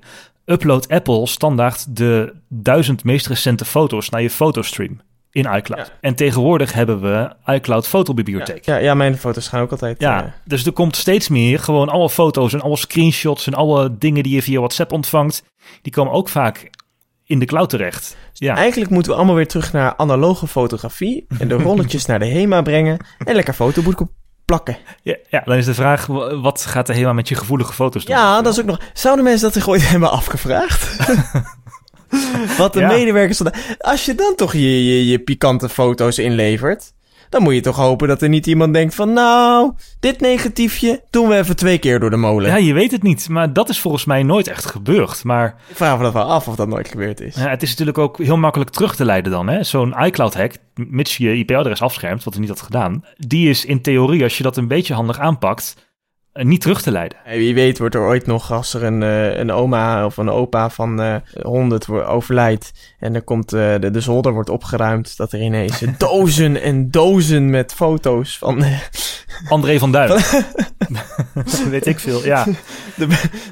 uploadt 0.50 0.88
Apple 0.88 1.26
standaard 1.26 1.96
de 1.96 2.34
duizend 2.48 3.04
meest 3.04 3.26
recente 3.26 3.64
foto's 3.64 4.08
naar 4.08 4.22
je 4.22 4.30
fotostream 4.30 5.00
in 5.30 5.54
iCloud. 5.54 5.86
Ja. 5.86 5.92
En 6.00 6.14
tegenwoordig 6.14 6.72
hebben 6.72 7.00
we 7.00 7.32
iCloud 7.46 7.88
fotobibliotheek. 7.88 8.64
Ja, 8.64 8.76
ja, 8.76 8.94
mijn 8.94 9.18
foto's 9.18 9.48
gaan 9.48 9.60
ook 9.60 9.70
altijd... 9.70 10.00
Ja, 10.00 10.24
eh, 10.24 10.30
dus 10.44 10.66
er 10.66 10.72
komt 10.72 10.96
steeds 10.96 11.28
meer 11.28 11.58
gewoon 11.58 11.88
alle 11.88 12.10
foto's 12.10 12.52
en 12.52 12.60
alle 12.60 12.76
screenshots 12.76 13.46
en 13.46 13.54
alle 13.54 13.98
dingen 13.98 14.22
die 14.22 14.34
je 14.34 14.42
via 14.42 14.58
WhatsApp 14.58 14.92
ontvangt, 14.92 15.44
die 15.82 15.92
komen 15.92 16.12
ook 16.12 16.28
vaak 16.28 16.70
in 17.24 17.38
de 17.38 17.44
cloud 17.44 17.70
terecht. 17.70 18.16
Ja, 18.32 18.56
Eigenlijk 18.56 18.90
moeten 18.90 19.12
we 19.12 19.18
allemaal 19.18 19.36
weer 19.36 19.48
terug 19.48 19.72
naar 19.72 19.96
analoge 19.96 20.46
fotografie... 20.46 21.26
en 21.38 21.48
de 21.48 21.54
rolletjes 21.54 22.06
naar 22.10 22.18
de 22.18 22.26
HEMA 22.26 22.62
brengen... 22.62 22.98
en 23.24 23.34
lekker 23.34 23.54
fotoboeken 23.54 24.10
plakken. 24.48 24.76
ja, 25.02 25.16
ja, 25.28 25.42
dan 25.44 25.56
is 25.56 25.64
de 25.64 25.74
vraag, 25.74 26.06
wa- 26.06 26.36
wat 26.40 26.64
gaat 26.66 26.86
de 26.86 26.94
HEMA 26.94 27.12
met 27.12 27.28
je 27.28 27.34
gevoelige 27.34 27.72
foto's 27.72 28.04
doen? 28.04 28.16
Ja, 28.16 28.42
dat 28.42 28.52
is 28.52 28.60
ook 28.60 28.66
nog... 28.66 28.80
Zouden 28.92 29.24
mensen 29.24 29.42
dat 29.42 29.52
zich 29.52 29.68
ooit 29.68 29.88
hebben 29.90 30.10
afgevraagd? 30.10 30.96
Wat 32.58 32.72
de 32.72 32.80
Ja. 32.80 32.88
medewerkers... 32.88 33.38
de- 33.38 33.76
Als 33.78 34.04
je 34.04 34.14
dan 34.14 34.34
toch 34.36 34.52
je, 34.52 34.84
je, 34.84 35.06
je 35.06 35.18
pikante 35.18 35.68
foto's 35.68 36.18
inlevert... 36.18 36.92
dan 37.28 37.42
moet 37.42 37.54
je 37.54 37.60
toch 37.60 37.76
hopen 37.76 38.08
dat 38.08 38.22
er 38.22 38.28
niet 38.28 38.46
iemand 38.46 38.72
denkt 38.74 38.94
van... 38.94 39.12
nou, 39.12 39.72
dit 40.00 40.20
negatiefje 40.20 41.02
doen 41.10 41.28
we 41.28 41.36
even 41.36 41.56
twee 41.56 41.78
keer 41.78 42.00
door 42.00 42.10
de 42.10 42.16
molen. 42.16 42.48
Ja, 42.50 42.56
je 42.56 42.72
weet 42.72 42.90
het 42.92 43.02
niet, 43.02 43.28
maar 43.28 43.52
dat 43.52 43.68
is 43.68 43.80
volgens 43.80 44.04
mij 44.04 44.22
nooit 44.22 44.48
echt 44.48 44.64
gebeurd. 44.66 45.24
Maar 45.24 45.54
Ik 45.68 45.76
vraag 45.76 45.96
me 45.96 46.02
dat 46.02 46.12
wel 46.12 46.22
af 46.30 46.48
of 46.48 46.56
dat 46.56 46.68
nooit 46.68 46.88
gebeurd 46.88 47.20
is. 47.20 47.34
ja, 47.34 47.48
het 47.48 47.62
is 47.62 47.70
natuurlijk 47.70 47.98
ook 47.98 48.18
heel 48.18 48.36
makkelijk 48.36 48.70
terug 48.70 48.96
te 48.96 49.04
leiden 49.04 49.32
dan. 49.32 49.48
hè. 49.48 49.62
Zo'n 49.62 49.94
iCloud-hack, 50.04 50.52
mits 50.74 51.16
je 51.16 51.24
je 51.28 51.36
IP-adres 51.36 51.82
afschermt, 51.82 52.24
wat 52.24 52.34
we 52.34 52.40
niet 52.40 52.48
had 52.48 52.60
gedaan, 52.62 53.04
die 53.16 53.48
is 53.48 53.64
in 53.64 53.80
theorie, 53.82 54.22
als 54.22 54.36
je 54.36 54.42
dat 54.42 54.56
een 54.56 54.68
beetje 54.68 54.94
handig 54.94 55.18
aanpakt, 55.18 55.87
niet 56.42 56.60
terug 56.60 56.82
te 56.82 56.90
leiden. 56.90 57.18
Hey, 57.24 57.38
Wie 57.38 57.54
weet 57.54 57.78
wordt 57.78 57.94
er 57.94 58.00
ooit 58.00 58.26
nog, 58.26 58.52
als 58.52 58.74
er 58.74 58.82
een, 58.84 59.02
eh, 59.02 59.38
een 59.38 59.52
oma 59.52 60.04
of 60.04 60.16
een 60.16 60.30
opa 60.30 60.70
van 60.70 61.00
eh 61.00 61.14
100 61.42 61.86
wo- 61.86 62.02
overlijdt... 62.02 62.72
en 62.98 63.14
er 63.14 63.22
komt, 63.22 63.52
eh, 63.52 63.74
de, 63.80 63.90
de 63.90 64.00
zolder 64.00 64.32
wordt 64.32 64.48
opgeruimd... 64.50 65.16
dat 65.16 65.32
er 65.32 65.40
ineens 65.40 65.82
dozen 65.98 66.62
en 66.62 66.90
dozen 66.90 67.50
met 67.50 67.74
foto's 67.74 68.38
van 68.38 68.62
eh, 68.62 68.78
André 69.48 69.78
van 69.78 69.92
Duin. 69.92 70.10
weet 71.70 71.86
ik 71.86 71.98
veel, 71.98 72.24
ja. 72.24 72.44
de, 72.96 73.06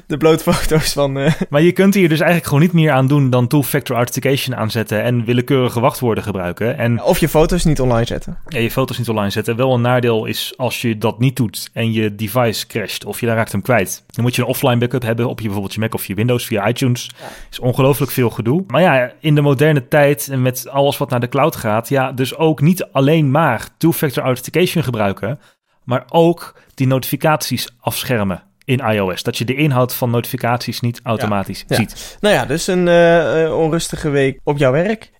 de 0.07 0.17
blootfoto's 0.17 0.93
van... 0.93 1.17
eh, 1.17 1.33
Maar 1.49 1.61
je 1.61 1.71
kunt 1.71 1.93
hier 1.93 2.09
dus 2.09 2.19
eigenlijk 2.19 2.47
gewoon 2.49 2.63
niet 2.63 2.73
meer 2.73 2.91
aan 2.91 3.07
doen 3.07 3.29
dan 3.29 3.47
two-factor 3.47 3.95
authentication 3.95 4.55
aanzetten 4.57 5.03
en 5.03 5.25
willekeurige 5.25 5.79
wachtwoorden 5.79 6.23
gebruiken. 6.23 6.77
En 6.77 7.03
of 7.03 7.19
je 7.19 7.29
foto's 7.29 7.63
niet 7.63 7.79
online 7.81 8.05
zetten. 8.05 8.37
ja, 8.47 8.59
je 8.59 8.71
foto's 8.71 8.97
niet 8.97 9.09
online 9.09 9.29
zetten. 9.29 9.55
Wel 9.55 9.73
een 9.73 9.81
nadeel 9.81 10.25
is 10.25 10.53
als 10.57 10.81
je 10.81 10.97
dat 10.97 11.19
niet 11.19 11.35
doet 11.35 11.69
en 11.73 11.91
je 11.91 12.15
device 12.15 12.67
crasht 12.67 13.05
of 13.05 13.19
je 13.19 13.25
daar 13.25 13.35
raakt 13.35 13.51
hem 13.51 13.61
kwijt. 13.61 14.03
Dan 14.07 14.23
moet 14.23 14.35
je 14.35 14.41
een 14.41 14.47
offline 14.47 14.77
backup 14.77 15.01
hebben 15.01 15.29
op 15.29 15.37
je 15.37 15.43
bijvoorbeeld 15.43 15.73
je 15.73 15.79
Mac 15.79 15.93
of 15.93 16.05
je 16.05 16.13
Windows 16.13 16.45
via 16.45 16.67
iTunes. 16.67 17.09
Is 17.51 17.59
ongelooflijk 17.59 18.11
veel 18.11 18.29
gedoe. 18.29 18.63
Maar 18.67 18.81
ja, 18.81 19.11
in 19.19 19.35
de 19.35 19.41
moderne 19.41 19.87
tijd 19.87 20.27
en 20.31 20.41
met 20.41 20.69
alles 20.69 20.97
wat 20.97 21.09
naar 21.09 21.19
de 21.19 21.29
cloud 21.29 21.55
gaat, 21.55 21.89
ja, 21.89 22.11
dus 22.11 22.35
ook 22.35 22.61
niet 22.61 22.87
alleen 22.91 23.31
maar 23.31 23.67
two-factor 23.77 24.23
authentication 24.23 24.83
gebruiken, 24.83 25.39
maar 25.87 26.03
ook 26.07 26.55
die 26.73 26.87
notificaties 26.87 27.75
afschermen 27.79 28.43
in 28.63 28.79
iOS. 28.79 29.23
Dat 29.23 29.37
je 29.37 29.45
de 29.45 29.55
inhoud 29.55 29.93
van 29.93 30.09
notificaties 30.09 30.79
niet 30.79 30.99
automatisch 31.03 31.63
Ja. 31.67 31.75
ziet. 31.75 32.17
Nou 32.19 32.35
ja, 32.35 32.45
dus 32.45 32.67
een 32.67 32.87
eh, 32.87 33.43
eh, 33.43 33.57
onrustige 33.57 34.09
week 34.09 34.39
op 34.43 34.57
jouw 34.57 34.71
werk. 34.71 35.11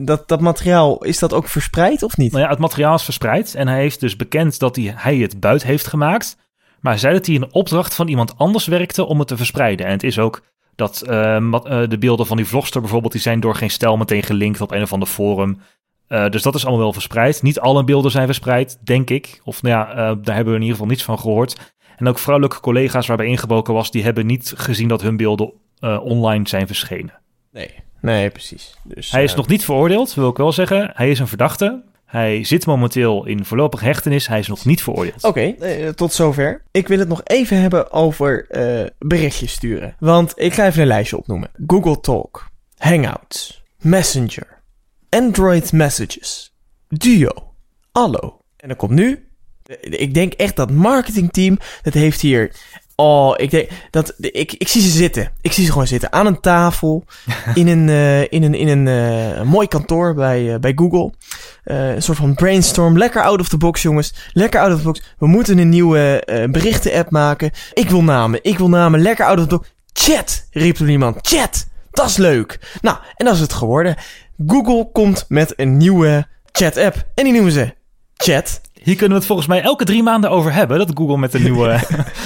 Dat, 0.00 0.28
dat 0.28 0.40
materiaal, 0.40 1.04
is 1.04 1.18
dat 1.18 1.32
ook 1.32 1.48
verspreid 1.48 2.02
of 2.02 2.16
niet? 2.16 2.32
Nou 2.32 2.44
ja, 2.44 2.50
het 2.50 2.58
materiaal 2.58 2.94
is 2.94 3.02
verspreid 3.02 3.54
en 3.54 3.68
hij 3.68 3.80
heeft 3.80 4.00
dus 4.00 4.16
bekend 4.16 4.58
dat 4.58 4.76
hij, 4.76 4.94
hij 4.96 5.16
het 5.16 5.40
buit 5.40 5.62
heeft 5.62 5.86
gemaakt. 5.86 6.36
Maar 6.80 6.92
hij 6.92 7.00
zei 7.00 7.14
dat 7.14 7.26
hij 7.26 7.34
in 7.34 7.52
opdracht 7.52 7.94
van 7.94 8.08
iemand 8.08 8.38
anders 8.38 8.66
werkte 8.66 9.04
om 9.04 9.18
het 9.18 9.28
te 9.28 9.36
verspreiden. 9.36 9.86
En 9.86 9.92
het 9.92 10.02
is 10.02 10.18
ook 10.18 10.42
dat 10.74 11.02
eh, 11.02 11.36
eh, 11.36 11.88
de 11.88 11.98
beelden 11.98 12.26
van 12.26 12.36
die 12.36 12.46
vlogster 12.46 12.80
bijvoorbeeld, 12.80 13.12
die 13.12 13.20
zijn 13.20 13.40
door 13.40 13.54
geen 13.54 13.70
stijl 13.70 13.96
meteen 13.96 14.22
gelinkt 14.22 14.60
op 14.60 14.70
een 14.70 14.82
of 14.82 14.92
ander 14.92 15.08
forum. 15.08 15.60
Eh, 16.06 16.28
dus 16.28 16.42
dat 16.42 16.54
is 16.54 16.62
allemaal 16.62 16.82
wel 16.82 16.92
verspreid. 16.92 17.42
Niet 17.42 17.60
alle 17.60 17.84
beelden 17.84 18.10
zijn 18.10 18.26
verspreid, 18.26 18.78
denk 18.84 19.10
ik. 19.10 19.40
Of 19.44 19.62
nou 19.62 19.74
ja, 19.74 19.90
eh, 19.90 19.96
daar 19.96 20.34
hebben 20.34 20.52
we 20.52 20.58
in 20.58 20.60
ieder 20.60 20.70
geval 20.70 20.86
niets 20.86 21.04
van 21.04 21.18
gehoord. 21.18 21.72
En 21.96 22.08
ook 22.08 22.18
vrouwelijke 22.18 22.60
collega's 22.60 23.06
waarbij 23.06 23.26
ingebroken 23.26 23.74
was, 23.74 23.90
die 23.90 24.02
hebben 24.02 24.26
niet 24.26 24.52
gezien 24.56 24.88
dat 24.88 25.02
hun 25.02 25.16
beelden 25.16 25.52
eh, 25.78 26.04
online 26.04 26.48
zijn 26.48 26.66
verschenen. 26.66 27.20
Nee. 27.52 27.70
Nee, 28.00 28.30
precies. 28.30 28.76
Dus, 28.82 29.10
Hij 29.10 29.24
is 29.24 29.34
nog 29.34 29.48
niet 29.48 29.64
veroordeeld, 29.64 30.14
wil 30.14 30.28
ik 30.28 30.36
wel 30.36 30.52
zeggen. 30.52 30.90
Hij 30.94 31.10
is 31.10 31.18
een 31.18 31.28
verdachte. 31.28 31.82
Hij 32.04 32.44
zit 32.44 32.66
momenteel 32.66 33.26
in 33.26 33.44
voorlopige 33.44 33.84
hechtenis. 33.84 34.26
Hij 34.26 34.38
is 34.38 34.48
nog 34.48 34.64
niet 34.64 34.82
veroordeeld. 34.82 35.24
Oké, 35.24 35.54
tot 35.94 36.12
zover. 36.12 36.62
Ik 36.70 36.88
wil 36.88 36.98
het 36.98 37.08
nog 37.08 37.20
even 37.24 37.60
hebben 37.60 37.92
over 37.92 38.46
berichtjes 38.98 39.52
sturen. 39.52 39.96
Want 39.98 40.32
ik 40.36 40.54
ga 40.54 40.66
even 40.66 40.82
een 40.82 40.86
lijstje 40.86 41.16
opnoemen. 41.16 41.50
Google 41.66 42.00
Talk, 42.00 42.46
Hangouts, 42.76 43.62
Messenger, 43.80 44.53
Android 45.14 45.72
Messages, 45.72 46.54
Duo, 46.88 47.30
Allo. 47.92 48.38
En 48.56 48.68
dan 48.68 48.76
komt 48.76 48.92
nu... 48.92 49.28
eh, 49.64 49.76
Ik 50.00 50.14
denk 50.14 50.32
echt 50.32 50.56
dat 50.56 50.70
marketingteam, 50.70 51.58
dat 51.82 51.92
heeft 51.94 52.20
hier... 52.20 52.54
Oh, 52.96 53.34
ik 53.36 53.50
denk 53.50 53.68
dat... 53.90 54.14
Ik, 54.18 54.52
ik 54.52 54.68
zie 54.68 54.80
ze 54.82 54.88
zitten. 54.88 55.32
Ik 55.40 55.52
zie 55.52 55.64
ze 55.64 55.72
gewoon 55.72 55.86
zitten 55.86 56.12
aan 56.12 56.26
een 56.26 56.40
tafel. 56.40 57.04
in 57.54 57.66
een, 57.68 57.88
eh, 57.88 58.20
in 58.32 58.42
een, 58.42 58.54
in 58.54 58.68
een 58.68 58.88
eh, 58.88 59.42
mooi 59.42 59.68
kantoor 59.68 60.14
bij, 60.14 60.60
bij 60.60 60.72
Google. 60.76 61.12
Een 61.64 62.02
soort 62.02 62.18
van 62.18 62.34
brainstorm. 62.34 62.98
Lekker 62.98 63.22
out 63.22 63.40
of 63.40 63.48
the 63.48 63.56
box, 63.56 63.82
jongens. 63.82 64.14
Lekker 64.32 64.60
out 64.60 64.72
of 64.72 64.78
the 64.78 64.84
box. 64.84 65.02
We 65.18 65.26
moeten 65.26 65.58
een 65.58 65.68
nieuwe 65.68 66.22
berichten-app 66.50 67.10
maken. 67.10 67.50
Ik 67.72 67.90
wil 67.90 68.02
namen. 68.02 68.38
Ik 68.42 68.58
wil 68.58 68.68
namen. 68.68 69.00
Lekker 69.00 69.24
out 69.26 69.38
of 69.38 69.46
the 69.46 69.56
box. 69.56 69.68
Chat, 69.92 70.46
riep 70.50 70.78
er 70.78 70.90
iemand. 70.90 71.16
Chat. 71.28 71.66
Dat 71.94 72.06
is 72.06 72.16
leuk. 72.16 72.78
Nou, 72.80 72.96
en 73.14 73.24
dat 73.24 73.34
is 73.34 73.40
het 73.40 73.52
geworden. 73.52 73.96
Google 74.46 74.90
komt 74.92 75.24
met 75.28 75.52
een 75.56 75.76
nieuwe 75.76 76.26
chat-app. 76.52 77.06
En 77.14 77.24
die 77.24 77.32
noemen 77.32 77.52
ze 77.52 77.74
Chat. 78.16 78.60
Hier 78.72 78.94
kunnen 78.94 79.12
we 79.12 79.16
het 79.16 79.26
volgens 79.26 79.48
mij 79.48 79.62
elke 79.62 79.84
drie 79.84 80.02
maanden 80.02 80.30
over 80.30 80.52
hebben. 80.52 80.78
Dat 80.78 80.90
Google 80.94 81.18
met 81.18 81.34
een 81.34 81.42
nieuwe 81.42 81.80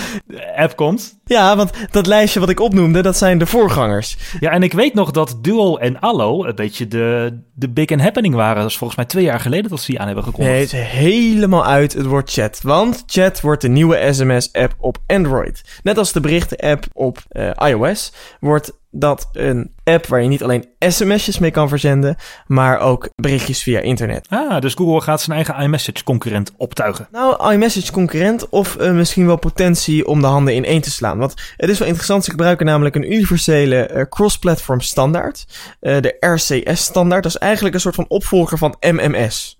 app 0.56 0.76
komt. 0.76 1.18
Ja, 1.24 1.56
want 1.56 1.70
dat 1.90 2.06
lijstje 2.06 2.40
wat 2.40 2.48
ik 2.48 2.60
opnoemde, 2.60 3.02
dat 3.02 3.16
zijn 3.16 3.38
de 3.38 3.46
voorgangers. 3.46 4.16
Ja, 4.40 4.50
en 4.50 4.62
ik 4.62 4.72
weet 4.72 4.94
nog 4.94 5.10
dat 5.10 5.38
Duo 5.42 5.76
en 5.76 6.00
Allo 6.00 6.44
een 6.44 6.54
beetje 6.54 6.88
de, 6.88 7.38
de 7.54 7.68
big 7.68 7.90
and 7.90 8.00
happening 8.00 8.34
waren. 8.34 8.62
Dat 8.62 8.70
is 8.70 8.76
volgens 8.76 8.98
mij 8.98 9.08
twee 9.08 9.24
jaar 9.24 9.40
geleden 9.40 9.70
dat 9.70 9.80
ze 9.80 9.90
die 9.90 10.00
aan 10.00 10.06
hebben 10.06 10.24
gekondigd. 10.24 10.52
Nee, 10.52 10.60
het 10.60 10.72
is 10.72 10.98
helemaal 11.00 11.66
uit 11.66 11.92
het 11.92 12.06
woord 12.06 12.30
chat. 12.32 12.60
Want 12.62 13.02
chat 13.06 13.40
wordt 13.40 13.62
de 13.62 13.68
nieuwe 13.68 14.12
SMS-app 14.12 14.74
op 14.78 14.98
Android. 15.06 15.62
Net 15.82 15.98
als 15.98 16.12
de 16.12 16.20
berichten-app 16.20 16.86
op 16.92 17.18
eh, 17.28 17.50
iOS 17.68 18.12
wordt 18.40 18.72
dat 18.90 19.28
een 19.32 19.72
app 19.84 20.06
waar 20.06 20.22
je 20.22 20.28
niet 20.28 20.42
alleen 20.42 20.68
sms'jes 20.78 21.38
mee 21.38 21.50
kan 21.50 21.68
verzenden, 21.68 22.16
maar 22.46 22.78
ook 22.78 23.08
berichtjes 23.16 23.62
via 23.62 23.80
internet. 23.80 24.26
Ah, 24.28 24.60
dus 24.60 24.74
Google 24.74 25.00
gaat 25.00 25.20
zijn 25.20 25.36
eigen 25.36 25.56
iMessage-concurrent 25.56 26.52
optuigen. 26.56 27.08
Nou, 27.12 27.52
iMessage 27.52 27.92
concurrent 27.92 28.48
of 28.48 28.76
eh, 28.76 28.92
misschien 28.92 29.26
wel 29.26 29.36
potentie 29.36 30.06
om 30.06 30.20
de 30.20 30.26
handen 30.26 30.54
in 30.54 30.64
één 30.64 30.80
te 30.80 30.90
slaan. 30.90 31.18
Want 31.18 31.34
het 31.56 31.70
is 31.70 31.78
wel 31.78 31.88
interessant, 31.88 32.24
ze 32.24 32.30
gebruiken 32.30 32.66
namelijk 32.66 32.94
een 32.94 33.12
universele 33.12 33.86
eh, 33.86 34.04
cross-platform 34.08 34.80
standaard. 34.80 35.46
eh, 35.80 36.00
de 36.00 36.16
RCS 36.20 36.82
standaard, 36.82 37.22
dat 37.22 37.32
is 37.32 37.38
eigenlijk 37.38 37.74
een 37.74 37.80
soort 37.80 37.94
van 37.94 38.08
opvolger 38.08 38.58
van 38.58 38.76
MMS. 38.80 39.57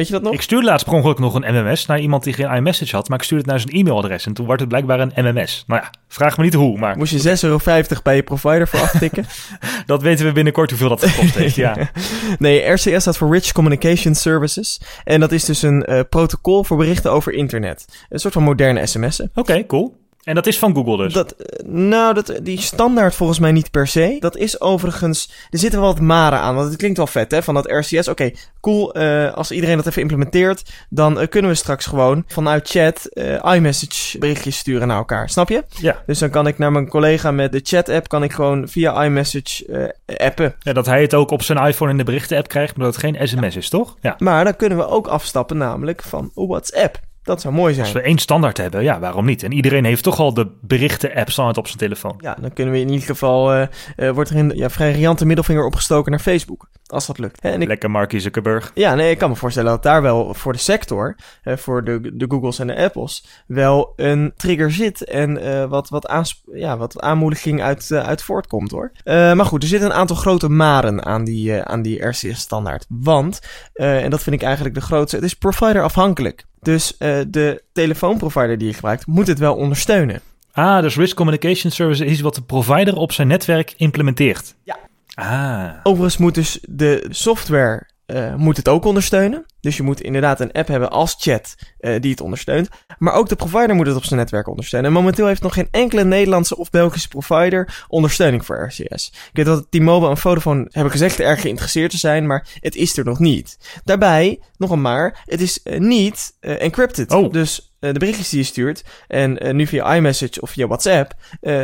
Weet 0.00 0.08
je 0.08 0.14
dat 0.14 0.24
nog? 0.24 0.34
Ik 0.34 0.42
stuurde 0.42 0.66
laatst 0.66 0.86
per 0.86 0.94
ongeluk 0.94 1.18
nog 1.18 1.34
een 1.34 1.54
MMS 1.54 1.86
naar 1.86 2.00
iemand 2.00 2.24
die 2.24 2.32
geen 2.32 2.50
iMessage 2.50 2.96
had, 2.96 3.08
maar 3.08 3.18
ik 3.18 3.24
stuurde 3.24 3.44
het 3.44 3.52
naar 3.52 3.60
zijn 3.60 3.74
e-mailadres 3.74 4.26
en 4.26 4.32
toen 4.32 4.46
werd 4.46 4.60
het 4.60 4.68
blijkbaar 4.68 5.00
een 5.00 5.12
MMS. 5.14 5.64
Nou 5.66 5.80
ja, 5.82 5.90
vraag 6.08 6.36
me 6.36 6.44
niet 6.44 6.54
hoe, 6.54 6.78
maar 6.78 6.96
Moest 6.96 7.22
je 7.22 7.36
6,50 7.36 7.40
euro 7.40 7.58
bij 8.02 8.16
je 8.16 8.22
provider 8.22 8.68
voor 8.68 8.80
aftikken? 8.80 9.26
dat 9.86 10.02
weten 10.02 10.26
we 10.26 10.32
binnenkort 10.32 10.70
hoeveel 10.70 10.88
dat 10.88 11.04
gekost 11.04 11.34
heeft. 11.34 11.54
Ja. 11.54 11.76
nee, 12.38 12.70
RCS 12.70 13.00
staat 13.00 13.16
voor 13.16 13.32
Rich 13.32 13.52
Communication 13.52 14.14
Services. 14.14 14.80
En 15.04 15.20
dat 15.20 15.32
is 15.32 15.44
dus 15.44 15.62
een 15.62 15.84
eh, 15.84 16.00
protocol 16.08 16.64
voor 16.64 16.76
berichten 16.76 17.12
over 17.12 17.32
internet. 17.32 18.06
Een 18.08 18.18
soort 18.18 18.34
van 18.34 18.42
moderne 18.42 18.86
sms'en. 18.86 19.30
Oké, 19.34 19.66
cool. 19.66 19.99
En 20.22 20.34
dat 20.34 20.46
is 20.46 20.58
van 20.58 20.74
Google 20.74 20.96
dus? 20.96 21.12
Dat, 21.12 21.32
eh, 21.32 21.66
nou, 21.66 22.14
dat, 22.14 22.38
die 22.42 22.60
standaard 22.60 23.14
volgens 23.14 23.38
mij 23.38 23.52
niet 23.52 23.70
per 23.70 23.86
se. 23.86 24.16
Dat 24.18 24.36
is 24.36 24.60
overigens... 24.60 25.30
Er 25.50 25.58
zitten 25.58 25.80
wel 25.80 25.88
wat 25.88 26.00
maren 26.00 26.38
aan, 26.38 26.54
want 26.54 26.68
het 26.68 26.76
klinkt 26.76 26.96
wel 26.96 27.06
vet, 27.06 27.30
hè? 27.30 27.42
Van 27.42 27.54
dat 27.54 27.70
RCS. 27.70 28.08
Oké, 28.08 28.30
cool. 28.60 28.94
eh, 28.94 29.32
als 29.34 29.50
iedereen 29.50 29.76
dat 29.76 29.86
even 29.86 30.02
implementeert... 30.02 30.72
dan 30.88 31.20
eh, 31.20 31.28
kunnen 31.28 31.50
we 31.50 31.56
straks 31.56 31.86
gewoon 31.86 32.24
vanuit 32.26 32.68
chat 32.68 33.08
iMessage 33.54 34.18
berichtjes 34.18 34.56
sturen 34.58 34.88
naar 34.88 34.96
elkaar. 34.96 35.28
Snap 35.28 35.48
je? 35.48 35.64
Ja. 35.68 36.02
Dus 36.06 36.18
dan 36.18 36.30
kan 36.30 36.46
ik 36.46 36.58
naar 36.58 36.72
mijn 36.72 36.88
collega 36.88 37.30
met 37.30 37.52
de 37.52 37.60
chat-app... 37.62 38.08
kan 38.08 38.22
ik 38.22 38.32
gewoon 38.32 38.68
via 38.68 39.04
iMessage 39.04 39.94
appen. 40.16 40.54
ja. 40.60 40.72
Dat 40.72 40.86
hij 40.86 41.02
het 41.02 41.14
ook 41.14 41.30
op 41.30 41.42
zijn 41.42 41.66
iPhone 41.66 41.90
in 41.90 41.96
de 41.96 42.04
berichten-app 42.04 42.48
krijgt, 42.48 42.76
maar 42.76 42.86
dat 42.86 42.94
het 42.94 43.04
geen 43.04 43.28
sms 43.28 43.56
is, 43.56 43.68
toch? 43.68 43.96
Ja. 44.00 44.14
Maar 44.18 44.44
dan 44.44 44.56
kunnen 44.56 44.78
we 44.78 44.86
ook 44.86 45.06
afstappen 45.06 45.56
namelijk 45.56 46.02
van 46.02 46.30
WhatsApp. 46.34 47.00
Dat 47.30 47.40
zou 47.40 47.54
mooi 47.54 47.74
zijn. 47.74 47.86
Als 47.86 47.94
we 47.94 48.00
één 48.02 48.18
standaard 48.18 48.56
hebben, 48.56 48.82
ja, 48.82 48.98
waarom 48.98 49.24
niet? 49.24 49.42
En 49.42 49.52
iedereen 49.52 49.84
heeft 49.84 50.02
toch 50.02 50.18
al 50.18 50.34
de 50.34 50.50
berichten-app 50.60 51.30
standaard 51.30 51.58
op 51.58 51.66
zijn 51.66 51.78
telefoon. 51.78 52.14
Ja, 52.18 52.36
dan 52.40 52.52
kunnen 52.52 52.74
we 52.74 52.80
in 52.80 52.88
ieder 52.90 53.06
geval... 53.06 53.52
eh 53.52 53.66
eh, 53.96 54.10
wordt 54.10 54.30
er 54.30 54.36
een 54.36 54.52
ja, 54.54 54.70
vrij 54.70 54.92
riante 54.92 55.26
middelvinger 55.26 55.64
opgestoken 55.64 56.10
naar 56.10 56.20
Facebook. 56.20 56.68
Als 56.86 57.06
dat 57.06 57.18
lukt. 57.18 57.40
En 57.40 57.62
ik, 57.62 57.68
Lekker 57.68 57.90
Mark 57.90 58.12
Zuckerberg. 58.16 58.70
ja, 58.74 58.94
nee, 58.94 59.10
ik 59.10 59.18
kan 59.18 59.28
me 59.30 59.36
voorstellen 59.36 59.70
dat 59.70 59.82
daar 59.82 60.02
wel 60.02 60.34
voor 60.34 60.52
de 60.52 60.58
sector... 60.58 61.16
eh, 61.42 61.56
voor 61.56 61.84
de, 61.84 62.10
de 62.14 62.24
Googles 62.28 62.58
en 62.58 62.66
de 62.66 62.76
Apples... 62.76 63.26
wel 63.46 63.92
een 63.96 64.32
trigger 64.36 64.72
zit. 64.72 65.04
En 65.04 65.68
wat, 65.68 65.88
wat, 65.88 66.34
ja, 66.52 66.76
wat 66.76 67.00
aanmoediging 67.00 67.62
uit, 67.62 67.92
uit 67.92 68.22
voortkomt, 68.22 68.70
hoor. 68.70 68.92
Maar 69.04 69.44
goed, 69.44 69.62
er 69.62 69.68
zitten 69.68 69.90
een 69.90 69.96
aantal 69.96 70.16
grote 70.16 70.48
maren 70.48 71.04
aan 71.04 71.24
die, 71.24 71.62
aan 71.62 71.82
die 71.82 72.06
RCS-standaard. 72.06 72.86
Want, 72.88 73.40
en 73.72 74.10
dat 74.10 74.22
vind 74.22 74.36
ik 74.36 74.42
eigenlijk 74.42 74.74
de 74.74 74.80
grootste... 74.80 75.16
Het 75.16 75.24
is 75.24 75.34
provider 75.34 75.82
afhankelijk. 75.82 76.48
Dus 76.62 76.96
eh, 76.96 77.18
de 77.28 77.62
telefoonprovider 77.72 78.58
die 78.58 78.68
je 78.68 78.74
gebruikt... 78.74 79.06
moet 79.06 79.26
het 79.26 79.38
wel 79.38 79.54
ondersteunen. 79.54 80.20
Ah, 80.52 80.82
dus 80.82 80.96
Risk 80.96 81.16
Communication 81.16 81.72
Service 81.72 82.04
is 82.04 82.20
wat 82.20 82.34
de 82.34 82.42
provider 82.42 82.96
op 82.96 83.12
zijn 83.12 83.28
netwerk 83.28 83.74
implementeert. 83.76 84.54
Ja. 84.64 84.78
Ah, 85.14 85.70
Overigens 85.82 86.16
moet 86.16 86.34
dus 86.34 86.58
de 86.68 87.06
software 87.08 87.88
eh, 88.06 88.34
moet 88.34 88.56
het 88.56 88.68
ook 88.68 88.84
ondersteunen. 88.84 89.44
Dus 89.60 89.76
je 89.76 89.82
moet 89.82 90.00
inderdaad 90.00 90.40
een 90.40 90.52
app 90.52 90.68
hebben 90.68 90.90
als 90.90 91.16
chat 91.18 91.54
eh, 91.78 92.00
die 92.00 92.10
het 92.10 92.20
ondersteunt. 92.20 92.68
Maar 92.98 93.14
ook 93.14 93.28
de 93.28 93.36
provider 93.36 93.74
moet 93.74 93.86
het 93.86 93.96
op 93.96 94.04
zijn 94.04 94.20
netwerk 94.20 94.48
ondersteunen. 94.48 94.90
En 94.90 94.96
momenteel 94.96 95.26
heeft 95.26 95.42
nog 95.42 95.54
geen 95.54 95.68
enkele 95.70 96.04
Nederlandse 96.04 96.56
of 96.56 96.70
Belgische 96.70 97.08
provider 97.08 97.84
ondersteuning 97.88 98.44
voor 98.44 98.66
RCS. 98.66 99.12
Ik 99.12 99.30
weet 99.32 99.44
dat 99.44 99.66
T-Mobile 99.70 100.10
en 100.10 100.16
Vodafone 100.16 100.66
hebben 100.70 100.92
gezegd 100.92 101.20
erg 101.20 101.40
geïnteresseerd 101.40 101.90
te 101.90 101.98
zijn, 101.98 102.26
maar 102.26 102.46
het 102.60 102.74
is 102.74 102.96
er 102.96 103.04
nog 103.04 103.18
niet. 103.18 103.58
Daarbij, 103.84 104.40
nog 104.56 104.70
een 104.70 104.80
maar, 104.80 105.22
het 105.24 105.40
is 105.40 105.62
eh, 105.62 105.78
niet 105.78 106.36
eh, 106.40 106.62
encrypted. 106.62 107.12
Oh. 107.12 107.32
Dus 107.32 107.64
de 107.78 107.92
berichtjes 107.92 108.28
die 108.28 108.38
je 108.38 108.44
stuurt, 108.44 108.84
en 109.08 109.56
nu 109.56 109.66
via 109.66 109.94
iMessage 109.94 110.40
of 110.40 110.50
via 110.50 110.66
WhatsApp, 110.66 111.14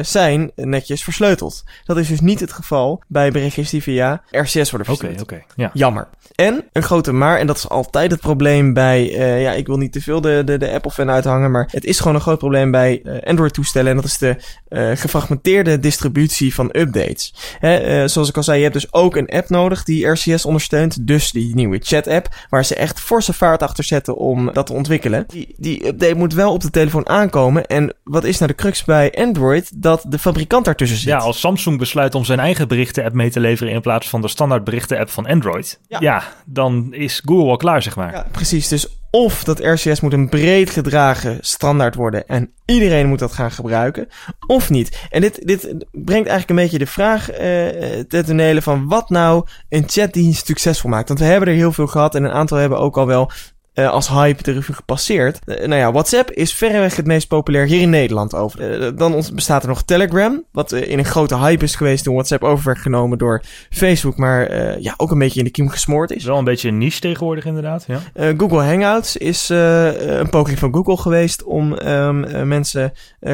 zijn 0.02 0.50
netjes 0.54 1.04
versleuteld. 1.04 1.64
Dat 1.84 1.96
is 1.96 2.08
dus 2.08 2.20
niet 2.20 2.40
het 2.40 2.52
geval 2.52 3.02
bij 3.08 3.30
berichtjes 3.30 3.70
die 3.70 3.82
via 3.82 4.22
RCS 4.30 4.70
worden 4.70 4.92
oké, 4.92 5.06
verstuurd. 5.06 5.22
oké. 5.22 5.42
Ja. 5.56 5.70
Jammer. 5.72 6.08
En 6.34 6.64
een 6.72 6.82
grote 6.82 7.12
maar, 7.12 7.38
en 7.38 7.46
dat 7.46 7.56
is 7.56 7.68
altijd 7.86 8.10
het 8.10 8.20
probleem 8.20 8.72
bij, 8.72 9.14
eh, 9.14 9.42
ja, 9.42 9.52
ik 9.52 9.66
wil 9.66 9.76
niet 9.76 9.92
te 9.92 10.00
veel 10.00 10.20
de, 10.20 10.42
de, 10.44 10.58
de 10.58 10.70
Apple-fan 10.70 11.10
uithangen, 11.10 11.50
maar 11.50 11.68
het 11.70 11.84
is 11.84 11.98
gewoon 11.98 12.14
een 12.14 12.20
groot 12.20 12.38
probleem 12.38 12.70
bij 12.70 13.00
eh, 13.02 13.28
Android-toestellen. 13.28 13.90
En 13.90 13.96
dat 13.96 14.04
is 14.04 14.18
de 14.18 14.36
eh, 14.68 14.90
gefragmenteerde 14.94 15.78
distributie 15.78 16.54
van 16.54 16.68
updates. 16.72 17.34
Hè, 17.58 18.08
zoals 18.08 18.28
ik 18.28 18.36
al 18.36 18.42
zei, 18.42 18.56
je 18.56 18.62
hebt 18.62 18.74
dus 18.74 18.92
ook 18.92 19.16
een 19.16 19.28
app 19.28 19.48
nodig 19.48 19.84
die 19.84 20.06
RCS 20.06 20.44
ondersteunt. 20.44 21.06
Dus 21.06 21.30
die 21.30 21.54
nieuwe 21.54 21.78
chat-app, 21.82 22.28
waar 22.50 22.64
ze 22.64 22.74
echt 22.74 23.00
forse 23.00 23.32
vaart 23.32 23.62
achter 23.62 23.84
zetten 23.84 24.16
om 24.16 24.52
dat 24.52 24.66
te 24.66 24.72
ontwikkelen. 24.72 25.24
Die, 25.28 25.54
die 25.56 25.86
update 25.86 26.14
moet 26.14 26.34
wel 26.34 26.52
op 26.52 26.60
de 26.60 26.70
telefoon 26.70 27.08
aankomen. 27.08 27.66
En 27.66 27.94
wat 28.04 28.24
is 28.24 28.38
nou 28.38 28.50
de 28.50 28.56
crux 28.56 28.84
bij 28.84 29.12
Android? 29.14 29.82
Dat 29.82 30.04
de 30.08 30.18
fabrikant 30.18 30.64
daartussen 30.64 30.98
zit. 30.98 31.08
Ja, 31.08 31.18
als 31.18 31.40
Samsung 31.40 31.78
besluit 31.78 32.14
om 32.14 32.24
zijn 32.24 32.38
eigen 32.38 32.68
berichten-app 32.68 33.14
mee 33.14 33.30
te 33.30 33.40
leveren 33.40 33.72
in 33.72 33.80
plaats 33.80 34.08
van 34.08 34.20
de 34.20 34.28
standaard 34.28 34.64
berichten-app 34.64 35.10
van 35.10 35.26
Android, 35.26 35.80
Ja. 35.88 35.98
ja. 36.00 36.22
dan 36.44 36.94
is 36.94 37.22
Google 37.24 37.50
al 37.50 37.56
klaar, 37.56 37.75
zeg 37.82 37.96
maar. 37.96 38.12
Ja, 38.12 38.26
precies. 38.30 38.68
Dus 38.68 39.00
of 39.10 39.44
dat 39.44 39.58
RCS 39.58 40.00
moet 40.00 40.12
een 40.12 40.28
breed 40.28 40.70
gedragen 40.70 41.38
standaard 41.40 41.94
worden 41.94 42.26
en 42.26 42.52
iedereen 42.64 43.06
moet 43.06 43.18
dat 43.18 43.32
gaan 43.32 43.50
gebruiken, 43.50 44.08
of 44.46 44.70
niet. 44.70 45.06
En 45.10 45.20
dit, 45.20 45.46
dit 45.46 45.62
brengt 45.92 46.28
eigenlijk 46.28 46.48
een 46.48 46.56
beetje 46.56 46.78
de 46.78 46.86
vraag 46.86 47.30
eh 47.30 48.00
ten 48.08 48.62
van 48.62 48.88
wat 48.88 49.10
nou 49.10 49.46
een 49.68 49.84
chatdienst 49.86 50.46
succesvol 50.46 50.90
maakt. 50.90 51.08
Want 51.08 51.20
we 51.20 51.26
hebben 51.26 51.48
er 51.48 51.54
heel 51.54 51.72
veel 51.72 51.86
gehad 51.86 52.14
en 52.14 52.24
een 52.24 52.30
aantal 52.30 52.58
hebben 52.58 52.78
ook 52.78 52.96
al 52.96 53.06
wel 53.06 53.30
eh, 53.76 53.90
als 53.90 54.08
hype 54.08 54.42
de 54.42 54.52
revue 54.52 54.74
gepasseerd. 54.74 55.38
Eh, 55.44 55.66
nou 55.66 55.80
ja, 55.80 55.92
WhatsApp 55.92 56.30
is 56.30 56.54
verreweg 56.54 56.96
het 56.96 57.06
meest 57.06 57.28
populair 57.28 57.66
hier 57.66 57.80
in 57.80 57.90
Nederland 57.90 58.34
over. 58.34 58.80
Eh, 58.80 58.90
dan 58.94 59.24
bestaat 59.34 59.62
er 59.62 59.68
nog 59.68 59.82
Telegram, 59.82 60.44
wat 60.52 60.72
in 60.72 60.98
een 60.98 61.04
grote 61.04 61.38
hype 61.38 61.64
is 61.64 61.74
geweest 61.74 62.04
toen 62.04 62.14
WhatsApp 62.14 62.42
over 62.42 62.64
werd 62.64 62.78
genomen 62.78 63.18
door 63.18 63.42
Facebook, 63.70 64.16
maar 64.16 64.50
ja, 64.80 64.94
ook 64.96 65.10
een 65.10 65.18
beetje 65.18 65.38
in 65.38 65.44
de 65.44 65.50
kiem 65.50 65.68
gesmoord 65.68 66.10
is. 66.10 66.16
Is 66.16 66.24
wel 66.24 66.38
een 66.38 66.44
beetje 66.44 66.68
een 66.68 66.78
niche 66.78 67.00
tegenwoordig, 67.00 67.44
inderdaad. 67.44 67.86
Ja. 67.86 68.32
Google 68.36 68.62
Hangouts 68.62 69.16
is 69.16 69.48
een 69.48 70.30
poging 70.30 70.58
van 70.58 70.74
Google 70.74 70.96
geweest 70.96 71.42
om 71.42 71.74
ehm, 71.74 72.24
eh, 72.24 72.42
mensen 72.42 72.92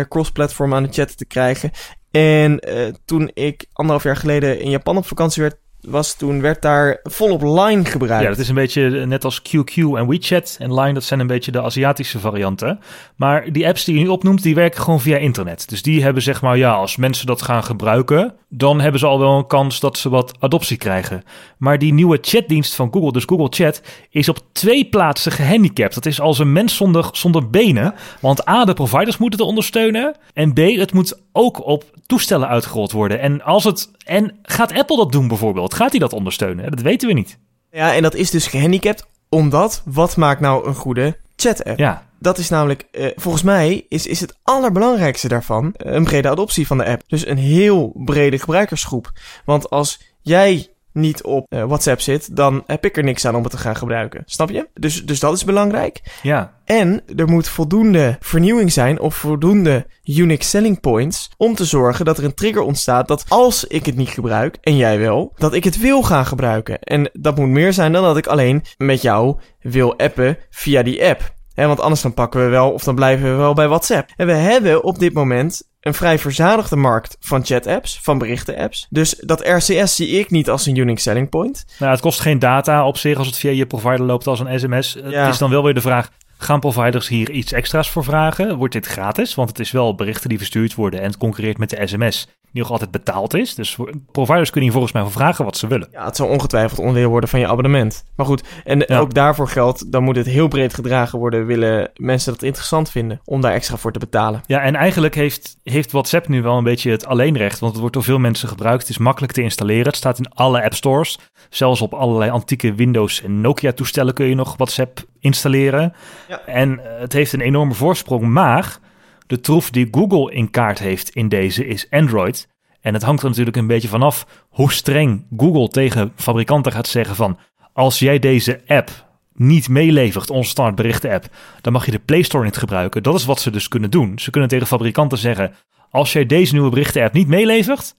cross-platform 0.08 0.74
aan 0.74 0.82
de 0.82 0.92
chat 0.92 1.16
te 1.16 1.26
krijgen. 1.26 1.70
En 2.10 2.60
toen 3.04 3.30
ik 3.34 3.66
anderhalf 3.72 4.04
jaar 4.04 4.16
geleden 4.16 4.60
in 4.60 4.70
Japan 4.70 4.96
op 4.96 5.06
vakantie 5.06 5.42
werd, 5.42 5.56
was, 5.82 6.14
toen 6.14 6.40
werd 6.40 6.62
daar 6.62 7.00
volop 7.02 7.42
Line 7.42 7.84
gebruikt. 7.84 8.22
Ja, 8.22 8.28
dat 8.28 8.38
is 8.38 8.48
een 8.48 8.54
beetje 8.54 9.06
net 9.06 9.24
als 9.24 9.42
QQ 9.42 9.74
en 9.74 10.08
WeChat 10.08 10.56
en 10.58 10.74
Line, 10.74 10.92
dat 10.92 11.04
zijn 11.04 11.20
een 11.20 11.26
beetje 11.26 11.52
de 11.52 11.62
Aziatische 11.62 12.18
varianten. 12.18 12.80
Maar 13.16 13.52
die 13.52 13.66
apps 13.66 13.84
die 13.84 13.94
je 13.94 14.00
nu 14.00 14.08
opnoemt, 14.08 14.42
die 14.42 14.54
werken 14.54 14.82
gewoon 14.82 15.00
via 15.00 15.16
internet. 15.16 15.68
Dus 15.68 15.82
die 15.82 16.02
hebben 16.02 16.22
zeg 16.22 16.42
maar, 16.42 16.56
ja, 16.56 16.72
als 16.72 16.96
mensen 16.96 17.26
dat 17.26 17.42
gaan 17.42 17.64
gebruiken, 17.64 18.34
dan 18.48 18.80
hebben 18.80 19.00
ze 19.00 19.06
al 19.06 19.18
wel 19.18 19.38
een 19.38 19.46
kans 19.46 19.80
dat 19.80 19.98
ze 19.98 20.08
wat 20.08 20.34
adoptie 20.38 20.76
krijgen. 20.76 21.22
Maar 21.56 21.78
die 21.78 21.92
nieuwe 21.92 22.18
chatdienst 22.20 22.74
van 22.74 22.92
Google, 22.92 23.12
dus 23.12 23.24
Google 23.24 23.48
Chat, 23.50 23.82
is 24.10 24.28
op 24.28 24.38
twee 24.52 24.84
plaatsen 24.84 25.32
gehandicapt. 25.32 25.94
Dat 25.94 26.06
is 26.06 26.20
als 26.20 26.38
een 26.38 26.52
mens 26.52 26.76
zonder, 26.76 27.08
zonder 27.12 27.50
benen. 27.50 27.94
Want 28.20 28.48
A, 28.48 28.64
de 28.64 28.74
providers 28.74 29.18
moeten 29.18 29.38
het 29.38 29.48
ondersteunen. 29.48 30.16
En 30.34 30.52
B, 30.52 30.58
het 30.58 30.92
moet 30.92 31.20
ook 31.32 31.66
op 31.66 31.84
toestellen 32.06 32.48
uitgerold 32.48 32.92
worden. 32.92 33.20
En, 33.20 33.42
als 33.42 33.64
het, 33.64 33.90
en 34.04 34.38
gaat 34.42 34.72
Apple 34.72 34.96
dat 34.96 35.12
doen 35.12 35.28
bijvoorbeeld? 35.28 35.71
Gaat 35.72 35.90
hij 35.90 36.00
dat 36.00 36.12
ondersteunen? 36.12 36.70
Dat 36.70 36.80
weten 36.80 37.08
we 37.08 37.14
niet. 37.14 37.38
Ja, 37.70 37.94
en 37.94 38.02
dat 38.02 38.14
is 38.14 38.30
dus 38.30 38.46
gehandicapt 38.46 39.06
omdat, 39.28 39.82
wat 39.84 40.16
maakt 40.16 40.40
nou 40.40 40.66
een 40.66 40.74
goede 40.74 41.18
chat-app? 41.36 41.78
Ja, 41.78 42.06
Dat 42.18 42.38
is 42.38 42.48
namelijk, 42.48 42.84
eh, 42.90 43.10
volgens 43.16 43.42
mij 43.42 43.86
is, 43.88 44.06
is 44.06 44.20
het 44.20 44.38
allerbelangrijkste 44.42 45.28
daarvan 45.28 45.74
eh, 45.74 45.92
een 45.92 46.04
brede 46.04 46.28
adoptie 46.28 46.66
van 46.66 46.78
de 46.78 46.84
app. 46.84 47.02
Dus 47.06 47.26
een 47.26 47.38
heel 47.38 47.92
brede 47.94 48.38
gebruikersgroep. 48.38 49.12
Want 49.44 49.70
als 49.70 50.00
jij 50.20 50.71
niet 50.92 51.22
op 51.22 51.46
eh, 51.48 51.64
WhatsApp 51.64 52.00
zit, 52.00 52.36
dan 52.36 52.62
heb 52.66 52.84
ik 52.84 52.96
er 52.96 53.04
niks 53.04 53.26
aan 53.26 53.34
om 53.34 53.42
het 53.42 53.50
te 53.50 53.58
gaan 53.58 53.76
gebruiken. 53.76 54.22
Snap 54.26 54.50
je? 54.50 54.68
Dus, 54.74 55.04
dus 55.04 55.20
dat 55.20 55.34
is 55.34 55.44
belangrijk. 55.44 56.00
ja. 56.22 56.60
En 56.64 57.02
er 57.16 57.28
moet 57.28 57.48
voldoende 57.48 58.16
vernieuwing 58.20 58.72
zijn 58.72 59.00
of 59.00 59.14
voldoende 59.14 59.86
unique 60.04 60.44
selling 60.44 60.80
points 60.80 61.30
om 61.36 61.54
te 61.54 61.64
zorgen 61.64 62.04
dat 62.04 62.18
er 62.18 62.24
een 62.24 62.34
trigger 62.34 62.62
ontstaat 62.62 63.08
dat 63.08 63.24
als 63.28 63.64
ik 63.64 63.86
het 63.86 63.96
niet 63.96 64.08
gebruik, 64.08 64.58
en 64.60 64.76
jij 64.76 64.98
wel, 64.98 65.32
dat 65.36 65.54
ik 65.54 65.64
het 65.64 65.78
wil 65.78 66.02
gaan 66.02 66.26
gebruiken. 66.26 66.78
En 66.78 67.10
dat 67.12 67.36
moet 67.36 67.48
meer 67.48 67.72
zijn 67.72 67.92
dan 67.92 68.02
dat 68.02 68.16
ik 68.16 68.26
alleen 68.26 68.62
met 68.76 69.02
jou 69.02 69.36
wil 69.60 69.98
appen 69.98 70.38
via 70.50 70.82
die 70.82 71.04
app. 71.06 71.34
Hè, 71.54 71.66
want 71.66 71.80
anders 71.80 72.02
dan 72.02 72.14
pakken 72.14 72.44
we 72.44 72.48
wel, 72.48 72.70
of 72.70 72.84
dan 72.84 72.94
blijven 72.94 73.30
we 73.30 73.36
wel 73.36 73.54
bij 73.54 73.68
WhatsApp. 73.68 74.10
En 74.16 74.26
we 74.26 74.32
hebben 74.32 74.84
op 74.84 74.98
dit 74.98 75.12
moment 75.12 75.62
een 75.82 75.94
vrij 75.94 76.18
verzadigde 76.18 76.76
markt 76.76 77.16
van 77.20 77.44
chat-apps, 77.44 78.00
van 78.02 78.18
berichten-apps. 78.18 78.86
Dus 78.90 79.14
dat 79.14 79.46
RCS 79.46 79.96
zie 79.96 80.08
ik 80.08 80.30
niet 80.30 80.50
als 80.50 80.66
een 80.66 80.76
unique 80.76 81.00
selling 81.00 81.28
point. 81.28 81.64
Nou, 81.78 81.92
het 81.92 82.00
kost 82.00 82.20
geen 82.20 82.38
data 82.38 82.86
op 82.86 82.96
zich 82.96 83.18
als 83.18 83.26
het 83.26 83.36
via 83.36 83.50
je 83.50 83.66
provider 83.66 84.02
loopt 84.02 84.26
als 84.26 84.40
een 84.40 84.60
sms. 84.60 84.92
Ja. 84.92 85.24
Het 85.24 85.32
is 85.32 85.38
dan 85.38 85.50
wel 85.50 85.64
weer 85.64 85.74
de 85.74 85.80
vraag, 85.80 86.10
gaan 86.36 86.60
providers 86.60 87.08
hier 87.08 87.30
iets 87.30 87.52
extra's 87.52 87.90
voor 87.90 88.04
vragen? 88.04 88.56
Wordt 88.56 88.72
dit 88.72 88.86
gratis? 88.86 89.34
Want 89.34 89.48
het 89.48 89.58
is 89.58 89.70
wel 89.70 89.94
berichten 89.94 90.28
die 90.28 90.38
verstuurd 90.38 90.74
worden 90.74 91.00
en 91.00 91.06
het 91.06 91.16
concurreert 91.16 91.58
met 91.58 91.70
de 91.70 91.86
sms. 91.86 92.28
Nog 92.60 92.70
altijd 92.70 92.90
betaald 92.90 93.34
is. 93.34 93.54
Dus 93.54 93.76
providers 94.12 94.50
kunnen 94.50 94.62
hier 94.62 94.72
volgens 94.72 94.92
mij 94.92 95.02
voor 95.02 95.12
vragen 95.12 95.44
wat 95.44 95.56
ze 95.56 95.66
willen. 95.66 95.88
Ja, 95.92 96.04
het 96.04 96.16
zal 96.16 96.28
ongetwijfeld 96.28 96.78
onderdeel 96.78 97.10
worden 97.10 97.28
van 97.28 97.40
je 97.40 97.48
abonnement. 97.48 98.04
Maar 98.16 98.26
goed, 98.26 98.42
en 98.64 98.88
ook 98.88 99.14
daarvoor 99.14 99.48
geldt, 99.48 99.92
dan 99.92 100.02
moet 100.02 100.16
het 100.16 100.26
heel 100.26 100.48
breed 100.48 100.74
gedragen 100.74 101.18
worden. 101.18 101.46
Willen 101.46 101.90
mensen 101.96 102.32
dat 102.32 102.42
interessant 102.42 102.90
vinden 102.90 103.20
om 103.24 103.40
daar 103.40 103.52
extra 103.52 103.76
voor 103.76 103.92
te 103.92 103.98
betalen? 103.98 104.40
Ja, 104.46 104.60
en 104.60 104.74
eigenlijk 104.74 105.14
heeft, 105.14 105.56
heeft 105.62 105.92
WhatsApp 105.92 106.28
nu 106.28 106.42
wel 106.42 106.56
een 106.56 106.64
beetje 106.64 106.90
het 106.90 107.06
alleenrecht. 107.06 107.58
Want 107.58 107.72
het 107.72 107.80
wordt 107.80 107.94
door 107.94 108.04
veel 108.04 108.18
mensen 108.18 108.48
gebruikt. 108.48 108.80
Het 108.80 108.90
is 108.90 108.98
makkelijk 108.98 109.32
te 109.32 109.42
installeren. 109.42 109.86
Het 109.86 109.96
staat 109.96 110.18
in 110.18 110.30
alle 110.34 110.62
app 110.62 110.74
stores. 110.74 111.18
Zelfs 111.50 111.80
op 111.80 111.94
allerlei 111.94 112.30
antieke 112.30 112.74
Windows 112.74 113.22
en 113.22 113.40
Nokia 113.40 113.72
toestellen 113.72 114.14
kun 114.14 114.26
je 114.26 114.34
nog 114.34 114.56
WhatsApp 114.56 115.04
installeren. 115.20 115.94
Ja. 116.28 116.40
En 116.46 116.80
het 116.82 117.12
heeft 117.12 117.32
een 117.32 117.40
enorme 117.40 117.74
voorsprong. 117.74 118.22
Maar 118.22 118.78
de 119.26 119.40
troef 119.40 119.70
die 119.70 119.88
Google 119.90 120.32
in 120.32 120.50
kaart 120.50 120.78
heeft 120.78 121.10
in 121.10 121.28
deze 121.28 121.66
is 121.66 121.86
Android. 121.90 122.48
En 122.80 122.94
het 122.94 123.02
hangt 123.02 123.22
er 123.22 123.28
natuurlijk 123.28 123.56
een 123.56 123.66
beetje 123.66 123.88
vanaf 123.88 124.26
hoe 124.48 124.72
streng 124.72 125.26
Google 125.36 125.68
tegen 125.68 126.12
fabrikanten 126.16 126.72
gaat 126.72 126.88
zeggen 126.88 127.16
van... 127.16 127.38
als 127.72 127.98
jij 127.98 128.18
deze 128.18 128.60
app 128.66 129.10
niet 129.34 129.68
meelevert, 129.68 130.30
onze 130.30 130.50
standaard 130.50 130.76
berichten 130.76 131.10
app, 131.10 131.28
dan 131.60 131.72
mag 131.72 131.84
je 131.84 131.90
de 131.90 131.98
Play 131.98 132.22
Store 132.22 132.44
niet 132.44 132.56
gebruiken. 132.56 133.02
Dat 133.02 133.14
is 133.14 133.24
wat 133.24 133.40
ze 133.40 133.50
dus 133.50 133.68
kunnen 133.68 133.90
doen. 133.90 134.18
Ze 134.18 134.30
kunnen 134.30 134.48
tegen 134.48 134.66
fabrikanten 134.66 135.18
zeggen: 135.18 135.54
als 135.90 136.12
jij 136.12 136.26
deze 136.26 136.52
nieuwe 136.52 136.70
berichten 136.70 137.02
app 137.02 137.12
niet 137.12 137.28
meelevert, 137.28 137.94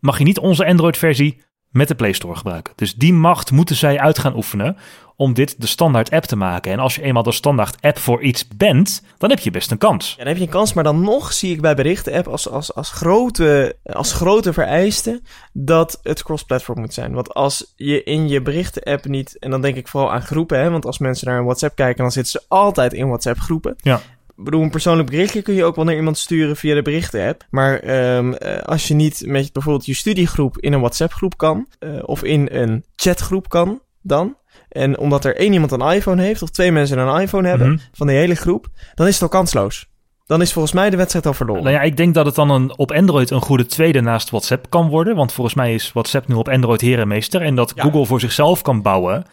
mag 0.00 0.18
je 0.18 0.24
niet 0.24 0.38
onze 0.38 0.66
Android 0.66 0.96
versie 0.96 1.42
met 1.74 1.88
de 1.88 1.94
Play 1.94 2.12
Store 2.12 2.36
gebruiken. 2.36 2.72
Dus 2.76 2.94
die 2.94 3.12
macht 3.12 3.50
moeten 3.50 3.76
zij 3.76 3.98
uit 3.98 4.18
gaan 4.18 4.36
oefenen 4.36 4.76
om 5.16 5.34
dit 5.34 5.60
de 5.60 5.66
standaard 5.66 6.10
app 6.10 6.24
te 6.24 6.36
maken. 6.36 6.72
En 6.72 6.78
als 6.78 6.94
je 6.94 7.02
eenmaal 7.02 7.22
de 7.22 7.32
standaard 7.32 7.76
app 7.80 7.98
voor 7.98 8.22
iets 8.22 8.48
bent, 8.48 9.02
dan 9.18 9.30
heb 9.30 9.38
je 9.38 9.50
best 9.50 9.70
een 9.70 9.78
kans. 9.78 10.10
Ja, 10.10 10.16
dan 10.16 10.26
heb 10.26 10.36
je 10.36 10.42
een 10.42 10.48
kans, 10.48 10.72
maar 10.72 10.84
dan 10.84 11.00
nog 11.00 11.32
zie 11.32 11.52
ik 11.52 11.60
bij 11.60 11.74
berichten-app 11.74 12.28
als, 12.28 12.48
als, 12.48 12.74
als, 12.74 12.90
grote, 12.90 13.76
als 13.84 14.12
grote 14.12 14.52
vereiste 14.52 15.20
dat 15.52 16.00
het 16.02 16.22
cross-platform 16.22 16.80
moet 16.80 16.94
zijn. 16.94 17.12
Want 17.12 17.34
als 17.34 17.72
je 17.76 18.02
in 18.02 18.28
je 18.28 18.42
berichten-app 18.42 19.04
niet, 19.04 19.38
en 19.38 19.50
dan 19.50 19.60
denk 19.60 19.76
ik 19.76 19.88
vooral 19.88 20.12
aan 20.12 20.22
groepen, 20.22 20.58
hè, 20.58 20.70
want 20.70 20.86
als 20.86 20.98
mensen 20.98 21.28
naar 21.28 21.38
een 21.38 21.44
WhatsApp 21.44 21.76
kijken, 21.76 22.02
dan 22.02 22.12
zitten 22.12 22.32
ze 22.32 22.42
altijd 22.48 22.92
in 22.92 23.06
WhatsApp-groepen. 23.06 23.76
Ja. 23.80 24.00
Ik 24.36 24.44
bedoel, 24.44 24.62
een 24.62 24.70
persoonlijk 24.70 25.10
berichtje 25.10 25.42
kun 25.42 25.54
je 25.54 25.64
ook 25.64 25.76
wel 25.76 25.84
naar 25.84 25.94
iemand 25.94 26.18
sturen 26.18 26.56
via 26.56 26.74
de 26.74 26.82
berichten-app. 26.82 27.46
Maar 27.50 28.06
um, 28.16 28.34
als 28.64 28.88
je 28.88 28.94
niet 28.94 29.22
met 29.26 29.52
bijvoorbeeld 29.52 29.86
je 29.86 29.94
studiegroep 29.94 30.58
in 30.58 30.72
een 30.72 30.80
WhatsApp-groep 30.80 31.36
kan, 31.36 31.66
uh, 31.80 31.90
of 32.02 32.22
in 32.22 32.48
een 32.50 32.84
chatgroep 32.96 33.48
kan, 33.48 33.80
dan. 34.02 34.36
En 34.68 34.98
omdat 34.98 35.24
er 35.24 35.36
één 35.36 35.52
iemand 35.52 35.72
een 35.72 35.90
iPhone 35.90 36.22
heeft, 36.22 36.42
of 36.42 36.50
twee 36.50 36.72
mensen 36.72 36.98
een 36.98 37.20
iPhone 37.20 37.48
hebben 37.48 37.68
mm 37.68 37.76
-hmm. 37.76 37.86
van 37.92 38.06
de 38.06 38.12
hele 38.12 38.34
groep, 38.34 38.66
dan 38.94 39.06
is 39.06 39.12
het 39.12 39.22
al 39.22 39.28
kansloos. 39.28 39.86
Dan 40.26 40.40
is 40.40 40.52
volgens 40.52 40.74
mij 40.74 40.90
de 40.90 40.96
wedstrijd 40.96 41.26
al 41.26 41.34
verloren. 41.34 41.62
Nou 41.62 41.74
ja, 41.74 41.82
ik 41.82 41.96
denk 41.96 42.14
dat 42.14 42.26
het 42.26 42.34
dan 42.34 42.50
een, 42.50 42.78
op 42.78 42.92
Android 42.92 43.30
een 43.30 43.40
goede 43.40 43.66
tweede 43.66 44.00
naast 44.00 44.30
WhatsApp 44.30 44.70
kan 44.70 44.88
worden. 44.88 45.16
Want 45.16 45.32
volgens 45.32 45.56
mij 45.56 45.74
is 45.74 45.92
WhatsApp 45.92 46.28
nu 46.28 46.34
op 46.34 46.48
Android 46.48 46.80
herenmeester. 46.80 47.42
En 47.42 47.54
dat 47.54 47.72
ja. 47.74 47.82
Google 47.82 48.06
voor 48.06 48.20
zichzelf 48.20 48.62
kan 48.62 48.82
bouwen 48.82 49.24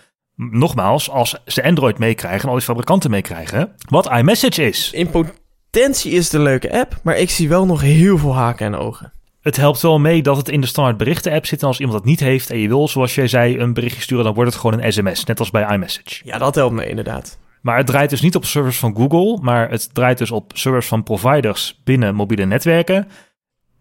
nogmaals, 0.49 1.09
als 1.09 1.41
ze 1.45 1.63
Android 1.63 1.97
meekrijgen 1.97 2.41
en 2.41 2.49
al 2.49 2.55
die 2.55 2.63
fabrikanten 2.63 3.09
meekrijgen, 3.09 3.75
wat 3.89 4.11
iMessage 4.11 4.67
is. 4.67 4.91
In 4.91 5.09
potentie 5.09 6.11
is 6.11 6.23
het 6.23 6.33
een 6.33 6.41
leuke 6.41 6.79
app, 6.79 6.99
maar 7.03 7.17
ik 7.17 7.29
zie 7.29 7.49
wel 7.49 7.65
nog 7.65 7.81
heel 7.81 8.17
veel 8.17 8.35
haken 8.35 8.65
en 8.65 8.75
ogen. 8.75 9.13
Het 9.41 9.55
helpt 9.55 9.81
wel 9.81 9.99
mee 9.99 10.21
dat 10.21 10.37
het 10.37 10.49
in 10.49 10.61
de 10.61 10.67
standaard 10.67 10.97
berichten 10.97 11.31
app 11.31 11.45
zit. 11.45 11.61
En 11.61 11.67
als 11.67 11.79
iemand 11.79 11.97
dat 11.97 12.07
niet 12.07 12.19
heeft 12.19 12.49
en 12.49 12.57
je 12.57 12.67
wil, 12.67 12.87
zoals 12.87 13.15
jij 13.15 13.27
zei, 13.27 13.59
een 13.59 13.73
berichtje 13.73 14.01
sturen, 14.01 14.23
dan 14.23 14.33
wordt 14.33 14.51
het 14.51 14.59
gewoon 14.61 14.81
een 14.81 14.93
sms. 14.93 15.23
Net 15.23 15.39
als 15.39 15.51
bij 15.51 15.73
iMessage. 15.73 16.21
Ja, 16.23 16.37
dat 16.37 16.55
helpt 16.55 16.75
me 16.75 16.89
inderdaad. 16.89 17.39
Maar 17.61 17.77
het 17.77 17.85
draait 17.85 18.09
dus 18.09 18.21
niet 18.21 18.35
op 18.35 18.45
servers 18.45 18.79
van 18.79 18.95
Google, 18.95 19.37
maar 19.41 19.69
het 19.69 19.93
draait 19.93 20.17
dus 20.17 20.31
op 20.31 20.51
servers 20.53 20.87
van 20.87 21.03
providers 21.03 21.81
binnen 21.83 22.15
mobiele 22.15 22.45
netwerken. 22.45 23.07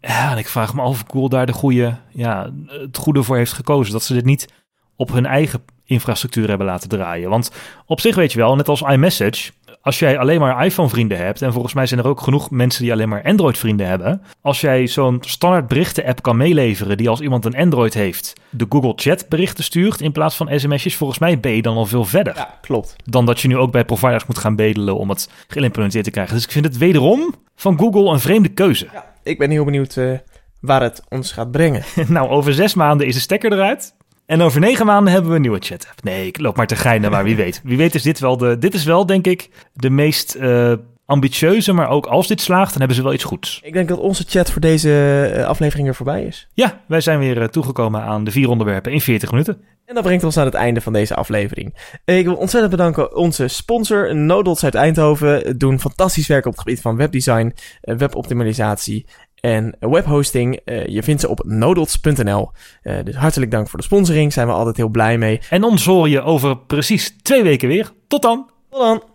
Ja, 0.00 0.32
en 0.32 0.38
ik 0.38 0.48
vraag 0.48 0.74
me 0.74 0.82
af 0.82 0.90
of 0.90 1.04
Google 1.10 1.28
daar 1.28 1.46
de 1.46 1.52
goede, 1.52 1.96
ja, 2.10 2.50
het 2.66 2.96
goede 2.96 3.22
voor 3.22 3.36
heeft 3.36 3.52
gekozen. 3.52 3.92
Dat 3.92 4.02
ze 4.02 4.14
dit 4.14 4.24
niet 4.24 4.48
op 4.96 5.12
hun 5.12 5.26
eigen 5.26 5.62
infrastructuur 5.90 6.48
hebben 6.48 6.66
laten 6.66 6.88
draaien. 6.88 7.30
Want 7.30 7.50
op 7.86 8.00
zich 8.00 8.14
weet 8.14 8.32
je 8.32 8.38
wel, 8.38 8.56
net 8.56 8.68
als 8.68 8.82
iMessage, 8.82 9.50
als 9.82 9.98
jij 9.98 10.18
alleen 10.18 10.40
maar 10.40 10.64
iPhone-vrienden 10.64 11.18
hebt, 11.18 11.42
en 11.42 11.52
volgens 11.52 11.74
mij 11.74 11.86
zijn 11.86 12.00
er 12.00 12.06
ook 12.06 12.20
genoeg 12.20 12.50
mensen 12.50 12.82
die 12.82 12.92
alleen 12.92 13.08
maar 13.08 13.22
Android-vrienden 13.22 13.86
hebben, 13.86 14.22
als 14.40 14.60
jij 14.60 14.86
zo'n 14.86 15.18
standaard 15.20 15.68
berichten-app 15.68 16.22
kan 16.22 16.36
meeleveren 16.36 16.96
die 16.96 17.08
als 17.08 17.20
iemand 17.20 17.44
een 17.44 17.56
Android 17.56 17.94
heeft, 17.94 18.32
de 18.50 18.66
Google 18.68 18.92
Chat 18.96 19.28
berichten 19.28 19.64
stuurt 19.64 20.00
in 20.00 20.12
plaats 20.12 20.36
van 20.36 20.60
sms'jes, 20.60 20.96
volgens 20.96 21.18
mij 21.18 21.40
ben 21.40 21.52
je 21.52 21.62
dan 21.62 21.76
al 21.76 21.86
veel 21.86 22.04
verder. 22.04 22.36
Ja, 22.36 22.58
klopt. 22.60 22.96
Dan 23.04 23.26
dat 23.26 23.40
je 23.40 23.48
nu 23.48 23.56
ook 23.56 23.72
bij 23.72 23.84
providers 23.84 24.26
moet 24.26 24.38
gaan 24.38 24.56
bedelen 24.56 24.96
om 24.96 25.08
het 25.08 25.30
geïmplementeerd 25.48 26.04
te 26.04 26.10
krijgen. 26.10 26.34
Dus 26.34 26.44
ik 26.44 26.50
vind 26.50 26.64
het 26.64 26.78
wederom 26.78 27.34
van 27.56 27.78
Google 27.78 28.12
een 28.12 28.20
vreemde 28.20 28.48
keuze. 28.48 28.88
Ja, 28.92 29.04
ik 29.22 29.38
ben 29.38 29.50
heel 29.50 29.64
benieuwd 29.64 29.96
uh, 29.96 30.18
waar 30.60 30.82
het 30.82 31.02
ons 31.08 31.32
gaat 31.32 31.50
brengen. 31.50 31.82
nou, 32.08 32.28
over 32.28 32.54
zes 32.54 32.74
maanden 32.74 33.06
is 33.06 33.14
de 33.14 33.20
stekker 33.20 33.52
eruit. 33.52 33.94
En 34.30 34.42
over 34.42 34.60
negen 34.60 34.86
maanden 34.86 35.12
hebben 35.12 35.30
we 35.30 35.36
een 35.36 35.42
nieuwe 35.42 35.58
chat 35.60 35.86
app. 35.90 36.02
Nee, 36.02 36.26
ik 36.26 36.40
loop 36.40 36.56
maar 36.56 36.66
te 36.66 36.76
geinen, 36.76 37.10
maar 37.10 37.24
wie 37.24 37.36
weet. 37.36 37.60
Wie 37.64 37.76
weet 37.76 37.94
is 37.94 38.02
dit 38.02 38.18
wel 38.18 38.36
de... 38.36 38.58
Dit 38.58 38.74
is 38.74 38.84
wel, 38.84 39.06
denk 39.06 39.26
ik, 39.26 39.50
de 39.72 39.90
meest 39.90 40.36
uh, 40.40 40.72
ambitieuze. 41.04 41.72
Maar 41.72 41.88
ook 41.88 42.06
als 42.06 42.26
dit 42.26 42.40
slaagt, 42.40 42.70
dan 42.70 42.78
hebben 42.78 42.96
ze 42.96 43.02
wel 43.02 43.12
iets 43.12 43.24
goeds. 43.24 43.60
Ik 43.62 43.72
denk 43.72 43.88
dat 43.88 43.98
onze 43.98 44.24
chat 44.28 44.50
voor 44.50 44.60
deze 44.60 45.32
uh, 45.36 45.44
aflevering 45.44 45.88
er 45.88 45.94
voorbij 45.94 46.24
is. 46.24 46.48
Ja, 46.54 46.80
wij 46.86 47.00
zijn 47.00 47.18
weer 47.18 47.36
uh, 47.36 47.44
toegekomen 47.44 48.02
aan 48.02 48.24
de 48.24 48.30
vier 48.30 48.48
onderwerpen 48.48 48.92
in 48.92 49.00
40 49.00 49.30
minuten. 49.30 49.62
En 49.84 49.94
dat 49.94 50.04
brengt 50.04 50.24
ons 50.24 50.36
aan 50.36 50.44
het 50.44 50.54
einde 50.54 50.80
van 50.80 50.92
deze 50.92 51.14
aflevering. 51.14 51.98
Ik 52.04 52.24
wil 52.24 52.36
ontzettend 52.36 52.70
bedanken 52.70 53.16
onze 53.16 53.48
sponsor, 53.48 54.16
Nodots 54.16 54.64
uit 54.64 54.74
Eindhoven. 54.74 55.58
Doen 55.58 55.80
fantastisch 55.80 56.26
werk 56.26 56.46
op 56.46 56.52
het 56.52 56.60
gebied 56.60 56.80
van 56.80 56.96
webdesign, 56.96 57.54
weboptimalisatie 57.80 59.06
en 59.40 59.76
webhosting. 59.80 60.60
Uh, 60.64 60.86
je 60.86 61.02
vindt 61.02 61.20
ze 61.20 61.28
op 61.28 61.42
nodots.nl. 61.44 62.50
Uh, 62.82 62.94
dus 63.04 63.14
hartelijk 63.14 63.50
dank 63.50 63.68
voor 63.68 63.78
de 63.78 63.84
sponsoring. 63.84 64.32
Zijn 64.32 64.46
we 64.46 64.52
altijd 64.52 64.76
heel 64.76 64.88
blij 64.88 65.18
mee. 65.18 65.40
En 65.50 65.64
ons 65.64 65.84
hoor 65.84 66.08
je 66.08 66.22
over 66.22 66.58
precies 66.58 67.16
twee 67.22 67.42
weken 67.42 67.68
weer. 67.68 67.92
Tot 68.08 68.22
dan. 68.22 68.50
Tot 68.70 68.80
dan. 68.80 69.09